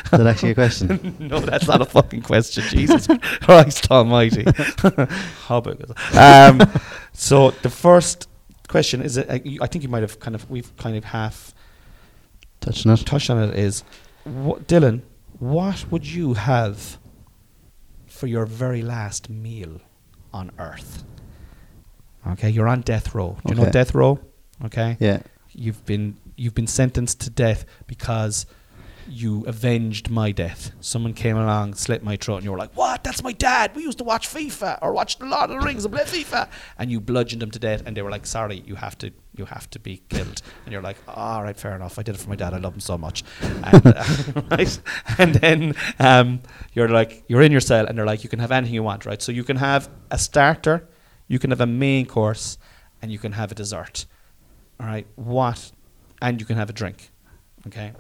Is 0.04 0.10
that 0.10 0.26
actually 0.26 0.50
a 0.50 0.54
question? 0.54 1.16
no, 1.18 1.38
that's 1.40 1.66
not 1.66 1.80
a 1.80 1.86
fucking 1.86 2.22
question. 2.22 2.62
Jesus 2.64 3.06
Christ 3.40 3.90
Almighty! 3.90 4.44
How 5.46 5.60
big 5.60 5.80
is 5.80 5.90
it? 5.90 6.16
Um, 6.16 6.60
so 7.12 7.50
the 7.50 7.70
first 7.70 8.28
question 8.74 9.02
is, 9.02 9.16
uh, 9.16 9.24
I 9.62 9.66
think 9.68 9.84
you 9.84 9.88
might 9.88 10.02
have 10.02 10.18
kind 10.18 10.34
of 10.34 10.50
we've 10.50 10.76
kind 10.76 10.96
of 10.96 11.04
half 11.04 11.54
Touching 12.60 12.90
it. 12.90 13.06
touched 13.06 13.30
on 13.30 13.38
it. 13.40 13.56
Is 13.56 13.84
what, 14.24 14.66
Dylan? 14.66 15.02
What 15.38 15.84
would 15.92 16.04
you 16.06 16.34
have 16.34 16.98
for 18.06 18.26
your 18.26 18.46
very 18.46 18.82
last 18.82 19.30
meal 19.30 19.80
on 20.32 20.50
Earth? 20.58 21.04
Okay, 22.32 22.50
you're 22.50 22.66
on 22.66 22.80
death 22.80 23.14
row. 23.14 23.36
Do 23.46 23.54
you 23.54 23.60
know 23.60 23.70
death 23.70 23.94
row? 23.94 24.18
Okay, 24.64 24.96
Yeah. 24.98 25.20
you've 25.52 25.84
been 25.86 26.16
you've 26.36 26.54
been 26.54 26.66
sentenced 26.66 27.20
to 27.20 27.30
death 27.30 27.64
because 27.86 28.44
you 29.08 29.44
avenged 29.46 30.10
my 30.10 30.32
death. 30.32 30.72
Someone 30.80 31.14
came 31.14 31.36
along, 31.36 31.74
slit 31.74 32.02
my 32.02 32.16
throat, 32.16 32.36
and 32.36 32.44
you 32.44 32.52
were 32.52 32.58
like, 32.58 32.76
"What? 32.76 33.04
That's 33.04 33.22
my 33.22 33.32
dad. 33.32 33.74
We 33.74 33.82
used 33.82 33.98
to 33.98 34.04
watch 34.04 34.28
FIFA 34.28 34.78
or 34.82 34.92
watch 34.92 35.18
The 35.18 35.26
Lord 35.26 35.50
of 35.50 35.60
the 35.60 35.66
Rings 35.66 35.84
and 35.84 35.94
play 35.94 36.04
FIFA." 36.04 36.48
And 36.78 36.90
you 36.90 37.00
bludgeoned 37.00 37.42
him 37.42 37.50
to 37.50 37.58
death, 37.58 37.82
and 37.86 37.96
they 37.96 38.02
were 38.02 38.10
like, 38.10 38.26
"Sorry, 38.26 38.62
you 38.66 38.76
have 38.76 38.96
to, 38.98 39.12
you 39.36 39.44
have 39.46 39.68
to 39.70 39.78
be 39.78 40.02
killed." 40.08 40.42
And 40.64 40.72
you're 40.72 40.82
like, 40.82 40.96
"All 41.08 41.42
right, 41.42 41.56
fair 41.56 41.74
enough. 41.74 41.98
I 41.98 42.02
did 42.02 42.14
it 42.14 42.18
for 42.18 42.28
my 42.28 42.36
dad. 42.36 42.54
I 42.54 42.58
love 42.58 42.74
him 42.74 42.80
so 42.80 42.96
much." 42.98 43.24
And, 43.42 43.86
uh, 43.86 44.04
right? 44.50 44.80
And 45.18 45.34
then 45.34 45.74
um, 45.98 46.40
you're 46.72 46.88
like, 46.88 47.24
you're 47.28 47.42
in 47.42 47.52
your 47.52 47.60
cell, 47.60 47.86
and 47.86 47.96
they're 47.96 48.06
like, 48.06 48.22
"You 48.24 48.30
can 48.30 48.38
have 48.38 48.52
anything 48.52 48.74
you 48.74 48.82
want, 48.82 49.06
right? 49.06 49.20
So 49.20 49.32
you 49.32 49.44
can 49.44 49.56
have 49.56 49.88
a 50.10 50.18
starter, 50.18 50.88
you 51.28 51.38
can 51.38 51.50
have 51.50 51.60
a 51.60 51.66
main 51.66 52.06
course, 52.06 52.58
and 53.00 53.12
you 53.12 53.18
can 53.18 53.32
have 53.32 53.52
a 53.52 53.54
dessert." 53.54 54.06
All 54.80 54.86
right, 54.86 55.06
what? 55.16 55.70
And 56.20 56.40
you 56.40 56.46
can 56.46 56.56
have 56.56 56.70
a 56.70 56.72
drink. 56.72 57.10
Okay. 57.66 57.92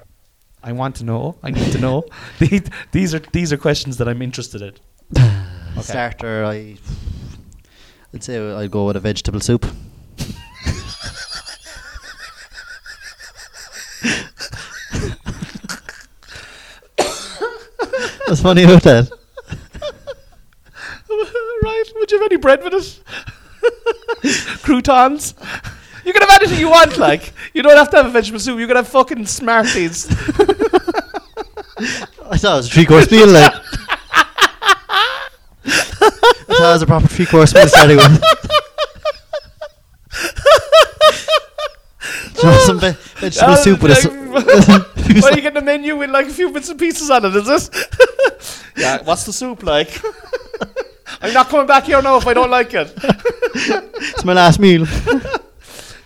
I 0.64 0.72
want 0.72 0.96
to 0.96 1.04
know. 1.04 1.36
I 1.42 1.50
need 1.50 1.70
to 1.72 1.78
know. 1.78 2.04
these, 2.38 2.62
these 2.90 3.14
are 3.14 3.18
these 3.18 3.52
are 3.52 3.58
questions 3.58 3.98
that 3.98 4.08
I'm 4.08 4.22
interested 4.22 4.62
in. 4.62 4.74
Okay. 5.74 5.82
Starter, 5.82 6.44
I. 6.44 6.76
I'd 8.14 8.22
say 8.22 8.38
I'd 8.38 8.70
go 8.70 8.86
with 8.86 8.94
a 8.94 9.00
vegetable 9.00 9.40
soup. 9.40 9.66
What's 18.28 18.40
funny 18.40 18.62
about 18.62 18.84
that? 18.84 19.10
right? 21.64 21.84
Would 21.96 22.12
you 22.12 22.20
have 22.20 22.30
any 22.30 22.36
bread 22.36 22.62
with 22.62 22.74
it? 22.74 23.00
Croutons. 24.62 25.34
You 26.04 26.12
can 26.12 26.22
have 26.22 26.40
anything 26.40 26.60
you 26.60 26.70
want. 26.70 26.98
Like 26.98 27.32
you 27.54 27.62
don't 27.62 27.76
have 27.76 27.90
to 27.90 27.96
have 27.96 28.06
a 28.06 28.10
vegetable 28.10 28.40
soup. 28.40 28.58
You 28.58 28.66
can 28.66 28.76
have 28.76 28.88
fucking 28.88 29.24
Smarties. 29.26 30.06
I 32.26 32.36
thought 32.36 32.54
it 32.54 32.56
was 32.56 32.66
a 32.68 32.70
three 32.70 32.84
course 32.86 33.10
meal. 33.10 33.28
Like. 33.28 33.52
I 35.66 36.56
thought 36.56 36.70
it 36.70 36.72
was 36.74 36.82
a 36.82 36.86
proper 36.86 37.06
three 37.08 37.26
course 37.26 37.54
meal 37.54 37.66
starting 37.68 37.96
with. 37.96 38.20
Do 42.34 42.40
you 42.42 42.48
want 42.48 42.62
some 42.62 42.80
ve- 42.80 42.96
vegetable 43.16 43.56
soup 43.56 43.82
with 43.82 43.92
a. 43.92 43.96
s- 43.96 44.06
Well, 45.22 45.34
you 45.36 45.42
get 45.42 45.54
the 45.54 45.60
menu 45.62 45.96
with 45.96 46.10
like 46.10 46.26
a 46.26 46.30
few 46.30 46.50
bits 46.50 46.68
and 46.68 46.78
pieces 46.78 47.08
on 47.10 47.24
it, 47.24 47.36
is 47.36 47.48
it? 47.48 47.70
yeah. 48.76 49.00
What's 49.02 49.24
the 49.24 49.32
soup 49.32 49.62
like? 49.62 50.00
I'm 51.20 51.32
not 51.32 51.48
coming 51.48 51.66
back 51.66 51.84
here 51.84 52.02
now 52.02 52.16
if 52.16 52.26
I 52.26 52.34
don't 52.34 52.50
like 52.50 52.74
it. 52.74 52.92
it's 52.96 54.24
my 54.24 54.32
last 54.32 54.58
meal. 54.58 54.86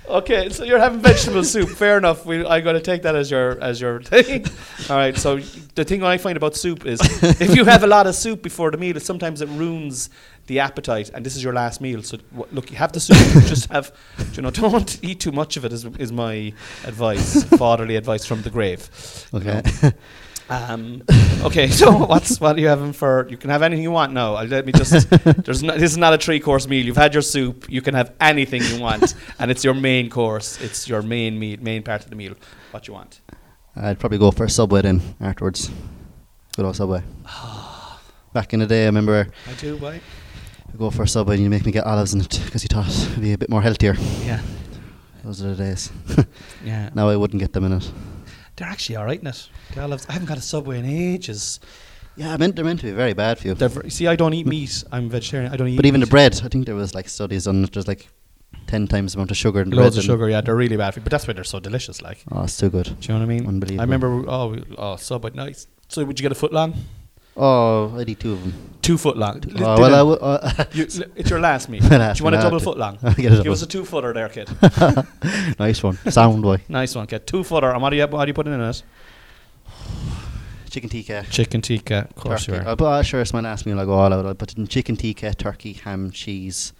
Okay, 0.09 0.49
so 0.49 0.65
you're 0.65 0.79
having 0.79 1.01
vegetable 1.01 1.45
soup. 1.45 1.69
Fair 1.77 1.99
enough. 1.99 2.25
We, 2.25 2.45
I'm 2.47 2.65
going 2.65 2.77
to 2.77 2.81
take 2.81 3.03
that 3.03 3.15
as 3.15 3.31
your 3.31 3.61
as 3.61 3.81
your 3.81 4.01
thing. 4.01 4.47
All 4.91 4.97
right. 4.97 5.17
So 5.17 5.39
the 5.75 5.85
thing 5.85 6.03
I 6.03 6.17
find 6.17 6.37
about 6.37 6.57
soup 6.57 6.87
is 6.87 6.99
if 7.41 7.55
you 7.55 7.65
have 7.67 7.85
a 7.85 7.87
lot 7.87 8.07
of 8.07 8.15
soup 8.15 8.43
before 8.43 8.71
the 8.71 8.79
meal, 8.79 8.99
sometimes 9.01 9.43
it 9.43 9.49
ruins 9.51 10.09
the 10.47 10.61
appetite. 10.61 11.11
And 11.13 11.27
this 11.27 11.37
is 11.37 11.45
your 11.45 11.53
last 11.53 11.83
meal, 11.83 12.03
so 12.03 12.17
w- 12.33 12.49
look, 12.53 12.71
you 12.71 12.79
have 12.79 12.93
the 12.93 13.01
soup. 13.01 13.19
just 13.45 13.71
have, 13.71 13.93
you 14.33 14.41
know, 14.41 14.51
don't 14.51 14.99
eat 15.05 15.21
too 15.21 15.33
much 15.33 15.59
of 15.59 15.65
it. 15.67 15.73
Is 15.75 15.85
is 15.99 16.11
my 16.11 16.55
advice, 16.85 17.45
fatherly 17.45 17.97
advice 17.97 18.25
from 18.25 18.41
the 18.43 18.51
grave. 18.51 18.89
Okay. 19.35 19.63
Um, 20.51 21.03
okay, 21.43 21.69
so 21.81 21.93
what's 22.07 22.41
what 22.41 22.57
are 22.57 22.61
you 22.61 22.69
having 22.69 22.93
for? 22.93 23.27
You 23.29 23.37
can 23.37 23.51
have 23.51 23.63
anything 23.63 23.83
you 23.83 23.91
want 23.91 24.13
now. 24.13 24.37
Uh, 24.37 24.45
Let 24.45 24.65
me 24.67 24.73
just. 24.73 25.09
There's 25.45 25.63
no, 25.63 25.75
this 25.75 25.93
is 25.93 25.99
not 25.99 26.15
a 26.15 26.19
three 26.19 26.41
course 26.41 26.67
meal. 26.67 26.85
You've 26.85 26.97
had 26.97 27.13
your 27.13 27.23
soup. 27.23 27.67
You 27.69 27.83
can 27.83 27.95
have 27.95 28.13
anything 28.21 28.63
you 28.63 28.81
want, 28.81 29.15
and 29.39 29.51
it's 29.51 29.63
your 29.65 29.75
main 29.75 30.09
course. 30.11 30.61
It's 30.61 30.89
your 30.89 31.03
main 31.03 31.39
meal, 31.39 31.59
main 31.61 31.83
part 31.83 32.05
of 32.05 32.11
the 32.11 32.17
meal. 32.17 32.35
What 32.71 32.89
you 32.89 32.95
want? 32.95 33.21
I'd 33.77 33.99
probably 33.99 34.19
go 34.19 34.31
for 34.31 34.45
a 34.45 34.51
Subway 34.51 34.83
then 34.83 35.01
afterwards. 35.21 35.71
Good 36.57 36.65
old 36.65 36.77
Subway. 36.77 37.03
Back 38.33 38.53
in 38.53 38.61
the 38.61 38.67
day, 38.67 38.83
I 38.85 38.87
remember 38.87 39.29
I 39.49 39.53
do, 39.55 39.77
boy. 39.79 40.01
I'd 40.69 40.79
go 40.79 40.91
for 40.91 41.03
a 41.05 41.09
Subway 41.09 41.35
and 41.35 41.45
you 41.45 41.51
make 41.51 41.65
me 41.65 41.73
get 41.73 41.85
olives 41.85 42.13
in 42.15 42.21
it 42.21 42.41
because 42.45 42.63
you 42.63 42.69
thought 42.69 42.89
it'd 42.89 43.21
be 43.23 43.33
a 43.33 43.39
bit 43.39 43.49
more 43.49 43.63
healthier. 43.63 43.95
Yeah, 44.25 44.41
Those 45.25 45.43
are 45.43 45.55
the 45.55 45.65
days. 45.65 45.91
yeah. 46.65 46.91
now 46.95 47.09
I 47.09 47.17
wouldn't 47.17 47.41
get 47.41 47.53
them 47.53 47.65
in 47.65 47.73
it. 47.75 47.91
They're 48.59 48.69
actually 48.69 48.97
all 48.97 49.05
right 49.07 49.21
in 49.21 49.27
it. 49.27 49.49
The 49.75 49.83
olives. 49.83 50.05
I 50.09 50.13
haven't 50.13 50.29
got 50.29 50.37
a 50.37 50.43
subway 50.43 50.79
in 50.81 50.85
ages. 50.85 51.61
Yeah, 52.17 52.35
I 52.35 52.37
meant 52.37 52.57
they're 52.57 52.65
meant 52.65 52.81
to 52.81 52.87
be 52.87 52.93
very 52.93 53.13
bad 53.15 53.39
for 53.39 53.47
you. 53.49 53.55
Ver- 53.55 53.89
see, 53.89 54.07
I 54.09 54.17
don't 54.17 54.35
eat 54.35 54.47
meat. 54.47 54.83
I'm 54.93 55.09
vegetarian. 55.09 55.53
I 55.53 55.57
don't 55.57 55.69
eat. 55.69 55.77
But 55.77 55.87
even 55.87 56.01
the 56.01 56.07
bread, 56.09 56.41
I 56.45 56.49
think 56.49 56.67
there 56.67 56.75
was 56.75 56.93
like 56.95 57.09
studies 57.09 57.47
on 57.47 57.63
it. 57.65 57.73
There's 57.73 57.87
like 57.89 58.09
ten 58.67 58.89
times 58.89 59.13
the 59.13 59.19
amount 59.19 59.31
of 59.31 59.37
sugar 59.37 59.61
in 59.61 59.71
the 59.71 59.77
Loads 59.77 59.95
bread. 59.95 60.05
of 60.05 60.05
sugar, 60.05 60.29
yeah, 60.29 60.41
they're 60.41 60.57
really 60.57 60.77
bad 60.77 60.95
for 60.95 61.01
you. 61.01 61.05
But 61.05 61.13
that's 61.13 61.27
why 61.29 61.35
they're 61.35 61.45
so 61.45 61.61
delicious. 61.61 62.03
Like, 62.03 62.25
Oh, 62.33 62.43
it's 62.43 62.57
too 62.59 62.69
good. 62.71 62.87
do 62.87 62.91
you 63.01 63.09
know 63.15 63.21
what 63.25 63.33
I 63.33 63.35
mean? 63.35 63.47
Unbelievable. 63.47 63.81
I 63.81 63.85
remember, 63.85 64.25
oh, 64.29 64.49
we- 64.49 64.65
oh, 64.77 64.97
Subway, 64.97 65.31
nice. 65.35 65.69
So, 65.89 66.05
would 66.05 66.19
you 66.19 66.23
get 66.25 66.33
a 66.33 66.35
foot 66.35 66.53
long? 66.53 66.75
Oh, 67.39 67.95
I 67.97 68.05
need 68.05 68.19
two 68.21 68.33
of 68.33 68.41
them. 68.43 68.53
Two 68.83 68.99
foot 68.99 69.17
long. 69.17 69.43
Oh, 69.59 69.81
well, 69.81 69.95
I 69.95 69.99
w- 69.99 70.19
uh, 70.19 70.65
you, 70.73 70.85
it's 71.17 71.31
your 71.31 71.41
last 71.41 71.69
meal. 71.69 71.83
My 71.91 72.13
Do 72.13 72.19
you 72.19 72.25
want 72.25 72.37
a 72.37 72.41
double 72.41 72.59
foot 72.59 72.79
long? 72.79 72.99
Give 73.17 73.33
double. 73.33 73.53
us 73.53 73.63
a 73.63 73.67
two 73.67 73.85
footer 73.85 74.13
there, 74.13 74.29
kid. 74.29 74.49
nice 75.59 75.83
one. 75.83 75.97
Sound 76.11 76.43
boy. 76.43 76.59
nice 76.69 76.95
one, 76.95 77.07
kid. 77.07 77.27
Two 77.27 77.45
footer. 77.45 77.71
And 77.71 77.83
what 77.83 77.93
are 77.93 77.97
you, 77.97 78.07
what 78.07 78.21
are 78.21 78.27
you 78.27 78.35
putting 78.35 78.55
in 78.55 78.61
it? 78.61 78.83
Chicken 80.71 80.91
tikka. 80.91 81.25
Chicken 81.31 81.61
tikka, 81.63 82.09
of 82.11 82.15
course 82.17 82.47
turkey. 82.47 82.59
you 82.59 82.65
are. 82.65 82.69
I'll 82.71 82.77
put, 82.77 82.87
uh, 82.87 83.03
sure, 83.03 83.21
it's 83.21 83.33
my 83.33 83.41
last 83.41 83.67
meal. 83.67 83.79
I 83.81 83.85
go 83.85 83.93
all 83.93 84.13
out. 84.13 84.27
I'll 84.27 84.35
put 84.35 84.55
in 84.57 84.67
chicken 84.67 84.97
tikka, 84.97 85.35
turkey, 85.35 85.73
ham, 85.75 86.11
cheese, 86.11 86.73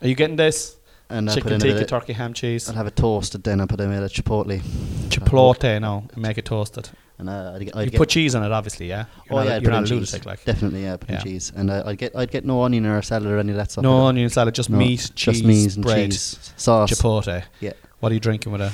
Are 0.00 0.08
you 0.08 0.14
getting 0.14 0.36
this? 0.36 0.76
and 1.10 1.28
I'll 1.30 1.36
put 1.36 1.44
Chicken 1.44 1.54
in 1.54 1.60
tikka, 1.60 1.86
turkey, 1.86 2.12
ham, 2.14 2.32
cheese. 2.34 2.68
I'll 2.68 2.74
have 2.76 2.86
it 2.86 2.96
toasted. 2.96 3.42
Then 3.44 3.60
I'll 3.60 3.66
put 3.66 3.80
in 3.80 3.90
a 3.90 3.94
bit 3.94 4.02
of 4.02 4.12
chipotle. 4.12 4.60
Chipotle, 5.08 5.80
no, 5.80 6.04
and 6.12 6.22
make 6.22 6.36
it 6.38 6.44
toasted. 6.44 6.90
And 7.20 7.28
uh, 7.28 7.52
I'd 7.56 7.70
I'd 7.76 7.92
You 7.92 7.98
put 7.98 8.08
cheese 8.10 8.34
on 8.36 8.44
it, 8.44 8.52
obviously, 8.52 8.86
yeah. 8.88 9.06
You're 9.28 9.34
oh 9.34 9.36
not, 9.42 9.46
yeah, 9.46 9.52
you're 9.54 9.62
put 9.62 9.70
not 9.70 9.82
a 9.82 9.86
cheese. 9.86 9.90
lunatic, 9.92 10.24
like. 10.26 10.44
Definitely, 10.44 10.82
yeah, 10.84 10.96
put 10.98 11.10
Yeah. 11.10 11.18
cheese. 11.20 11.52
And 11.56 11.68
uh, 11.70 11.82
I'd 11.86 11.98
get 11.98 12.14
I'd 12.14 12.30
get 12.30 12.44
no 12.44 12.62
onion 12.62 12.86
or 12.86 13.02
salad 13.02 13.26
or 13.28 13.38
any 13.38 13.50
of 13.50 13.56
that 13.56 13.72
stuff. 13.72 13.82
No 13.82 14.06
onion 14.06 14.30
salad, 14.30 14.54
just 14.54 14.70
no, 14.70 14.78
meat, 14.78 15.10
cheese, 15.16 15.40
just 15.40 15.44
meat 15.44 15.74
and 15.74 15.84
bread, 15.84 16.10
cheese, 16.12 16.52
sauce. 16.56 16.90
chipotle. 16.92 17.42
Yeah. 17.60 17.72
What 18.00 18.12
are 18.12 18.14
you 18.14 18.20
drinking 18.20 18.52
with 18.52 18.60
a 18.60 18.72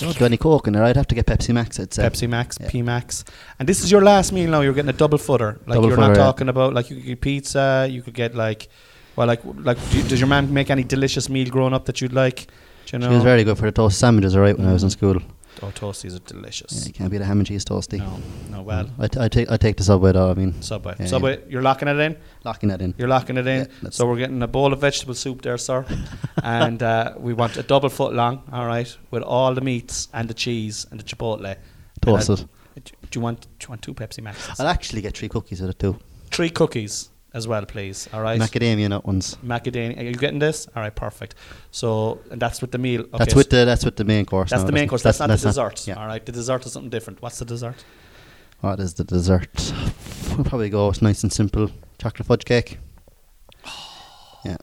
Don't 0.00 0.18
do 0.18 0.24
any 0.26 0.36
coke 0.36 0.66
in 0.66 0.74
there. 0.74 0.84
I'd 0.84 0.96
have 0.96 1.06
to 1.08 1.14
get 1.14 1.26
Pepsi 1.26 1.54
Max. 1.54 1.80
I'd 1.80 1.92
say. 1.94 2.02
Pepsi 2.04 2.28
Max, 2.28 2.58
Yeah. 2.60 2.68
P 2.70 2.82
Max? 2.82 3.24
And 3.58 3.66
this 3.68 3.82
is 3.82 3.90
your 3.90 4.02
last 4.02 4.32
meal 4.32 4.50
now. 4.50 4.60
You're 4.60 4.74
getting 4.74 4.90
a 4.90 4.94
double 5.04 5.18
footer. 5.18 5.60
Like 5.66 5.76
Double 5.76 5.88
you're 5.88 5.96
not 5.96 6.08
footer, 6.08 6.20
yeah. 6.20 6.26
talking 6.26 6.48
about 6.50 6.74
like 6.74 6.90
you 6.90 6.96
could 6.96 7.06
get 7.06 7.20
pizza. 7.22 7.86
You 7.90 8.02
could 8.02 8.14
get 8.14 8.34
like, 8.34 8.68
well, 9.16 9.26
like 9.26 9.40
like 9.44 9.78
do 9.90 9.98
you- 9.98 10.04
does 10.08 10.20
your 10.20 10.28
mom 10.28 10.52
make 10.52 10.68
any 10.70 10.84
delicious 10.84 11.28
meal 11.30 11.48
growing 11.48 11.72
up 11.72 11.86
that 11.86 12.00
you'd 12.02 12.12
like? 12.12 12.48
Do 12.86 12.90
you 12.92 12.98
know? 12.98 13.08
She 13.08 13.14
was 13.14 13.24
very 13.24 13.44
good 13.44 13.56
for 13.56 13.64
the 13.64 13.72
toast 13.72 13.98
sandwiches, 13.98 14.36
alright, 14.36 14.58
when 14.58 14.68
I 14.68 14.72
was 14.74 14.82
in 14.82 14.90
school. 14.90 15.22
Oh, 15.62 15.66
toasties 15.68 16.10
are 16.10 16.14
Yeah, 16.14 16.18
delicious. 16.26 16.86
you 16.86 16.92
can't 16.92 17.10
beat 17.10 17.20
a 17.20 17.24
ham 17.24 17.38
and 17.38 17.46
cheese 17.46 17.64
toasty. 17.64 17.98
No, 17.98 18.18
no, 18.50 18.62
well, 18.62 18.90
I, 18.98 19.08
t- 19.08 19.20
I 19.20 19.28
take 19.28 19.50
I 19.50 19.56
take 19.56 19.76
the 19.76 19.84
subway 19.84 20.12
though. 20.12 20.30
I 20.30 20.34
mean, 20.34 20.60
Subway, 20.62 20.94
Yeah, 20.98 21.06
Subway. 21.06 21.42
You're 21.48 21.62
locking 21.62 21.88
it 21.88 21.98
in. 21.98 22.16
locking 22.44 22.68
that 22.70 22.80
in. 22.82 22.94
You're 22.98 23.08
locking 23.08 23.36
it 23.36 23.46
in. 23.46 23.68
Yeah, 23.82 23.90
so 23.90 24.06
we're 24.06 24.16
getting 24.18 24.42
a 24.42 24.48
bowl 24.48 24.72
of 24.72 24.80
vegetable 24.80 25.14
soup 25.14 25.42
there, 25.42 25.58
sir, 25.58 25.84
and 26.42 26.82
uh, 26.82 27.14
we 27.18 27.32
want 27.34 27.56
a 27.56 27.62
double 27.62 27.88
foot 27.88 28.12
long. 28.14 28.42
All 28.52 28.66
right, 28.66 28.96
with 29.10 29.22
all 29.22 29.54
the 29.54 29.60
meats 29.60 30.08
and 30.12 30.28
the 30.28 30.34
cheese 30.34 30.86
and 30.90 30.98
the 31.00 31.04
chipotle. 31.04 31.56
Toasted. 32.00 32.48
Do 32.74 32.92
you 33.12 33.20
want 33.20 33.42
do 33.42 33.64
you 33.64 33.68
want 33.68 33.82
two 33.82 33.94
Pepsi 33.94 34.22
Maxes? 34.22 34.58
I'll 34.60 34.66
actually 34.68 35.00
get 35.02 35.16
three 35.16 35.28
cookies 35.28 35.60
with 35.60 35.70
it 35.70 35.78
too. 35.78 35.96
Three 36.30 36.50
cookies 36.50 37.10
as 37.34 37.46
well, 37.48 37.66
please. 37.66 38.08
All 38.14 38.22
right. 38.22 38.40
Macadamia 38.40 38.88
nut 38.88 39.04
ones. 39.04 39.36
Macadamia. 39.44 39.98
Are 39.98 40.02
you 40.04 40.14
getting 40.14 40.38
this? 40.38 40.66
All 40.74 40.82
right, 40.82 40.94
perfect. 40.94 41.34
So, 41.70 42.20
and 42.30 42.40
that's 42.40 42.62
with 42.62 42.70
the 42.70 42.78
meal. 42.78 43.00
Okay, 43.02 43.18
that's 43.18 43.32
so 43.32 43.36
with 43.36 43.50
the 43.50 43.64
that's 43.64 43.84
with 43.84 43.96
the 43.96 44.04
main 44.04 44.24
course. 44.24 44.50
that's 44.50 44.64
the 44.64 44.72
main 44.72 44.88
course. 44.88 45.02
That's, 45.02 45.18
not 45.18 45.28
the 45.28 45.36
dessert. 45.36 45.86
yeah. 45.86 46.00
All 46.00 46.06
right, 46.06 46.24
the 46.24 46.32
dessert 46.32 46.64
is 46.64 46.72
something 46.72 46.90
different. 46.90 47.20
What's 47.20 47.38
the 47.40 47.44
dessert? 47.44 47.84
What 48.60 48.80
is 48.80 48.94
the 48.94 49.04
dessert? 49.04 49.72
We'll 50.30 50.44
probably 50.44 50.70
go 50.70 50.88
with 50.88 51.02
nice 51.02 51.22
and 51.22 51.32
simple 51.32 51.70
chocolate 51.98 52.26
fudge 52.26 52.44
cake. 52.44 52.78
Yeah. 54.44 54.56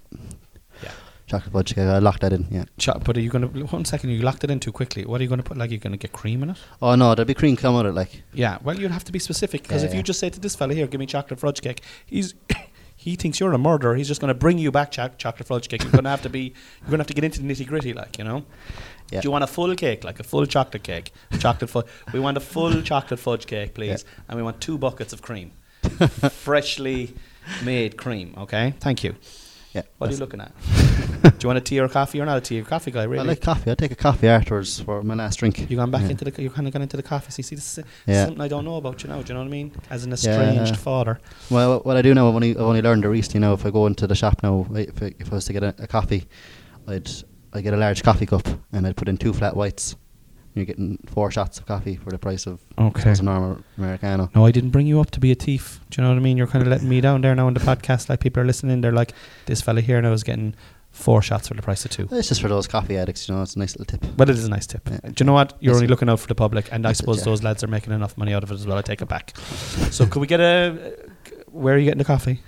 Yeah. 0.83 0.91
Chocolate 1.31 1.53
fudge 1.53 1.75
cake. 1.75 1.87
I 1.87 1.99
locked 1.99 2.21
that 2.21 2.33
in. 2.33 2.45
Yeah. 2.51 2.65
Cho- 2.77 2.99
but 3.05 3.15
are 3.15 3.21
you 3.21 3.29
going 3.29 3.49
to 3.49 3.63
one 3.67 3.85
second? 3.85 4.09
You 4.09 4.21
locked 4.21 4.43
it 4.43 4.51
in 4.51 4.59
too 4.59 4.73
quickly. 4.73 5.05
What 5.05 5.21
are 5.21 5.23
you 5.23 5.29
going 5.29 5.37
to 5.39 5.43
put? 5.43 5.55
Like, 5.55 5.71
you're 5.71 5.79
going 5.79 5.93
to 5.93 5.97
get 5.97 6.11
cream 6.11 6.43
in 6.43 6.49
it? 6.49 6.57
Oh 6.81 6.95
no, 6.95 7.15
there'll 7.15 7.25
be 7.25 7.33
cream 7.33 7.55
come 7.55 7.75
with 7.77 7.85
it. 7.85 7.93
Like 7.93 8.21
Yeah. 8.33 8.57
Well, 8.61 8.77
you'd 8.77 8.91
have 8.91 9.05
to 9.05 9.13
be 9.13 9.19
specific 9.19 9.63
because 9.63 9.81
Yeah, 9.83 9.89
if 9.89 9.95
you 9.95 10.03
just 10.03 10.19
say 10.19 10.29
to 10.29 10.39
this 10.41 10.55
fella 10.57 10.73
here, 10.73 10.87
"Give 10.87 10.99
me 10.99 11.05
chocolate 11.05 11.39
fudge 11.39 11.61
cake," 11.61 11.81
he's 12.05 12.33
he 12.97 13.15
thinks 13.15 13.39
you're 13.39 13.53
a 13.53 13.57
murderer. 13.57 13.95
He's 13.95 14.09
just 14.09 14.19
going 14.19 14.27
to 14.27 14.33
bring 14.45 14.57
you 14.57 14.71
back 14.71 14.91
cho- 14.91 15.11
chocolate 15.17 15.47
fudge 15.47 15.69
cake. 15.69 15.83
You're 15.83 15.91
going 15.93 16.03
to 16.03 16.09
have 16.09 16.21
to 16.23 16.29
be. 16.29 16.53
You're 16.81 16.91
to 16.91 16.97
have 16.97 17.07
to 17.07 17.13
get 17.13 17.23
into 17.23 17.41
the 17.41 17.47
nitty 17.47 17.65
gritty, 17.65 17.93
like 17.93 18.17
you 18.17 18.25
know. 18.25 18.43
Yeah. 19.09 19.21
Do 19.21 19.27
you 19.27 19.31
want 19.31 19.45
a 19.45 19.47
full 19.47 19.73
cake, 19.75 20.03
like 20.03 20.19
a 20.19 20.23
full 20.23 20.45
chocolate 20.45 20.83
cake? 20.83 21.13
Chocolate 21.39 21.69
fudge. 21.69 21.85
We 22.13 22.19
want 22.19 22.35
a 22.35 22.41
full 22.41 22.81
chocolate 22.89 23.21
fudge 23.21 23.45
cake, 23.47 23.73
please, 23.73 24.03
and 24.27 24.35
we 24.37 24.43
want 24.43 24.59
two 24.59 24.77
buckets 24.77 25.13
of 25.13 25.21
cream, 25.21 25.51
freshly 26.29 27.13
made 27.63 27.95
cream. 27.97 28.33
Okay, 28.37 28.73
thank 28.81 29.03
you. 29.05 29.15
Yeah. 29.73 29.83
What 29.97 30.09
are 30.09 30.13
you 30.13 30.19
looking 30.19 30.41
at? 30.41 30.51
Do 31.23 31.29
you 31.41 31.47
want 31.47 31.57
a 31.57 31.61
tea 31.61 31.79
or 31.79 31.85
a 31.85 31.89
coffee? 31.89 32.17
You're 32.17 32.25
not 32.25 32.37
a 32.37 32.41
tea 32.41 32.59
or 32.59 32.63
coffee 32.63 32.91
guy, 32.91 33.03
really. 33.03 33.19
I 33.23 33.23
like 33.27 33.41
coffee. 33.41 33.71
I 33.71 33.75
take 33.75 33.91
a 33.91 33.95
coffee 33.95 34.27
afterwards 34.27 34.79
for 34.79 35.01
my 35.03 35.13
last 35.15 35.37
drink. 35.39 35.69
you 35.69 35.77
gone 35.77 35.91
back 35.91 36.01
Yeah. 36.03 36.09
into 36.09 36.25
the. 36.25 36.41
You 36.41 36.49
kind 36.49 36.67
of 36.67 36.73
gone 36.73 36.81
into 36.81 36.97
the 36.97 37.03
coffee. 37.03 37.31
See, 37.31 37.41
see, 37.43 37.55
this 37.55 37.77
is 37.77 37.85
Yeah. 38.07 38.25
something 38.25 38.41
I 38.41 38.47
don't 38.47 38.65
know 38.65 38.77
about. 38.77 39.03
You 39.03 39.09
know, 39.09 39.21
do 39.21 39.29
you 39.29 39.33
know 39.35 39.41
what 39.41 39.47
I 39.47 39.51
mean? 39.51 39.71
As 39.89 40.03
an 40.03 40.09
Yeah. 40.09 40.13
estranged 40.15 40.77
father. 40.77 41.19
Well, 41.49 41.79
what 41.79 41.95
I 41.97 42.01
do 42.01 42.13
now, 42.13 42.27
I've 42.29 42.35
only, 42.35 42.51
I've 42.51 42.61
only 42.61 42.81
learned 42.81 43.03
the 43.03 43.09
recently 43.09 43.39
know, 43.39 43.53
If 43.53 43.65
I 43.65 43.69
go 43.69 43.85
into 43.87 44.07
the 44.07 44.15
shop 44.15 44.41
now, 44.43 44.65
if 44.71 45.01
I, 45.01 45.13
if 45.19 45.31
I 45.31 45.35
was 45.35 45.45
to 45.45 45.53
get 45.53 45.63
a, 45.63 45.75
a 45.79 45.87
coffee, 45.87 46.27
I'd 46.87 47.09
I 47.53 47.61
get 47.61 47.73
a 47.73 47.77
large 47.77 48.01
coffee 48.03 48.25
cup 48.25 48.47
and 48.71 48.87
I'd 48.87 48.95
put 48.95 49.09
in 49.09 49.17
two 49.17 49.33
flat 49.33 49.55
whites. 49.55 49.95
You're 50.53 50.65
getting 50.65 50.97
four 51.07 51.31
shots 51.31 51.59
of 51.59 51.65
coffee 51.65 51.95
for 51.95 52.09
the 52.09 52.17
price 52.17 52.45
of 52.45 52.59
Okay. 52.77 53.09
a 53.11 53.21
normal 53.21 53.59
americano. 53.77 54.29
No, 54.35 54.45
I 54.45 54.51
didn't 54.51 54.71
bring 54.71 54.85
you 54.87 54.99
up 54.99 55.11
to 55.11 55.19
be 55.19 55.31
a 55.31 55.35
thief. 55.35 55.79
Do 55.89 56.01
you 56.01 56.03
know 56.03 56.11
what 56.13 56.17
I 56.19 56.21
mean? 56.21 56.35
You're 56.37 56.47
kind 56.47 56.61
of 56.61 56.67
letting 56.67 56.89
me 56.89 56.99
down 57.01 57.21
there 57.21 57.33
now 57.35 57.47
in 57.47 57.53
the 57.53 57.59
podcast. 57.61 58.09
Like 58.09 58.19
people 58.19 58.43
are 58.43 58.45
listening, 58.45 58.81
they're 58.81 58.91
like, 58.91 59.13
"This 59.45 59.61
fella 59.61 59.79
here 59.81 60.01
now 60.01 60.11
is 60.11 60.23
getting 60.23 60.53
four 60.91 61.21
shots 61.21 61.47
for 61.47 61.53
the 61.53 61.61
price 61.61 61.85
of 61.85 61.91
two. 61.91 62.05
It's 62.11 62.27
just 62.27 62.41
for 62.41 62.49
those 62.49 62.67
coffee 62.67 62.97
addicts, 62.97 63.29
you 63.29 63.33
know. 63.33 63.41
It's 63.41 63.55
a 63.55 63.59
nice 63.59 63.77
little 63.77 63.85
tip. 63.97 64.05
But 64.17 64.29
it 64.29 64.35
is 64.35 64.43
a 64.45 64.49
nice 64.49 64.67
tip. 64.67 64.89
Yeah. 64.91 64.99
Do 65.03 65.13
you 65.19 65.25
know 65.25 65.31
what? 65.33 65.53
You're 65.61 65.71
Yes. 65.73 65.77
only 65.77 65.87
looking 65.87 66.09
out 66.09 66.19
for 66.19 66.27
the 66.27 66.35
public, 66.35 66.67
and 66.69 66.85
I 66.85 66.91
it, 66.91 66.97
suppose 66.97 67.19
yeah. 67.19 67.23
those 67.25 67.43
lads 67.43 67.63
are 67.63 67.67
making 67.67 67.93
enough 67.93 68.17
money 68.17 68.33
out 68.33 68.43
of 68.43 68.51
it 68.51 68.55
as 68.55 68.67
well. 68.67 68.77
I 68.77 68.81
take 68.81 69.01
it 69.01 69.07
back. 69.07 69.37
so, 69.89 70.05
could 70.05 70.19
we 70.19 70.27
get 70.27 70.41
a? 70.41 70.95
Uh, 70.97 71.31
where 71.49 71.75
are 71.75 71.77
you 71.77 71.85
getting 71.85 71.97
the 71.99 72.03
coffee? 72.05 72.41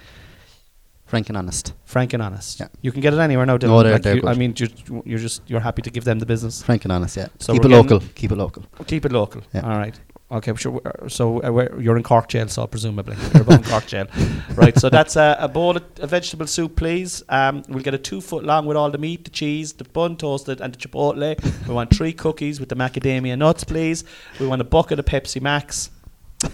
Frank 1.13 1.29
and 1.29 1.37
honest. 1.37 1.73
Frank 1.85 2.13
and 2.13 2.23
honest. 2.23 2.59
Yeah. 2.59 2.69
You 2.81 2.91
can 2.91 3.01
get 3.01 3.13
it 3.13 3.19
anywhere 3.19 3.45
now. 3.45 3.57
Dylan. 3.59 3.67
No, 3.67 3.83
they're- 3.83 3.93
Like 3.93 4.01
they're 4.01 4.15
you- 4.15 4.27
I 4.27 4.31
good. 4.33 4.39
mean, 4.39 4.53
you're, 4.57 5.01
you're 5.05 5.19
just 5.19 5.41
you're 5.45 5.59
happy 5.59 5.83
to 5.83 5.91
give 5.91 6.05
them 6.05 6.17
the 6.17 6.25
business. 6.25 6.63
Frank 6.63 6.85
and 6.85 6.91
honest, 6.91 7.15
yeah. 7.17 7.27
So 7.39 7.53
Keep 7.53 7.65
it 7.65 7.67
we're 7.67 7.69
getting- 7.69 7.89
local. 7.91 8.07
Keep 8.15 8.31
it 8.31 8.37
local. 8.37 8.63
Keep 8.87 9.05
it 9.05 9.11
local. 9.11 9.41
Yeah. 9.53 9.61
All 9.61 9.77
right. 9.77 9.93
Okay. 10.31 10.55
Sure. 10.55 10.81
uh, 10.83 11.07
So 11.07 11.23
uh, 11.43 11.51
where, 11.51 11.79
you're 11.79 11.97
in 11.97 12.01
Cork 12.01 12.27
jail, 12.29 12.47
so 12.47 12.65
presumably 12.65 13.15
you're 13.33 13.43
above 13.43 13.59
in 13.59 13.63
Cork 13.65 13.85
jail, 13.85 14.07
right? 14.55 14.75
So 14.79 14.89
that's 14.89 15.15
a, 15.15 15.37
a 15.39 15.47
bowl 15.47 15.77
of 15.77 15.83
a 15.99 16.07
vegetable 16.07 16.47
soup, 16.47 16.75
please. 16.75 17.21
Um, 17.29 17.61
we'll 17.69 17.83
get 17.83 17.93
a 17.93 17.99
two 17.99 18.19
foot 18.19 18.43
long 18.43 18.65
with 18.65 18.75
all 18.75 18.89
the 18.89 18.97
meat, 18.97 19.23
the 19.25 19.29
cheese, 19.29 19.73
the 19.73 19.83
bun 19.83 20.17
toasted, 20.17 20.61
and 20.61 20.73
the 20.73 20.79
chipotle. 20.79 21.37
We 21.67 21.73
want 21.75 21.93
three 21.95 22.13
cookies 22.13 22.59
with 22.59 22.69
the 22.69 22.75
macadamia 22.75 23.37
nuts, 23.37 23.63
please. 23.63 24.03
We 24.39 24.47
want 24.47 24.61
a 24.61 24.65
bucket 24.65 24.97
of 24.97 25.05
Pepsi 25.05 25.39
Max. 25.39 25.91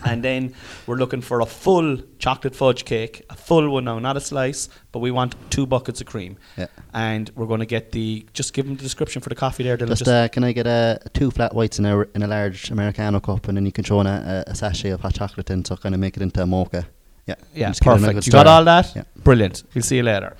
And 0.06 0.24
then 0.24 0.54
we're 0.88 0.96
looking 0.98 1.22
for 1.22 1.42
a 1.42 1.46
full 1.46 1.98
chocolate 2.20 2.56
fudge 2.56 2.86
cake, 2.86 3.26
a 3.30 3.36
full 3.36 3.70
one 3.70 3.86
now, 3.86 4.00
not 4.00 4.18
a 4.18 4.22
slice, 4.22 4.70
but 4.92 5.00
we 5.00 5.12
want 5.12 5.36
two 5.50 5.66
buckets 5.66 6.02
of 6.02 6.08
cream. 6.08 6.38
Yeah. 6.58 6.68
And 6.94 7.30
we're 7.36 7.46
going 7.46 7.60
to 7.60 7.66
get 7.66 7.92
the, 7.92 8.26
just 8.34 8.54
give 8.54 8.66
them 8.66 8.76
the 8.76 8.84
description 8.84 9.22
for 9.22 9.30
the 9.30 9.36
coffee 9.36 9.64
there. 9.64 9.78
Dylan, 9.78 9.90
Just, 9.90 10.08
uh, 10.08 10.28
can 10.30 10.44
I 10.44 10.52
get 10.52 10.68
a 10.68 11.00
two 11.14 11.32
flat 11.32 11.54
whites 11.54 11.80
in 11.80 11.86
a 11.86 12.02
in 12.16 12.24
a 12.24 12.28
large 12.28 12.72
americano 12.72 13.20
cup, 13.20 13.48
and 13.48 13.58
then 13.58 13.66
you 13.66 13.72
can 13.72 13.84
throw 13.84 14.02
in 14.02 14.08
a, 14.08 14.44
a, 14.48 14.56
sachet 14.56 14.90
of 14.90 15.02
hot 15.02 15.14
chocolate 15.14 15.50
in, 15.50 15.64
so 15.66 15.76
kind 15.76 15.96
of 15.96 16.02
make 16.02 16.16
it 16.18 16.24
into 16.24 16.42
a 16.42 16.46
mocha. 16.46 16.88
Yeah. 17.26 17.36
Yeah, 17.54 17.70
Just 17.70 17.84
perfect. 17.84 18.26
You 18.26 18.32
got 18.32 18.48
all 18.48 18.64
that? 18.66 18.96
Yeah. 18.96 19.04
Brilliant. 19.18 19.64
We'll 19.74 19.84
see 19.84 19.98
you 19.98 20.04
later. 20.04 20.36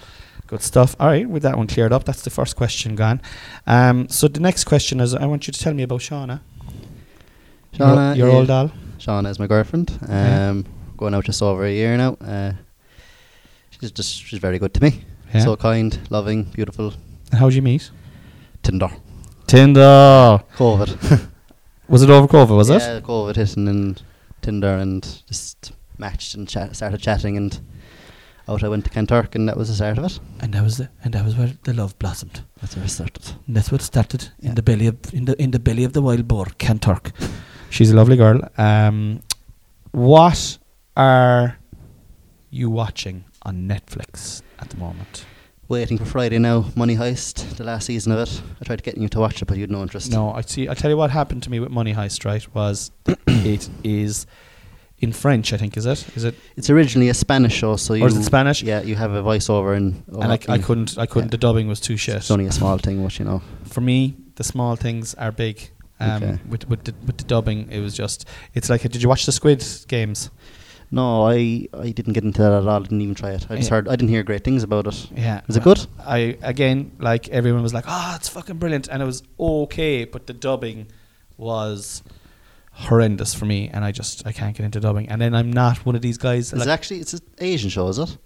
Good 0.48 0.64
stuff. 0.64 0.96
All 1.00 1.08
right, 1.08 1.30
with 1.30 1.44
that 1.44 1.58
one 1.58 1.68
cleared 1.68 1.94
up, 1.94 2.06
that's 2.06 2.24
the 2.24 2.32
first 2.32 2.56
question 2.56 2.96
gone. 2.96 3.22
Um, 3.68 4.10
so 4.10 4.28
the 4.28 4.40
next 4.40 4.64
question 4.64 5.00
is, 5.00 5.14
I 5.14 5.28
want 5.28 5.46
you 5.46 5.54
to 5.54 5.60
tell 5.60 5.76
me 5.76 5.84
about 5.84 6.00
Shauna. 6.00 6.42
Shauna 7.74 8.18
your, 8.18 8.28
your 8.28 8.30
is- 8.30 8.36
old 8.36 8.48
doll. 8.48 8.72
Shauna 9.00 9.30
is 9.30 9.40
my 9.40 9.48
girlfriend. 9.48 9.90
Um, 10.08 10.08
Yeah. 10.10 10.62
going 10.98 11.14
out 11.16 11.26
just 11.26 11.42
over 11.42 11.64
a 11.66 11.72
year 11.72 11.98
now. 11.98 12.14
Uh, 12.22 12.54
she's 13.72 13.92
just 13.92 14.24
she's 14.26 14.40
very 14.40 14.60
good 14.60 14.74
to 14.74 14.82
me. 14.82 15.04
Yeah. 15.34 15.44
So 15.44 15.56
kind, 15.56 15.98
loving, 16.10 16.44
beautiful. 16.44 16.94
And 17.32 17.40
how'd 17.40 17.54
you 17.54 17.62
meet? 17.62 17.92
Tinder. 18.64 18.90
Tinder. 19.48 20.44
COVID. 20.58 21.28
Was 21.88 22.04
it 22.04 22.10
over 22.10 22.28
COVID? 22.28 22.56
Was 22.56 22.70
it? 22.70 22.82
yeah, 22.82 23.00
COVID 23.00 23.36
hitting 23.36 23.68
and 23.68 24.02
Tinder 24.42 24.76
and 24.78 25.04
just 25.28 25.72
matched 25.98 26.36
and 26.36 26.48
chat, 26.48 26.76
started 26.76 27.02
chatting 27.02 27.36
and 27.38 27.60
out 28.48 28.64
I 28.64 28.68
went 28.70 28.86
to 28.86 28.90
Kanturk 28.92 29.36
and 29.36 29.48
that 29.48 29.58
was 29.58 29.68
the 29.70 29.76
start 29.76 29.98
of 29.98 30.06
it. 30.06 30.20
And 30.40 30.54
that 30.54 30.64
was 30.64 30.78
the, 30.78 30.90
and 31.04 31.14
that 31.14 31.24
was 31.26 31.36
where 31.36 31.52
the 31.64 31.74
love 31.74 31.98
blossomed. 32.00 32.42
That's 32.62 32.76
where 32.76 32.86
it 32.86 32.90
started. 32.90 33.24
And 33.48 33.56
that's 33.56 33.72
what 33.72 33.82
started 33.82 34.30
Yeah. 34.40 34.50
in 34.50 34.56
the 34.56 34.62
belly 34.64 34.88
of 34.88 34.96
in 35.14 35.26
the 35.26 35.42
in 35.42 35.52
the 35.52 35.60
belly 35.60 35.84
of 35.84 35.94
the 35.94 36.02
wild 36.02 36.28
boar, 36.28 36.46
Kanturk. 36.58 37.12
She's 37.70 37.92
a 37.92 37.96
lovely 37.96 38.18
girl. 38.18 38.42
Um, 38.58 39.22
what 39.92 40.58
are 40.98 41.58
you 42.50 42.70
watching 42.70 43.26
on 43.44 43.68
Netflix 43.68 44.42
at 44.60 44.70
the 44.70 44.78
moment? 44.78 45.26
Waiting 45.68 46.00
for 46.00 46.06
Friday 46.06 46.40
now. 46.40 46.66
Money 46.76 46.96
Heist, 46.96 47.58
the 47.58 47.64
last 47.64 47.86
season 47.86 48.12
of 48.12 48.20
it. 48.20 48.42
I 48.60 48.66
tried 48.66 48.82
getting 48.82 49.04
you 49.04 49.10
to 49.10 49.20
watch 49.20 49.42
it, 49.42 49.46
but 49.46 49.56
you 49.56 49.62
had 49.62 49.70
no 49.70 49.84
interest. 49.84 50.12
No, 50.12 50.32
I 50.32 50.42
see. 50.42 50.68
I 50.68 50.74
tell 50.74 50.90
you 50.90 50.98
what 50.98 51.12
happened 51.12 51.44
to 51.44 51.52
me 51.52 51.60
with 51.60 51.70
Money 51.70 51.94
Heist. 51.94 52.26
Right, 52.26 52.56
was 52.56 52.90
it 53.28 53.70
is 53.84 54.26
in 54.98 55.14
French. 55.14 55.54
I 55.54 55.58
think 55.58 55.78
is 55.78 55.86
it? 55.86 56.08
Is 56.16 56.24
it? 56.24 56.34
It's 56.58 56.72
originally 56.72 57.10
a 57.10 57.14
Spanish 57.14 57.54
show, 57.54 57.76
so 57.76 57.94
you. 57.94 58.04
Or 58.04 58.08
is 58.08 58.18
it 58.18 58.24
Spanish? 58.24 58.64
Yeah, 58.64 58.82
you 58.82 58.96
have 58.96 59.12
a 59.12 59.22
voiceover 59.22 59.78
and. 59.78 60.04
and 60.08 60.24
I, 60.24 60.40
I 60.48 60.58
couldn't. 60.58 60.98
I 60.98 61.06
couldn't. 61.06 61.28
Yeah. 61.28 61.32
The 61.32 61.38
dubbing 61.38 61.68
was 61.68 61.80
too 61.80 61.98
shit. 61.98 62.16
It's 62.16 62.32
only 62.32 62.48
a 62.48 62.52
small 62.52 62.80
thing, 62.80 63.04
but 63.04 63.20
you 63.20 63.26
know. 63.26 63.44
For 63.66 63.82
me, 63.82 64.16
the 64.36 64.44
small 64.44 64.76
things 64.76 65.14
are 65.16 65.32
big. 65.32 65.70
Um, 66.00 66.24
Okay. 66.24 66.40
with 66.50 66.70
with 66.70 66.84
the 66.86 66.94
with 67.06 67.18
the 67.18 67.24
dubbing, 67.26 67.70
it 67.72 67.80
was 67.82 67.94
just. 67.94 68.26
It's 68.54 68.70
like. 68.70 68.82
Did 68.84 69.02
you 69.02 69.10
watch 69.10 69.26
the 69.26 69.32
Squid 69.32 69.64
Games? 69.88 70.30
No, 70.92 71.28
I 71.28 71.68
I 71.74 71.92
didn't 71.92 72.14
get 72.14 72.24
into 72.24 72.42
that 72.42 72.52
at 72.52 72.68
all. 72.68 72.70
I 72.70 72.80
didn't 72.80 73.02
even 73.02 73.14
try 73.16 73.32
it. 73.32 73.46
I 73.50 73.58
just 73.58 73.70
Yeah. 73.70 73.76
heard. 73.76 73.88
I 73.88 73.92
didn't 73.96 74.10
hear 74.10 74.24
great 74.24 74.44
things 74.44 74.64
about 74.64 74.88
it. 74.88 75.08
Yeah. 75.16 75.42
Is 75.48 75.56
it 75.56 75.64
good? 75.64 75.86
I 76.06 76.38
again 76.42 76.94
like 77.00 77.30
everyone 77.30 77.62
was 77.62 77.74
like, 77.74 77.86
"Oh, 77.88 78.14
it's 78.16 78.28
fucking 78.30 78.58
brilliant," 78.58 78.88
and 78.88 79.02
it 79.04 79.06
was 79.06 79.22
okay, 79.40 80.06
but 80.06 80.26
the 80.26 80.34
dubbing 80.34 80.88
was 81.38 82.02
horrendous 82.72 83.34
for 83.34 83.46
me, 83.46 83.70
and 83.72 83.84
I 83.86 83.92
just 83.92 84.26
I 84.26 84.32
can't 84.32 84.56
get 84.56 84.64
into 84.66 84.80
dubbing. 84.80 85.10
And 85.10 85.22
then 85.22 85.36
I'm 85.36 85.52
not 85.52 85.86
one 85.86 85.96
of 85.96 86.02
these 86.02 86.18
guys. 86.18 86.54
It's 86.54 86.60
Like, 86.60 86.70
actually 86.70 87.00
it's 87.02 87.14
an 87.14 87.20
Asian 87.40 87.70
show, 87.70 87.88
is 87.90 88.00
it? 88.00 88.18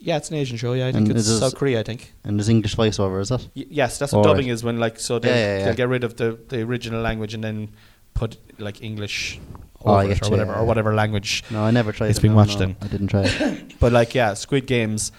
Yeah, 0.00 0.16
it's 0.16 0.30
an 0.30 0.36
Asian 0.36 0.56
show. 0.56 0.72
Yeah, 0.72 0.88
I 0.88 0.92
think 0.92 1.08
And 1.08 1.16
it's 1.18 1.28
it 1.28 1.32
is- 1.32 1.40
South 1.40 1.54
Korea. 1.54 1.80
I 1.80 1.82
think. 1.82 2.12
And 2.24 2.38
there's 2.38 2.48
English 2.48 2.74
voiceover, 2.76 3.20
is 3.20 3.30
it? 3.30 3.48
Y- 3.54 3.66
yes, 3.70 3.98
that's 3.98 4.12
what 4.12 4.24
right. 4.24 4.32
dubbing 4.32 4.48
is 4.48 4.64
when 4.64 4.78
like 4.80 4.98
so 4.98 5.18
they 5.18 5.28
Yeah, 5.28 5.34
yeah, 5.36 5.58
yeah. 5.58 5.64
they'll 5.66 5.74
get 5.82 5.88
rid 5.88 6.04
of 6.04 6.16
the 6.16 6.38
the 6.48 6.62
original 6.62 7.00
language 7.02 7.34
and 7.34 7.44
then 7.44 7.68
put 8.14 8.36
like 8.58 8.82
English 8.82 9.38
Oh, 9.82 9.94
I 9.94 10.04
over 10.04 10.12
it 10.12 10.14
get 10.14 10.22
or 10.22 10.26
you, 10.26 10.30
whatever 10.32 10.52
yeah, 10.52 10.58
or 10.58 10.62
yeah. 10.62 10.68
whatever 10.68 10.94
language. 10.94 11.44
No, 11.50 11.62
I 11.64 11.70
never 11.70 11.92
tried. 11.92 12.08
It's 12.10 12.18
it, 12.18 12.22
been 12.22 12.32
no, 12.32 12.36
watched 12.36 12.58
no, 12.58 12.64
in. 12.66 12.76
I 12.82 12.88
didn't 12.88 13.08
try 13.08 13.22
it. 13.24 13.74
But 13.80 13.92
like 13.92 14.14
yeah, 14.14 14.34
Squid 14.34 14.66
Games. 14.66 15.12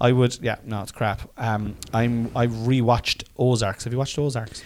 I 0.00 0.12
would 0.12 0.38
yeah 0.42 0.56
no 0.64 0.82
it's 0.82 0.92
crap. 0.92 1.20
Um, 1.36 1.74
I'm 1.92 2.30
I 2.36 2.46
rewatched 2.46 3.24
Ozarks. 3.36 3.84
Have 3.84 3.92
you 3.92 3.98
watched 3.98 4.18
Ozarks? 4.18 4.62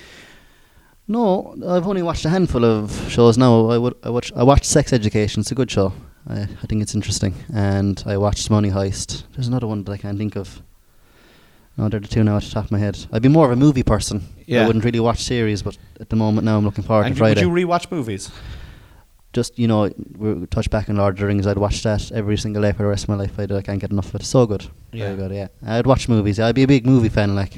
No, 1.08 1.54
I've 1.66 1.86
only 1.86 2.02
watched 2.02 2.24
a 2.24 2.28
handful 2.28 2.64
of 2.64 2.92
shows 3.10 3.36
now. 3.36 3.68
I 3.70 3.78
would 3.78 3.94
I 4.04 4.10
watch 4.10 4.32
I 4.36 4.42
watched 4.42 4.64
Sex 4.66 4.92
Education. 4.92 5.40
It's 5.40 5.50
a 5.50 5.54
good 5.54 5.70
show. 5.70 5.92
I, 6.28 6.42
I 6.42 6.66
think 6.68 6.82
it's 6.82 6.94
interesting. 6.94 7.34
And 7.54 8.02
I 8.06 8.16
watched 8.16 8.50
Money 8.50 8.70
Heist. 8.70 9.24
There's 9.34 9.48
another 9.48 9.66
one 9.66 9.84
that 9.84 9.92
I 9.92 9.96
can't 9.96 10.18
think 10.18 10.36
of. 10.36 10.62
No, 11.76 11.88
they're 11.88 12.00
the 12.00 12.08
two 12.08 12.22
now 12.22 12.36
at 12.36 12.42
the 12.42 12.50
top 12.50 12.66
of 12.66 12.70
my 12.70 12.78
head. 12.78 12.98
I'd 13.12 13.22
be 13.22 13.28
more 13.28 13.46
of 13.46 13.52
a 13.52 13.56
movie 13.56 13.82
person. 13.82 14.22
Yeah. 14.46 14.62
I 14.62 14.66
wouldn't 14.66 14.84
really 14.84 15.00
watch 15.00 15.22
series, 15.22 15.62
but 15.62 15.78
at 16.00 16.10
the 16.10 16.16
moment 16.16 16.44
now 16.44 16.58
I'm 16.58 16.64
looking 16.64 16.84
forward 16.84 17.06
And 17.06 17.14
to 17.14 17.18
Friday. 17.18 17.44
would 17.46 17.58
you 17.58 17.66
rewatch 17.66 17.90
movies? 17.90 18.30
Just 19.32 19.58
you 19.58 19.66
know, 19.66 19.90
we 20.18 20.46
touch 20.48 20.68
back 20.68 20.90
on 20.90 20.96
Lord 20.96 21.14
of 21.14 21.20
the 21.20 21.26
Rings. 21.26 21.46
I'd 21.46 21.56
watch 21.56 21.82
that 21.84 22.12
every 22.12 22.36
single 22.36 22.60
day 22.60 22.72
for 22.72 22.82
the 22.82 22.88
rest 22.88 23.04
of 23.04 23.08
my 23.08 23.14
life. 23.14 23.32
I, 23.38 23.44
I 23.44 23.62
can't 23.62 23.80
get 23.80 23.90
enough 23.90 24.08
of 24.14 24.16
it. 24.20 24.24
So 24.24 24.44
good, 24.46 24.66
Yeah. 24.92 25.14
very 25.14 25.16
good. 25.16 25.32
Yeah, 25.34 25.48
I'd 25.66 25.86
watch 25.86 26.06
movies. 26.10 26.38
I'd 26.38 26.54
be 26.54 26.64
a 26.64 26.66
big 26.68 26.84
movie 26.84 27.08
fan. 27.08 27.34
Like 27.34 27.54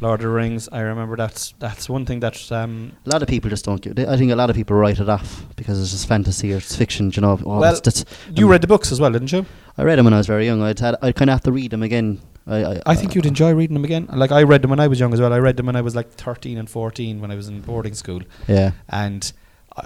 Lord 0.00 0.20
of 0.20 0.24
the 0.24 0.28
Rings. 0.28 0.68
I 0.70 0.80
remember 0.80 1.16
that's 1.16 1.54
that's 1.58 1.88
one 1.88 2.06
thing 2.06 2.20
that 2.20 2.50
um, 2.52 2.92
a 3.04 3.10
lot 3.10 3.22
of 3.22 3.28
people 3.28 3.50
just 3.50 3.64
don't. 3.64 3.82
They, 3.82 4.06
I 4.06 4.16
think 4.16 4.30
a 4.30 4.36
lot 4.36 4.50
of 4.50 4.56
people 4.56 4.76
write 4.76 5.00
it 5.00 5.08
off 5.08 5.44
because 5.56 5.80
it's 5.80 5.90
just 5.90 6.06
fantasy 6.06 6.52
or 6.52 6.58
it's 6.58 6.76
fiction. 6.76 7.10
You 7.14 7.22
know, 7.22 7.32
oh, 7.44 7.58
Well, 7.58 7.60
that's, 7.60 7.80
that's 7.80 8.04
you 8.34 8.46
um, 8.46 8.52
read 8.52 8.60
the 8.60 8.66
books 8.66 8.92
as 8.92 9.00
well, 9.00 9.10
didn't 9.10 9.32
you? 9.32 9.44
I 9.76 9.82
read 9.82 9.98
them 9.98 10.04
when 10.04 10.14
I 10.14 10.18
was 10.18 10.26
very 10.26 10.44
young. 10.46 10.62
I'd 10.62 10.78
had 10.78 10.96
I 11.02 11.12
kind 11.12 11.30
of 11.30 11.34
have 11.34 11.42
to 11.42 11.52
read 11.52 11.70
them 11.70 11.82
again. 11.82 12.20
I 12.46 12.64
I, 12.64 12.82
I 12.86 12.94
think 12.94 13.14
you'd 13.14 13.26
enjoy 13.26 13.52
reading 13.54 13.74
them 13.74 13.84
again. 13.84 14.08
Like 14.12 14.32
I 14.32 14.42
read 14.42 14.62
them 14.62 14.70
when 14.70 14.80
I 14.80 14.88
was 14.88 15.00
young 15.00 15.12
as 15.12 15.20
well. 15.20 15.32
I 15.32 15.38
read 15.38 15.56
them 15.56 15.66
when 15.66 15.76
I 15.76 15.82
was 15.82 15.96
like 15.96 16.10
13 16.12 16.58
and 16.58 16.70
14 16.70 17.20
when 17.20 17.30
I 17.30 17.34
was 17.34 17.48
in 17.48 17.60
boarding 17.60 17.94
school, 17.94 18.22
yeah. 18.46 18.72
and 18.88 19.32
uh, 19.76 19.82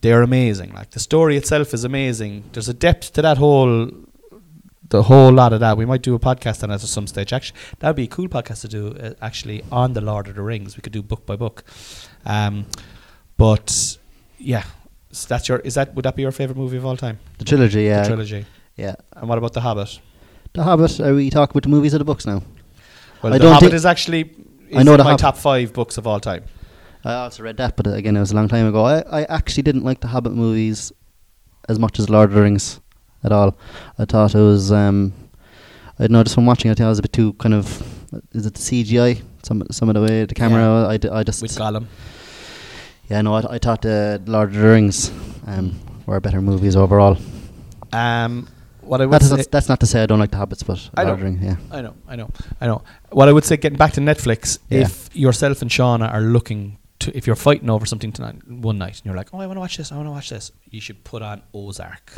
they're 0.00 0.22
amazing. 0.22 0.72
Like 0.72 0.90
the 0.90 1.00
story 1.00 1.36
itself 1.36 1.74
is 1.74 1.84
amazing. 1.84 2.44
There's 2.52 2.68
a 2.68 2.74
depth 2.74 3.12
to 3.14 3.22
that 3.22 3.38
whole, 3.38 3.90
the 4.90 5.02
whole 5.04 5.32
lot 5.32 5.52
of 5.52 5.60
that. 5.60 5.76
We 5.76 5.84
might 5.86 6.02
do 6.02 6.14
a 6.14 6.18
podcast 6.18 6.62
on 6.62 6.70
it 6.70 6.74
at 6.74 6.80
some 6.82 7.06
stage. 7.06 7.32
Actually, 7.32 7.58
that 7.78 7.88
would 7.88 7.96
be 7.96 8.04
a 8.04 8.08
cool 8.08 8.28
podcast 8.28 8.60
to 8.62 8.68
do. 8.68 8.94
Uh, 8.96 9.14
actually, 9.22 9.62
on 9.72 9.92
the 9.94 10.00
Lord 10.00 10.28
of 10.28 10.34
the 10.36 10.42
Rings, 10.42 10.76
we 10.76 10.82
could 10.82 10.92
do 10.92 11.02
book 11.02 11.24
by 11.26 11.36
book. 11.36 11.64
Um, 12.26 12.66
but 13.36 13.96
yeah, 14.38 14.64
so 15.12 15.26
that's 15.28 15.48
your. 15.48 15.58
Is 15.60 15.74
that 15.74 15.94
would 15.94 16.04
that 16.04 16.16
be 16.16 16.22
your 16.22 16.32
favorite 16.32 16.56
movie 16.58 16.76
of 16.76 16.84
all 16.84 16.96
time? 16.96 17.18
The 17.38 17.44
trilogy. 17.44 17.82
Yeah, 17.84 18.02
The 18.02 18.08
trilogy. 18.08 18.46
yeah. 18.76 18.94
And 19.16 19.28
what 19.28 19.38
about 19.38 19.52
The 19.54 19.60
Hobbit? 19.60 19.98
The 20.52 20.62
Hobbit. 20.64 21.00
Are 21.00 21.14
we 21.14 21.30
talking 21.30 21.52
about 21.52 21.62
the 21.62 21.68
movies 21.68 21.94
or 21.94 21.98
the 21.98 22.04
books 22.04 22.26
now? 22.26 22.42
Well, 23.22 23.32
I 23.34 23.38
The 23.38 23.44
don't 23.44 23.52
Hobbit 23.54 23.74
is 23.74 23.86
actually. 23.86 24.34
Is 24.68 24.76
I 24.78 24.82
know 24.82 24.96
The 24.96 25.04
my 25.04 25.10
Hobbit- 25.10 25.20
top 25.20 25.36
five 25.36 25.72
books 25.72 25.98
of 25.98 26.06
all 26.06 26.20
time. 26.20 26.44
I 27.04 27.14
also 27.14 27.42
read 27.42 27.56
that, 27.56 27.76
but 27.76 27.86
uh, 27.86 27.92
again, 27.92 28.14
it 28.16 28.20
was 28.20 28.30
a 28.30 28.36
long 28.36 28.46
time 28.48 28.66
ago. 28.66 28.84
I, 28.84 29.00
I 29.20 29.22
actually 29.24 29.62
didn't 29.62 29.84
like 29.84 30.00
the 30.00 30.08
Hobbit 30.08 30.32
movies 30.32 30.92
as 31.68 31.78
much 31.78 31.98
as 31.98 32.10
Lord 32.10 32.28
of 32.28 32.34
the 32.34 32.42
Rings 32.42 32.78
at 33.24 33.32
all. 33.32 33.56
I 33.98 34.04
thought 34.04 34.34
it 34.34 34.38
was. 34.38 34.72
Um, 34.72 35.12
I 35.98 36.04
don't 36.04 36.12
know, 36.12 36.22
just 36.22 36.34
from 36.34 36.46
watching 36.46 36.70
it, 36.70 36.72
I 36.72 36.74
think 36.76 36.86
it 36.86 36.88
was 36.88 36.98
a 36.98 37.02
bit 37.02 37.12
too 37.12 37.32
kind 37.34 37.54
of. 37.54 37.66
Is 38.32 38.46
it 38.46 38.54
the 38.54 38.60
CGI? 38.60 39.22
Some 39.42 39.62
some 39.70 39.88
of 39.88 39.94
the 39.94 40.00
way 40.02 40.24
the 40.24 40.34
camera. 40.34 40.88
I, 40.88 40.96
d- 40.96 41.08
I 41.08 41.22
just. 41.22 41.42
with 41.42 41.52
Gollum. 41.56 41.86
yeah, 43.08 43.20
no, 43.22 43.34
I, 43.34 43.54
I 43.54 43.58
thought 43.58 43.82
the 43.82 44.20
Lord 44.26 44.48
of 44.50 44.54
the 44.54 44.66
Rings 44.66 45.10
um, 45.46 45.78
were 46.06 46.20
better 46.20 46.40
movies 46.40 46.76
overall. 46.76 47.16
Um, 47.92 48.48
what 48.82 49.00
I 49.00 49.06
would 49.06 49.12
That's, 49.14 49.28
say, 49.28 49.36
that's, 49.36 49.48
that's 49.48 49.68
not 49.68 49.80
to 49.80 49.86
say 49.86 50.02
I 50.02 50.06
don't 50.06 50.18
like 50.18 50.30
the 50.30 50.36
Hobbits, 50.38 50.64
but 50.66 50.90
I 50.96 51.02
Lord 51.04 51.14
of 51.14 51.18
know. 51.20 51.30
the 51.30 51.30
Rings, 51.38 51.44
yeah. 51.70 51.76
I 51.76 51.82
know, 51.82 51.94
I 52.08 52.16
know, 52.16 52.30
I 52.60 52.66
know. 52.66 52.82
What 53.10 53.28
I 53.28 53.32
would 53.32 53.44
say, 53.44 53.56
getting 53.56 53.78
back 53.78 53.92
to 53.94 54.00
Netflix, 54.00 54.58
Yeah. 54.68 54.80
if 54.80 55.14
yourself 55.14 55.60
and 55.62 55.70
Shauna 55.70 56.12
are 56.12 56.20
looking 56.22 56.78
to, 57.00 57.16
if 57.16 57.26
you're 57.26 57.36
fighting 57.36 57.68
over 57.70 57.84
something 57.86 58.10
tonight, 58.12 58.36
one 58.48 58.78
night, 58.78 58.96
and 58.98 59.04
you're 59.06 59.14
like, 59.14 59.28
oh, 59.34 59.38
I 59.40 59.46
want 59.46 59.56
to 59.56 59.60
watch 59.60 59.76
this, 59.76 59.92
I 59.92 59.96
want 59.96 60.06
to 60.06 60.12
watch 60.12 60.30
this, 60.30 60.50
you 60.70 60.80
should 60.80 61.04
put 61.04 61.22
on 61.22 61.42
Ozark. 61.54 62.12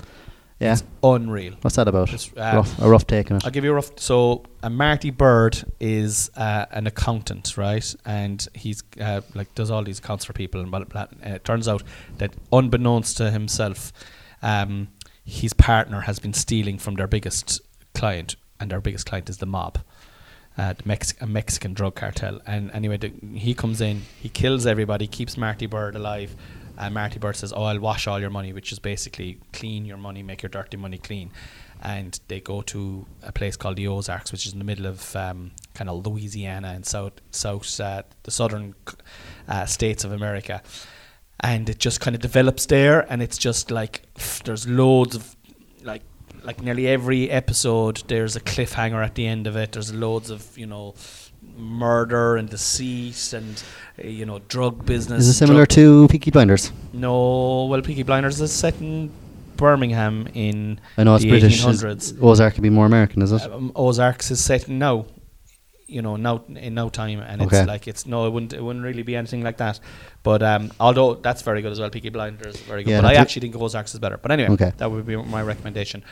Yeah. 0.62 0.74
It's 0.74 0.84
unreal. 1.02 1.54
What's 1.62 1.76
that 1.76 1.88
about? 1.88 2.12
It's, 2.12 2.30
uh, 2.36 2.52
rough, 2.54 2.78
a 2.80 2.88
rough 2.88 3.06
take 3.06 3.30
on 3.30 3.38
it. 3.38 3.44
I'll 3.44 3.50
give 3.50 3.64
you 3.64 3.72
a 3.72 3.74
rough. 3.74 3.98
So, 3.98 4.44
uh, 4.62 4.70
Marty 4.70 5.10
Byrde 5.10 5.68
is 5.80 6.30
uh, 6.36 6.66
an 6.70 6.86
accountant, 6.86 7.56
right? 7.56 7.94
And 8.06 8.46
he's 8.54 8.84
uh, 9.00 9.22
like 9.34 9.52
does 9.56 9.70
all 9.72 9.82
these 9.82 9.98
accounts 9.98 10.24
for 10.24 10.32
people, 10.32 10.60
and 10.60 10.70
blah, 10.70 10.80
blah, 10.84 11.06
blah. 11.06 11.18
And 11.20 11.34
it 11.34 11.44
turns 11.44 11.66
out 11.66 11.82
that, 12.18 12.32
unbeknownst 12.52 13.16
to 13.16 13.30
himself, 13.32 13.92
um, 14.40 14.88
his 15.24 15.52
partner 15.52 16.02
has 16.02 16.20
been 16.20 16.32
stealing 16.32 16.78
from 16.78 16.94
their 16.94 17.08
biggest 17.08 17.60
client, 17.94 18.36
and 18.60 18.70
their 18.70 18.80
biggest 18.80 19.06
client 19.06 19.28
is 19.28 19.38
the 19.38 19.46
mob. 19.46 19.78
Uh, 20.56 20.74
the 20.74 20.82
Mex- 20.84 21.14
a 21.20 21.26
Mexican 21.26 21.72
drug 21.74 21.94
cartel, 21.96 22.40
and 22.46 22.70
anyway, 22.72 22.98
the, 22.98 23.10
he 23.34 23.54
comes 23.54 23.80
in, 23.80 24.02
he 24.20 24.28
kills 24.28 24.66
everybody, 24.66 25.06
keeps 25.08 25.36
Marty 25.36 25.66
Byrde 25.66 25.96
alive, 25.96 26.36
and 26.78 26.94
Marty 26.94 27.18
Byrde 27.18 27.36
says, 27.36 27.52
"Oh, 27.52 27.64
I'll 27.64 27.80
wash 27.80 28.06
all 28.06 28.20
your 28.20 28.30
money," 28.30 28.52
which 28.52 28.72
is 28.72 28.78
basically 28.78 29.38
clean 29.52 29.84
your 29.84 29.96
money, 29.96 30.22
make 30.22 30.42
your 30.42 30.50
dirty 30.50 30.76
money 30.76 30.98
clean. 30.98 31.30
And 31.82 32.18
they 32.28 32.40
go 32.40 32.62
to 32.62 33.06
a 33.22 33.32
place 33.32 33.56
called 33.56 33.76
the 33.76 33.88
Ozarks, 33.88 34.30
which 34.30 34.46
is 34.46 34.52
in 34.52 34.60
the 34.60 34.64
middle 34.64 34.86
of 34.86 35.16
um, 35.16 35.50
kind 35.74 35.90
of 35.90 36.06
Louisiana 36.06 36.68
and 36.68 36.86
south, 36.86 37.14
south, 37.32 37.80
uh, 37.80 38.04
the 38.22 38.30
southern 38.30 38.74
uh, 39.48 39.66
states 39.66 40.04
of 40.04 40.12
America. 40.12 40.62
And 41.40 41.68
it 41.68 41.78
just 41.80 42.00
kind 42.00 42.14
of 42.14 42.22
develops 42.22 42.66
there, 42.66 43.00
and 43.10 43.20
it's 43.20 43.36
just 43.36 43.72
like 43.72 44.02
there's 44.44 44.68
loads 44.68 45.16
of 45.16 45.36
like 45.82 46.02
like 46.44 46.62
nearly 46.62 46.88
every 46.88 47.30
episode 47.30 48.02
there's 48.08 48.34
a 48.36 48.40
cliffhanger 48.40 49.04
at 49.04 49.14
the 49.14 49.26
end 49.26 49.46
of 49.46 49.56
it 49.56 49.72
there's 49.72 49.94
loads 49.94 50.28
of 50.28 50.58
you 50.58 50.66
know 50.66 50.94
murder 51.56 52.36
and 52.36 52.48
deceit 52.48 53.32
and 53.32 53.62
uh, 54.02 54.06
you 54.08 54.24
know 54.26 54.38
drug 54.48 54.84
business 54.86 55.22
Is 55.22 55.28
it 55.28 55.34
similar 55.34 55.66
to 55.66 56.08
Peaky 56.08 56.30
Blinders? 56.30 56.72
no 56.92 57.66
well 57.66 57.82
Peaky 57.82 58.02
Blinders 58.02 58.40
is 58.40 58.52
set 58.52 58.80
in 58.80 59.10
Birmingham 59.56 60.26
in 60.34 60.80
I 60.96 61.04
know 61.04 61.14
it's 61.14 61.24
British. 61.24 61.64
Is- 61.64 62.14
Ozark 62.20 62.54
could 62.54 62.62
be 62.62 62.70
more 62.70 62.86
American, 62.86 63.22
is 63.22 63.32
it? 63.32 63.42
um, 63.42 63.70
Ozarks 63.76 64.30
is 64.30 64.42
set 64.42 64.68
in 64.68 64.78
now 64.78 65.06
you 65.86 66.00
know 66.00 66.16
now 66.16 66.42
in 66.48 66.74
no 66.74 66.88
time 66.88 67.20
and 67.20 67.42
Okay. 67.42 67.58
it's 67.60 67.68
like 67.68 67.86
it's 67.88 68.06
no 68.06 68.26
it 68.26 68.30
wouldn't 68.30 68.52
it 68.52 68.62
wouldn't 68.62 68.84
really 68.84 69.02
be 69.02 69.14
anything 69.16 69.42
like 69.42 69.56
that 69.58 69.78
but 70.22 70.42
um 70.42 70.72
although 70.80 71.14
that's 71.14 71.42
very 71.42 71.60
good 71.62 71.72
as 71.72 71.80
well 71.80 71.90
Peaky 71.90 72.08
Blinders 72.08 72.54
is 72.54 72.60
very 72.62 72.82
good 72.84 72.90
Yeah, 72.92 73.00
but 73.02 73.08
I 73.08 73.14
actually 73.14 73.40
think 73.42 73.56
Ozarks 73.56 73.92
is 73.94 74.00
better 74.00 74.16
but 74.16 74.30
anyway 74.30 74.50
Okay. 74.50 74.72
that 74.78 74.90
would 74.90 75.04
be 75.06 75.16
my 75.16 75.42
recommendation 75.42 76.02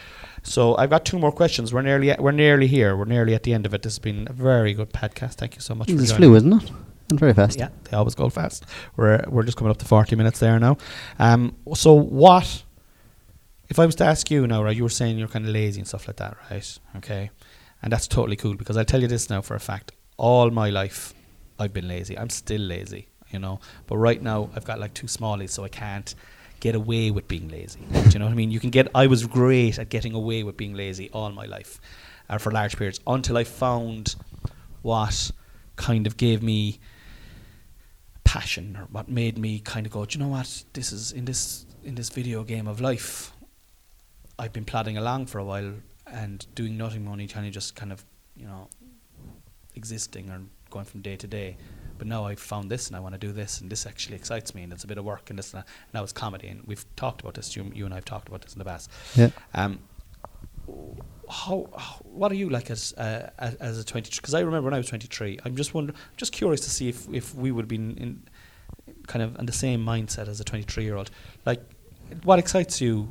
so 0.42 0.76
I've 0.76 0.90
got 0.90 1.04
two 1.04 1.18
more 1.18 1.32
questions 1.32 1.72
we're 1.72 1.82
nearly 1.82 2.14
we're 2.18 2.32
nearly 2.32 2.66
here 2.66 2.96
we're 2.96 3.04
nearly 3.06 3.34
at 3.34 3.44
the 3.44 3.54
end 3.54 3.64
of 3.66 3.72
it 3.74 3.82
this 3.82 3.94
has 3.94 3.98
been 4.00 4.26
a 4.28 4.32
very 4.32 4.74
good 4.74 4.92
podcast 4.92 5.34
thank 5.34 5.54
you 5.54 5.60
so 5.62 5.74
much 5.74 5.88
This 5.88 6.12
flew, 6.12 6.34
isn't 6.34 6.52
it? 6.52 6.70
And 7.10 7.18
very 7.18 7.34
fast. 7.34 7.58
yeah, 7.58 7.70
they 7.90 7.96
always 7.96 8.14
go 8.14 8.28
fast. 8.30 8.64
We're 8.96 9.24
we're 9.28 9.42
just 9.42 9.56
coming 9.58 9.72
up 9.72 9.78
to 9.78 9.84
forty 9.84 10.14
minutes 10.14 10.38
there 10.38 10.60
now. 10.60 10.76
Um, 11.18 11.56
so 11.74 11.92
what? 11.92 12.62
If 13.68 13.80
I 13.80 13.86
was 13.86 13.96
to 13.96 14.04
ask 14.04 14.30
you 14.30 14.46
now, 14.46 14.62
right? 14.62 14.76
You 14.76 14.84
were 14.84 14.88
saying 15.00 15.18
you're 15.18 15.26
kind 15.26 15.44
of 15.44 15.50
lazy 15.52 15.80
and 15.80 15.88
stuff 15.88 16.06
like 16.06 16.18
that, 16.18 16.36
right? 16.50 16.78
Okay, 16.98 17.30
and 17.82 17.92
that's 17.92 18.06
totally 18.06 18.36
cool 18.36 18.54
because 18.54 18.76
I'll 18.76 18.84
tell 18.84 19.00
you 19.00 19.08
this 19.08 19.30
now 19.30 19.40
for 19.40 19.54
a 19.54 19.60
fact. 19.60 19.92
All 20.16 20.50
my 20.50 20.70
life, 20.70 21.14
I've 21.58 21.72
been 21.72 21.88
lazy. 21.88 22.18
I'm 22.18 22.30
still 22.30 22.60
lazy, 22.60 23.08
you 23.30 23.38
know. 23.38 23.60
But 23.86 23.96
right 23.96 24.22
now, 24.22 24.50
I've 24.54 24.64
got 24.64 24.78
like 24.78 24.94
two 24.94 25.06
smallies, 25.06 25.50
so 25.50 25.64
I 25.64 25.68
can't 25.68 26.14
get 26.60 26.74
away 26.74 27.10
with 27.10 27.26
being 27.26 27.48
lazy. 27.48 27.80
Do 27.90 28.10
you 28.10 28.18
know 28.18 28.26
what 28.26 28.32
I 28.32 28.34
mean? 28.34 28.50
You 28.50 28.60
can 28.60 28.70
get. 28.70 28.88
I 28.94 29.06
was 29.06 29.26
great 29.26 29.78
at 29.78 29.88
getting 29.88 30.14
away 30.14 30.42
with 30.42 30.56
being 30.56 30.74
lazy 30.74 31.10
all 31.12 31.30
my 31.30 31.46
life, 31.46 31.80
uh, 32.28 32.38
for 32.38 32.52
large 32.52 32.76
periods, 32.76 33.00
until 33.06 33.36
I 33.38 33.44
found 33.44 34.14
what 34.82 35.30
kind 35.76 36.06
of 36.06 36.16
gave 36.16 36.42
me 36.42 36.78
passion 38.24 38.76
or 38.76 38.84
what 38.92 39.08
made 39.08 39.36
me 39.38 39.58
kind 39.58 39.86
of 39.86 39.92
go, 39.92 40.04
do 40.04 40.18
you 40.18 40.24
know 40.24 40.30
what? 40.30 40.64
This 40.72 40.92
is 40.92 41.12
in 41.12 41.24
this 41.24 41.66
in 41.82 41.94
this 41.94 42.10
video 42.10 42.44
game 42.44 42.68
of 42.68 42.80
life. 42.80 43.32
I've 44.38 44.52
been 44.52 44.64
plodding 44.64 44.96
along 44.96 45.26
for 45.26 45.38
a 45.38 45.44
while 45.44 45.72
and 46.12 46.46
doing 46.54 46.76
nothing 46.76 47.06
only 47.08 47.26
kind 47.26 47.46
of 47.46 47.52
just 47.52 47.74
kind 47.74 47.92
of, 47.92 48.04
you 48.36 48.46
know, 48.46 48.68
existing 49.74 50.30
or 50.30 50.40
going 50.70 50.84
from 50.84 51.00
day 51.00 51.16
to 51.16 51.26
day. 51.26 51.56
But 51.98 52.06
now 52.06 52.24
I've 52.24 52.40
found 52.40 52.70
this 52.70 52.86
and 52.86 52.96
I 52.96 53.00
want 53.00 53.14
to 53.14 53.18
do 53.18 53.32
this 53.32 53.60
and 53.60 53.70
this 53.70 53.86
actually 53.86 54.16
excites 54.16 54.54
me 54.54 54.62
and 54.62 54.72
it's 54.72 54.84
a 54.84 54.86
bit 54.86 54.96
of 54.96 55.04
work 55.04 55.28
and 55.30 55.38
this 55.38 55.52
and 55.52 55.62
that. 55.62 55.68
Now 55.92 56.02
it's 56.02 56.12
comedy 56.12 56.48
and 56.48 56.62
we've 56.66 56.84
talked 56.96 57.20
about 57.20 57.34
this. 57.34 57.54
You, 57.54 57.70
you 57.74 57.84
and 57.84 57.92
I 57.92 57.98
have 57.98 58.04
talked 58.04 58.28
about 58.28 58.42
this 58.42 58.54
in 58.54 58.58
the 58.58 58.64
past. 58.64 58.90
Yeah. 59.14 59.30
Um, 59.54 59.80
how, 61.30 61.68
how 61.76 61.96
what 62.02 62.32
are 62.32 62.36
you 62.36 62.48
like 62.48 62.70
as 62.70 62.92
uh, 62.94 63.30
as, 63.38 63.54
as 63.56 63.78
a 63.78 63.84
23 63.84 64.16
because 64.16 64.34
I 64.34 64.40
remember 64.40 64.66
when 64.66 64.74
I 64.74 64.78
was 64.78 64.88
23 64.88 65.38
I'm 65.44 65.56
just 65.56 65.74
wonder 65.74 65.94
just 66.16 66.32
curious 66.32 66.60
to 66.62 66.70
see 66.70 66.88
if 66.88 67.08
if 67.12 67.34
we 67.34 67.52
would 67.52 67.62
have 67.62 67.68
been 67.68 67.96
in 67.96 68.22
kind 69.06 69.22
of 69.22 69.38
in 69.38 69.46
the 69.46 69.52
same 69.52 69.84
mindset 69.84 70.28
as 70.28 70.40
a 70.40 70.44
23 70.44 70.84
year 70.84 70.96
old 70.96 71.10
like 71.46 71.62
what 72.24 72.38
excites 72.38 72.80
you 72.80 73.08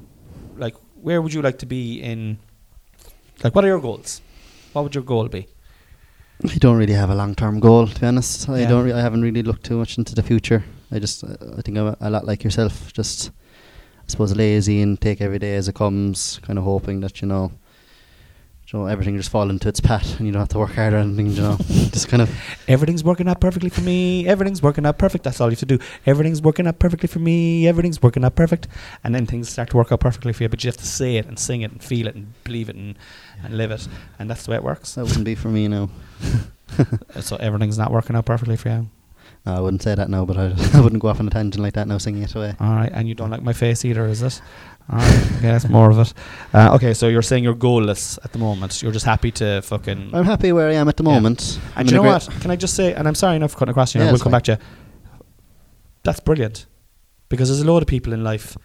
like 0.58 0.76
where 1.02 1.22
would 1.22 1.34
you 1.34 1.42
like 1.42 1.60
to 1.60 1.66
be 1.66 2.02
in 2.02 2.38
like 3.44 3.56
what 3.56 3.64
are 3.64 3.68
your 3.68 3.80
goals 3.80 4.22
what 4.74 4.84
would 4.84 4.96
your 4.96 5.04
goal 5.04 5.28
be 5.28 5.48
I 6.46 6.56
don't 6.58 6.78
really 6.78 6.94
have 6.94 7.10
a 7.10 7.16
long 7.16 7.36
term 7.36 7.60
goal, 7.60 7.86
to 7.88 8.00
be 8.00 8.08
honest. 8.08 8.48
I 8.48 8.64
don't. 8.64 8.86
Re- 8.86 8.94
I 8.94 9.02
haven't 9.02 9.24
really 9.24 9.44
looked 9.44 9.66
too 9.66 9.78
much 9.78 9.98
into 9.98 10.16
the 10.16 10.24
future. 10.24 10.64
I 10.90 10.98
just 10.98 11.22
uh, 11.22 11.36
I 11.58 11.62
think 11.62 11.78
I'm 11.78 11.88
a, 11.88 11.98
a 12.00 12.10
lot 12.10 12.26
like 12.26 12.46
yourself. 12.46 12.94
Just 12.94 13.32
I 13.98 14.08
suppose 14.08 14.34
lazy 14.34 14.82
and 14.82 15.00
take 15.02 15.20
every 15.20 15.38
day 15.40 15.56
as 15.58 15.68
it 15.68 15.76
comes, 15.76 16.40
kind 16.42 16.58
of 16.58 16.64
hoping 16.64 17.02
that 17.02 17.22
you 17.22 17.28
know. 17.28 17.52
You 18.72 18.80
know, 18.80 18.86
everything 18.86 19.18
just 19.18 19.32
fall 19.32 19.50
into 19.50 19.68
its 19.68 19.80
path 19.80 20.20
and 20.20 20.28
you 20.28 20.32
don't 20.32 20.42
have 20.42 20.50
to 20.50 20.60
work 20.60 20.74
hard 20.74 20.94
or 20.94 20.98
anything, 20.98 21.28
you 21.28 21.42
know. 21.42 21.58
just 21.68 22.08
kind 22.08 22.22
of 22.22 22.30
Everything's 22.68 23.04
working 23.04 23.28
out 23.28 23.42
perfectly 23.42 23.70
for 23.70 23.82
me. 23.82 24.28
Everything's 24.28 24.62
working 24.62 24.86
out 24.86 25.00
perfect. 25.00 25.24
That's 25.24 25.42
all 25.42 25.48
you 25.48 25.54
have 25.54 25.60
to 25.60 25.66
do. 25.66 25.80
Everything's 26.06 26.40
working 26.40 26.68
out 26.68 26.78
perfectly 26.78 27.08
for 27.08 27.18
me. 27.18 27.68
Everything's 27.68 28.00
working 28.00 28.24
out 28.24 28.36
perfect. 28.36 28.68
And 29.04 29.16
then 29.16 29.26
things 29.26 29.50
start 29.50 29.72
to 29.72 29.78
work 29.78 29.92
out 29.92 30.02
perfectly 30.02 30.34
for 30.34 30.44
you. 30.44 30.50
But 30.50 30.64
you 30.64 30.68
have 30.68 30.78
to 30.78 30.86
say 30.86 31.18
it 31.18 31.26
and 31.26 31.40
sing 31.40 31.62
it 31.64 31.72
and 31.72 31.84
feel 31.84 32.06
it 32.06 32.14
and 32.14 32.32
believe 32.44 32.70
it 32.70 32.76
and, 32.76 32.96
and 33.44 33.58
live 33.58 33.72
it. 33.72 33.88
And 34.20 34.30
that's 34.30 34.46
the 34.46 34.52
way 34.52 34.58
it 34.58 34.64
works. 34.64 34.94
that 34.94 35.04
wouldn't 35.04 35.26
be 35.26 35.36
for 35.36 35.50
me 35.50 35.68
now. 35.68 35.90
So 37.22 37.36
everything's 37.38 37.80
not 37.80 37.92
working 37.92 38.16
out 38.16 38.26
perfectly 38.26 38.56
for 38.56 38.70
you. 38.70 38.90
No, 39.46 39.56
I 39.56 39.60
wouldn't 39.60 39.82
say 39.82 39.96
that 39.96 40.10
now, 40.10 40.26
but 40.26 40.38
I, 40.38 40.54
I 40.78 40.82
wouldn't 40.82 41.02
go 41.02 41.08
off 41.08 41.20
on 41.20 41.28
a 41.28 41.32
tangent 41.32 41.64
like 41.64 41.74
that 41.74 41.88
now, 41.88 41.98
singing 41.98 42.24
it 42.24 42.36
away. 42.36 42.54
All 42.60 42.76
right. 42.76 42.92
And 42.94 43.08
you 43.08 43.16
don't 43.16 43.32
like 43.32 43.42
my 43.42 43.54
face 43.54 43.84
either, 43.86 44.06
is 44.06 44.22
it? 44.22 44.42
Right. 44.92 45.32
Okay, 45.44 45.68
more 45.70 45.92
of 45.92 46.00
it. 46.00 46.14
Uh, 46.54 46.74
okay, 46.76 46.94
so 46.96 47.08
you're 47.08 47.22
saying 47.22 47.44
you're 47.44 47.56
goalless 47.56 48.18
at 48.24 48.32
the 48.32 48.40
moment. 48.40 48.82
You're 48.82 48.92
just 48.92 49.06
happy 49.06 49.32
to 49.34 49.62
fucking. 49.62 50.12
I'm 50.14 50.26
happy 50.26 50.52
where 50.52 50.68
I 50.68 50.74
am 50.74 50.90
at 50.90 50.98
the 50.98 51.04
moment. 51.04 51.60
I'm 51.76 51.82
And 51.82 51.92
you 51.92 51.98
know 51.98 52.04
what? 52.04 52.28
Can 52.42 52.50
I 52.50 52.56
just 52.56 52.76
say, 52.76 52.94
and 52.94 53.08
I'm 53.08 53.16
sorry 53.16 53.36
enough 53.36 53.52
for 53.52 53.60
cutting 53.60 53.72
across 53.72 53.94
you, 53.94 54.02
Yeah, 54.02 54.12
we'll 54.12 54.20
come 54.20 54.32
back 54.32 54.44
to 54.46 54.54
you. 54.54 54.58
That's 56.04 56.20
brilliant. 56.20 56.66
Because 57.30 57.50
there's 57.50 57.62
a 57.62 57.72
lot 57.72 57.84
of 57.84 57.88
people 57.88 58.14
in 58.14 58.24
life 58.24 58.58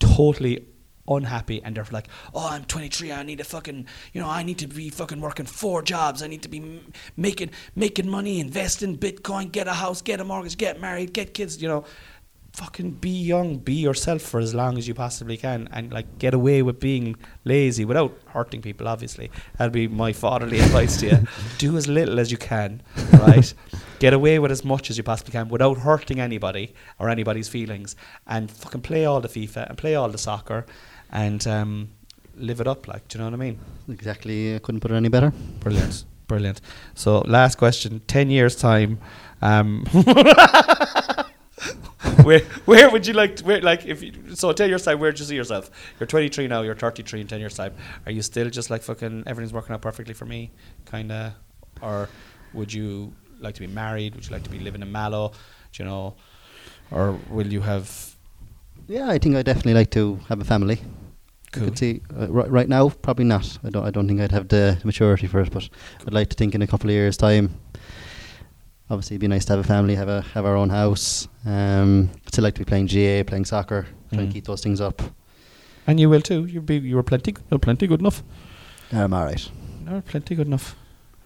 totally 0.00 0.66
unhappy 1.08 1.62
and 1.62 1.76
they're 1.76 1.86
like, 1.90 2.08
oh, 2.34 2.48
I'm 2.48 2.64
23, 2.64 3.12
I 3.12 3.22
need 3.22 3.38
to 3.38 3.44
fucking, 3.44 3.86
you 4.12 4.20
know, 4.20 4.28
I 4.28 4.42
need 4.42 4.58
to 4.58 4.66
be 4.66 4.88
fucking 4.88 5.20
working 5.20 5.46
four 5.46 5.82
jobs, 5.82 6.22
I 6.22 6.26
need 6.26 6.42
to 6.42 6.48
be 6.48 6.58
m- 6.58 6.92
making 7.16 7.50
making 7.74 8.08
money, 8.08 8.40
invest 8.40 8.82
in 8.82 8.96
Bitcoin, 8.98 9.50
get 9.52 9.68
a 9.68 9.72
house, 9.72 10.00
get 10.02 10.20
a 10.20 10.24
mortgage, 10.24 10.56
get 10.56 10.80
married, 10.80 11.12
get 11.12 11.34
kids, 11.34 11.60
you 11.60 11.68
know. 11.68 11.84
Fucking 12.52 12.92
be 12.92 13.08
young, 13.08 13.56
be 13.56 13.72
yourself 13.72 14.20
for 14.20 14.38
as 14.38 14.54
long 14.54 14.76
as 14.76 14.86
you 14.86 14.92
possibly 14.92 15.38
can, 15.38 15.70
and 15.72 15.90
like 15.90 16.18
get 16.18 16.34
away 16.34 16.60
with 16.60 16.80
being 16.80 17.16
lazy 17.44 17.86
without 17.86 18.14
hurting 18.26 18.60
people. 18.60 18.86
Obviously, 18.86 19.30
that'd 19.56 19.72
be 19.72 19.88
my 19.88 20.12
fatherly 20.12 20.60
advice 20.66 20.98
to 20.98 21.06
you. 21.06 21.18
Do 21.56 21.78
as 21.78 21.88
little 21.88 22.20
as 22.20 22.30
you 22.30 22.36
can, 22.36 22.82
right? 23.14 23.54
get 24.00 24.12
away 24.12 24.38
with 24.38 24.50
as 24.50 24.66
much 24.66 24.90
as 24.90 24.98
you 24.98 25.02
possibly 25.02 25.32
can 25.32 25.48
without 25.48 25.78
hurting 25.78 26.20
anybody 26.20 26.74
or 26.98 27.08
anybody's 27.08 27.48
feelings, 27.48 27.96
and 28.26 28.50
fucking 28.50 28.82
play 28.82 29.06
all 29.06 29.22
the 29.22 29.28
FIFA 29.28 29.70
and 29.70 29.78
play 29.78 29.94
all 29.94 30.10
the 30.10 30.18
soccer, 30.18 30.66
and 31.10 31.46
um, 31.46 31.88
live 32.36 32.60
it 32.60 32.68
up. 32.68 32.86
Like, 32.86 33.08
do 33.08 33.16
you 33.16 33.24
know 33.24 33.30
what 33.30 33.34
I 33.34 33.42
mean? 33.42 33.58
Exactly, 33.88 34.56
I 34.56 34.58
couldn't 34.58 34.80
put 34.82 34.90
it 34.90 34.94
any 34.94 35.08
better. 35.08 35.32
Brilliant, 35.60 36.04
brilliant. 36.26 36.60
So, 36.94 37.20
last 37.20 37.56
question: 37.56 38.02
ten 38.06 38.28
years 38.28 38.56
time. 38.56 38.98
Um, 39.40 39.86
where 42.24 42.40
where 42.64 42.90
would 42.90 43.06
you 43.06 43.12
like 43.12 43.36
to, 43.36 43.44
where 43.44 43.60
like 43.60 43.86
if 43.86 44.02
you, 44.02 44.12
so 44.34 44.52
ten 44.52 44.68
years 44.68 44.84
time 44.84 44.98
where 44.98 45.12
do 45.12 45.20
you 45.20 45.24
see 45.24 45.36
yourself 45.36 45.70
you're 45.98 46.06
23 46.06 46.48
now 46.48 46.62
you're 46.62 46.74
33 46.74 47.20
in 47.22 47.26
10 47.26 47.40
years 47.40 47.54
time 47.54 47.74
are 48.06 48.12
you 48.12 48.22
still 48.22 48.50
just 48.50 48.70
like 48.70 48.82
fucking 48.82 49.24
everything's 49.26 49.52
working 49.52 49.74
out 49.74 49.82
perfectly 49.82 50.14
for 50.14 50.26
me 50.26 50.50
kind 50.84 51.10
of 51.12 51.32
or 51.80 52.08
would 52.52 52.72
you 52.72 53.12
like 53.40 53.54
to 53.54 53.60
be 53.60 53.66
married 53.66 54.14
would 54.14 54.24
you 54.24 54.32
like 54.32 54.42
to 54.42 54.50
be 54.50 54.58
living 54.58 54.82
in 54.82 54.90
Mallow 54.92 55.32
do 55.72 55.82
you 55.82 55.88
know 55.88 56.14
or 56.90 57.18
will 57.30 57.46
you 57.46 57.60
have 57.60 58.14
Yeah, 58.88 59.08
I 59.08 59.18
think 59.18 59.36
I 59.36 59.42
definitely 59.42 59.74
like 59.74 59.90
to 59.92 60.16
have 60.28 60.40
a 60.40 60.44
family. 60.44 60.80
I 61.54 61.58
could 61.58 61.78
see 61.78 62.00
uh, 62.18 62.28
right, 62.28 62.50
right 62.50 62.68
now, 62.68 62.88
probably 62.88 63.24
not. 63.26 63.58
I 63.62 63.70
don't. 63.70 63.84
I 63.84 63.90
don't 63.90 64.08
think 64.08 64.20
I'd 64.20 64.32
have 64.32 64.48
the 64.48 64.80
maturity 64.84 65.26
for 65.26 65.40
it, 65.40 65.50
but 65.50 65.68
I'd 66.06 66.14
like 66.14 66.30
to 66.30 66.36
think 66.36 66.54
in 66.54 66.62
a 66.62 66.66
couple 66.66 66.88
of 66.88 66.94
years' 66.94 67.16
time. 67.16 67.50
Obviously, 68.92 69.14
it'd 69.14 69.20
be 69.22 69.28
nice 69.28 69.44
to 69.46 69.52
have 69.54 69.60
a 69.60 69.64
family, 69.66 69.94
have 69.94 70.08
a 70.08 70.20
have 70.34 70.44
our 70.44 70.54
own 70.54 70.68
house. 70.68 71.26
Um, 71.46 72.10
I'd 72.26 72.32
still 72.32 72.44
like 72.44 72.54
to 72.54 72.60
be 72.60 72.64
playing 72.66 72.86
GAA, 72.86 73.24
playing 73.24 73.46
soccer, 73.46 73.86
trying 74.12 74.26
Mm. 74.26 74.28
to 74.28 74.32
keep 74.34 74.44
those 74.44 74.62
things 74.62 74.80
up. 74.80 75.00
and 75.86 75.98
you 75.98 76.08
will 76.10 76.20
too 76.20 76.44
you'll 76.46 76.62
be 76.62 76.76
you 76.90 76.94
were 76.94 77.02
plenty 77.02 77.34
you're 77.50 77.58
plenty 77.58 77.86
good 77.88 77.98
enough 78.00 78.22
I'm 78.92 79.12
all 79.14 79.24
right. 79.24 79.44
No, 79.84 80.00
plenty 80.02 80.34
good 80.36 80.46
enough. 80.46 80.76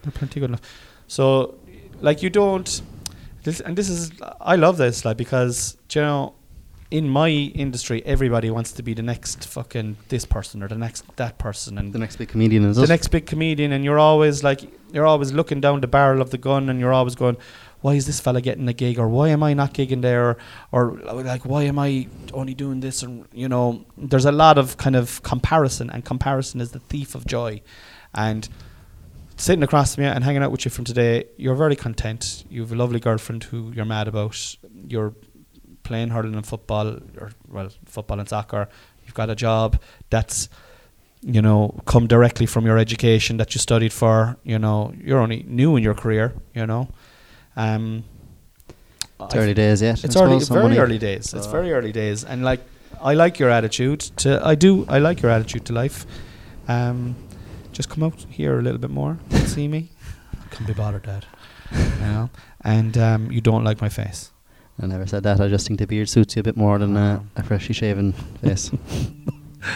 They're 0.02 0.12
plenty 0.12 0.40
good 0.40 0.48
enough. 0.50 0.62
So, 1.08 1.26
like, 2.00 2.22
you 2.22 2.30
don't. 2.30 2.68
This, 3.42 3.60
and 3.60 3.76
this 3.76 3.88
is, 3.90 4.12
I 4.40 4.54
love 4.56 4.76
this, 4.78 5.04
like, 5.04 5.16
because 5.18 5.76
do 5.88 5.98
you 5.98 6.04
know, 6.06 6.34
in 6.90 7.08
my 7.08 7.28
industry, 7.28 8.02
everybody 8.04 8.50
wants 8.50 8.72
to 8.72 8.82
be 8.82 8.94
the 8.94 9.02
next 9.02 9.46
fucking 9.46 9.96
this 10.08 10.24
person 10.24 10.62
or 10.62 10.68
the 10.68 10.76
next 10.76 11.04
that 11.16 11.38
person, 11.38 11.78
and 11.78 11.92
The 11.92 11.98
next 11.98 12.16
big 12.16 12.28
comedian 12.28 12.64
is 12.64 12.76
the 12.76 12.84
it? 12.84 12.88
next 12.88 13.08
big 13.08 13.26
comedian, 13.26 13.72
and 13.72 13.84
you're 13.84 13.98
always 13.98 14.44
like, 14.44 14.60
you're 14.92 15.06
always 15.06 15.32
looking 15.32 15.60
down 15.60 15.80
the 15.80 15.88
barrel 15.88 16.20
of 16.22 16.30
the 16.30 16.38
gun, 16.38 16.68
and 16.68 16.78
you're 16.78 16.92
always 16.92 17.14
going, 17.14 17.36
why 17.80 17.94
is 17.94 18.06
this 18.06 18.20
fella 18.20 18.40
getting 18.40 18.68
a 18.68 18.72
gig, 18.72 18.98
or 18.98 19.08
why 19.08 19.28
am 19.30 19.42
I 19.42 19.52
not 19.52 19.74
gigging 19.74 20.02
there, 20.02 20.28
or, 20.28 20.38
or 20.72 20.92
like, 21.02 21.44
why 21.44 21.64
am 21.64 21.78
I 21.78 22.06
only 22.32 22.54
doing 22.54 22.80
this, 22.80 23.02
and 23.02 23.26
you 23.32 23.48
know, 23.48 23.84
there's 23.98 24.24
a 24.24 24.32
lot 24.32 24.56
of 24.56 24.76
kind 24.76 24.94
of 24.96 25.22
comparison, 25.22 25.90
and 25.90 26.04
comparison 26.04 26.60
is 26.60 26.70
the 26.70 26.80
thief 26.80 27.14
of 27.14 27.26
joy, 27.26 27.62
and 28.14 28.48
sitting 29.36 29.62
across 29.62 29.94
from 29.94 30.04
you 30.04 30.10
and 30.10 30.24
hanging 30.24 30.42
out 30.42 30.50
with 30.50 30.64
you 30.64 30.70
from 30.70 30.84
today, 30.84 31.24
you're 31.36 31.54
very 31.54 31.76
content. 31.76 32.44
You 32.48 32.62
have 32.62 32.72
a 32.72 32.76
lovely 32.76 32.98
girlfriend 32.98 33.44
who 33.44 33.70
you're 33.72 33.84
mad 33.84 34.08
about. 34.08 34.56
You're 34.88 35.12
playing 35.88 36.10
hurling 36.10 36.34
and 36.34 36.46
football, 36.46 36.86
or 37.20 37.30
well, 37.54 37.68
football 37.86 38.18
and 38.20 38.28
soccer. 38.28 38.68
You've 39.04 39.14
got 39.14 39.30
a 39.30 39.34
job 39.36 39.68
that's, 40.10 40.48
you 41.22 41.40
know, 41.42 41.60
come 41.92 42.06
directly 42.06 42.46
from 42.46 42.66
your 42.66 42.78
education 42.78 43.36
that 43.38 43.54
you 43.54 43.58
studied 43.60 43.92
for. 43.92 44.36
You 44.44 44.58
know, 44.58 44.92
you're 45.06 45.20
only 45.20 45.44
new 45.48 45.76
in 45.76 45.82
your 45.82 45.94
career. 45.94 46.32
You 46.54 46.66
know, 46.66 46.88
um, 47.56 48.02
It's 49.20 49.34
I 49.34 49.38
early 49.38 49.54
days 49.54 49.80
yet. 49.82 50.04
it's 50.04 50.16
early, 50.16 50.40
suppose, 50.40 50.48
very 50.48 50.62
money. 50.62 50.78
early 50.78 50.98
days. 50.98 51.32
It's 51.34 51.44
So- 51.46 51.50
very 51.50 51.72
early 51.72 51.92
days, 51.92 52.24
and 52.24 52.42
like 52.44 52.60
I 53.10 53.14
like 53.14 53.38
your 53.42 53.50
attitude 53.50 54.00
to. 54.22 54.28
I 54.52 54.54
do. 54.56 54.84
I 54.88 54.98
like 54.98 55.22
your 55.22 55.30
attitude 55.32 55.64
to 55.66 55.72
life. 55.82 56.06
Um, 56.68 57.14
just 57.72 57.88
come 57.90 58.02
out 58.06 58.26
here 58.30 58.58
a 58.58 58.62
little 58.62 58.78
bit 58.80 58.90
more. 58.90 59.16
see 59.46 59.68
me. 59.68 59.88
Can't 60.50 60.66
be 60.66 60.72
bothered, 60.74 61.02
Dad. 61.02 61.24
You 61.72 62.06
know, 62.12 62.30
and 62.64 62.96
um, 62.98 63.30
you 63.30 63.40
don't 63.40 63.64
like 63.64 63.80
my 63.80 63.88
face. 63.90 64.30
I 64.80 64.86
never 64.86 65.06
said 65.06 65.22
that. 65.22 65.40
I 65.40 65.48
just 65.48 65.66
think 65.66 65.78
the 65.78 65.86
beard 65.86 66.08
suits 66.08 66.36
you 66.36 66.40
a 66.40 66.42
bit 66.42 66.56
more 66.56 66.78
than 66.78 66.96
uh, 66.96 67.20
a 67.36 67.42
freshly 67.42 67.74
shaven 67.74 68.12
face. 68.12 68.70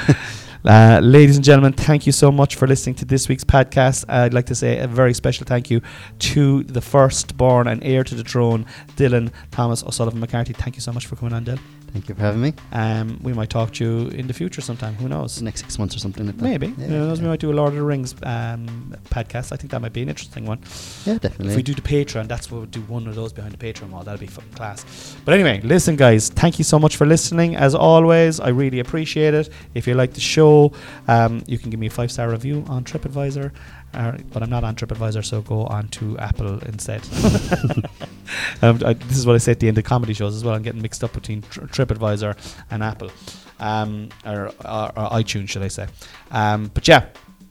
Uh, 0.62 1.00
ladies 1.02 1.36
and 1.36 1.44
gentlemen, 1.44 1.72
thank 1.72 2.04
you 2.04 2.12
so 2.12 2.30
much 2.30 2.54
for 2.54 2.68
listening 2.68 2.94
to 2.94 3.06
this 3.06 3.30
week's 3.30 3.44
podcast. 3.44 4.04
I'd 4.10 4.34
like 4.34 4.44
to 4.46 4.54
say 4.54 4.78
a 4.78 4.86
very 4.86 5.14
special 5.14 5.46
thank 5.46 5.70
you 5.70 5.80
to 6.18 6.64
the 6.64 6.82
firstborn 6.82 7.66
and 7.66 7.82
heir 7.82 8.04
to 8.04 8.14
the 8.14 8.22
throne, 8.22 8.66
Dylan 8.96 9.32
Thomas 9.50 9.82
O'Sullivan 9.82 10.20
McCarthy. 10.20 10.52
Thank 10.52 10.76
you 10.76 10.82
so 10.82 10.92
much 10.92 11.06
for 11.06 11.16
coming 11.16 11.32
on, 11.32 11.46
Dylan. 11.46 11.60
Thank 11.92 12.08
you 12.08 12.14
for 12.14 12.20
having 12.20 12.40
me. 12.40 12.54
Um, 12.72 13.18
we 13.22 13.32
might 13.32 13.50
talk 13.50 13.72
to 13.74 13.84
you 13.84 14.08
in 14.08 14.26
the 14.26 14.32
future 14.32 14.60
sometime. 14.60 14.94
Who 14.94 15.08
knows? 15.08 15.36
The 15.36 15.44
next 15.44 15.60
six 15.60 15.78
months 15.78 15.96
or 15.96 15.98
something 15.98 16.24
like 16.26 16.36
that. 16.36 16.44
Maybe. 16.44 16.68
Yeah, 16.68 16.86
Who 16.86 16.98
knows? 17.08 17.20
We 17.20 17.26
might 17.28 17.40
do 17.40 17.50
a 17.50 17.54
Lord 17.54 17.70
of 17.70 17.76
the 17.76 17.82
Rings 17.82 18.14
um, 18.22 18.96
podcast. 19.06 19.52
I 19.52 19.56
think 19.56 19.72
that 19.72 19.80
might 19.80 19.92
be 19.92 20.02
an 20.02 20.08
interesting 20.08 20.46
one. 20.46 20.60
Yeah, 21.04 21.18
definitely. 21.18 21.48
If 21.50 21.56
we 21.56 21.62
do 21.62 21.74
the 21.74 21.82
Patreon, 21.82 22.28
that's 22.28 22.50
what 22.50 22.58
we'll 22.58 22.66
do 22.66 22.80
one 22.82 23.06
of 23.08 23.14
those 23.14 23.32
behind 23.32 23.52
the 23.54 23.58
Patreon 23.58 23.90
wall. 23.90 24.02
That'll 24.02 24.20
be 24.20 24.26
fucking 24.26 24.52
class. 24.52 25.16
But 25.24 25.34
anyway, 25.34 25.60
listen, 25.62 25.96
guys, 25.96 26.28
thank 26.28 26.58
you 26.58 26.64
so 26.64 26.78
much 26.78 26.96
for 26.96 27.06
listening. 27.06 27.56
As 27.56 27.74
always, 27.74 28.38
I 28.40 28.48
really 28.50 28.78
appreciate 28.80 29.34
it. 29.34 29.50
If 29.74 29.86
you 29.86 29.94
like 29.94 30.12
the 30.14 30.20
show, 30.20 30.72
um, 31.08 31.42
you 31.46 31.58
can 31.58 31.70
give 31.70 31.80
me 31.80 31.88
a 31.88 31.90
five 31.90 32.12
star 32.12 32.30
review 32.30 32.64
on 32.68 32.84
TripAdvisor. 32.84 33.50
Uh, 33.92 34.18
but 34.32 34.42
I'm 34.42 34.50
not 34.50 34.62
on 34.62 34.76
TripAdvisor, 34.76 35.24
so 35.24 35.42
go 35.42 35.66
on 35.66 35.88
to 35.88 36.16
Apple 36.18 36.60
instead. 36.60 37.02
um, 38.62 38.80
I, 38.84 38.92
this 38.92 39.18
is 39.18 39.26
what 39.26 39.34
I 39.34 39.38
say 39.38 39.52
at 39.52 39.60
the 39.60 39.68
end 39.68 39.78
of 39.78 39.84
comedy 39.84 40.12
shows 40.12 40.36
as 40.36 40.44
well. 40.44 40.54
I'm 40.54 40.62
getting 40.62 40.82
mixed 40.82 41.02
up 41.02 41.12
between 41.12 41.42
tr- 41.42 41.62
TripAdvisor 41.62 42.36
and 42.70 42.82
Apple, 42.82 43.10
um, 43.58 44.08
or, 44.24 44.46
or, 44.46 44.86
or 44.96 45.10
iTunes, 45.10 45.48
should 45.48 45.62
I 45.62 45.68
say? 45.68 45.88
Um, 46.30 46.70
but 46.72 46.86
yeah, 46.86 47.06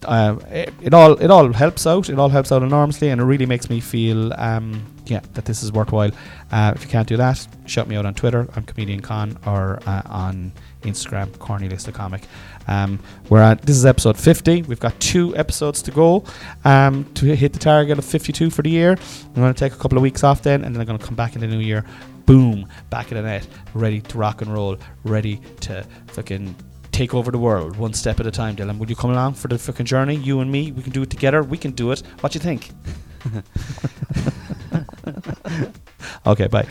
um, 0.05 0.39
it, 0.49 0.73
it 0.81 0.93
all 0.93 1.13
it 1.13 1.29
all 1.29 1.51
helps 1.51 1.85
out. 1.85 2.09
It 2.09 2.17
all 2.17 2.29
helps 2.29 2.51
out 2.51 2.63
enormously, 2.63 3.09
and 3.09 3.19
it 3.19 3.25
really 3.25 3.45
makes 3.45 3.69
me 3.69 3.79
feel 3.79 4.33
um, 4.33 4.85
yeah 5.05 5.21
that 5.33 5.45
this 5.45 5.61
is 5.61 5.71
worthwhile. 5.71 6.11
Uh, 6.51 6.73
if 6.75 6.83
you 6.83 6.89
can't 6.89 7.07
do 7.07 7.17
that, 7.17 7.45
shout 7.65 7.87
me 7.87 7.95
out 7.95 8.05
on 8.05 8.13
Twitter. 8.13 8.47
I'm 8.55 8.63
comedian 8.63 9.01
con 9.01 9.37
or 9.45 9.79
uh, 9.85 10.01
on 10.05 10.53
Instagram, 10.83 11.37
Cornelius 11.39 11.83
the 11.83 11.91
comic. 11.91 12.23
Um, 12.69 12.99
we're 13.29 13.41
at 13.41 13.63
this 13.63 13.75
is 13.75 13.85
episode 13.85 14.17
50. 14.17 14.61
We've 14.63 14.79
got 14.79 14.97
two 14.99 15.35
episodes 15.35 15.81
to 15.81 15.91
go 15.91 16.23
um, 16.63 17.03
to 17.15 17.35
hit 17.35 17.51
the 17.51 17.59
target 17.59 17.97
of 17.97 18.05
52 18.05 18.49
for 18.51 18.61
the 18.61 18.69
year. 18.69 18.91
I'm 18.91 19.33
going 19.33 19.53
to 19.53 19.59
take 19.59 19.73
a 19.73 19.77
couple 19.77 19.97
of 19.97 20.03
weeks 20.03 20.23
off 20.23 20.43
then, 20.43 20.63
and 20.63 20.75
then 20.75 20.81
I'm 20.81 20.87
going 20.87 20.99
to 20.99 21.05
come 21.05 21.15
back 21.15 21.35
in 21.35 21.41
the 21.41 21.47
new 21.47 21.59
year. 21.59 21.83
Boom, 22.25 22.67
back 22.91 23.11
in 23.11 23.17
the 23.17 23.23
net, 23.23 23.47
ready 23.73 24.01
to 24.01 24.17
rock 24.17 24.43
and 24.43 24.53
roll, 24.53 24.77
ready 25.03 25.41
to 25.61 25.83
fucking 26.07 26.55
take 26.91 27.15
over 27.15 27.31
the 27.31 27.39
world 27.39 27.77
one 27.77 27.93
step 27.93 28.19
at 28.19 28.27
a 28.27 28.31
time, 28.31 28.55
Dylan. 28.55 28.77
Will 28.77 28.89
you 28.89 28.95
come 28.95 29.11
along 29.11 29.33
for 29.33 29.47
the 29.47 29.57
fucking 29.57 29.87
journey? 29.87 30.15
You 30.15 30.41
and 30.41 30.51
me, 30.51 30.71
we 30.71 30.83
can 30.83 30.91
do 30.91 31.01
it 31.01 31.09
together. 31.09 31.41
We 31.41 31.57
can 31.57 31.71
do 31.71 31.91
it. 31.91 32.03
What 32.19 32.31
do 32.31 32.37
you 32.37 32.43
think? 32.43 32.69
okay, 36.27 36.47
bye. 36.47 36.67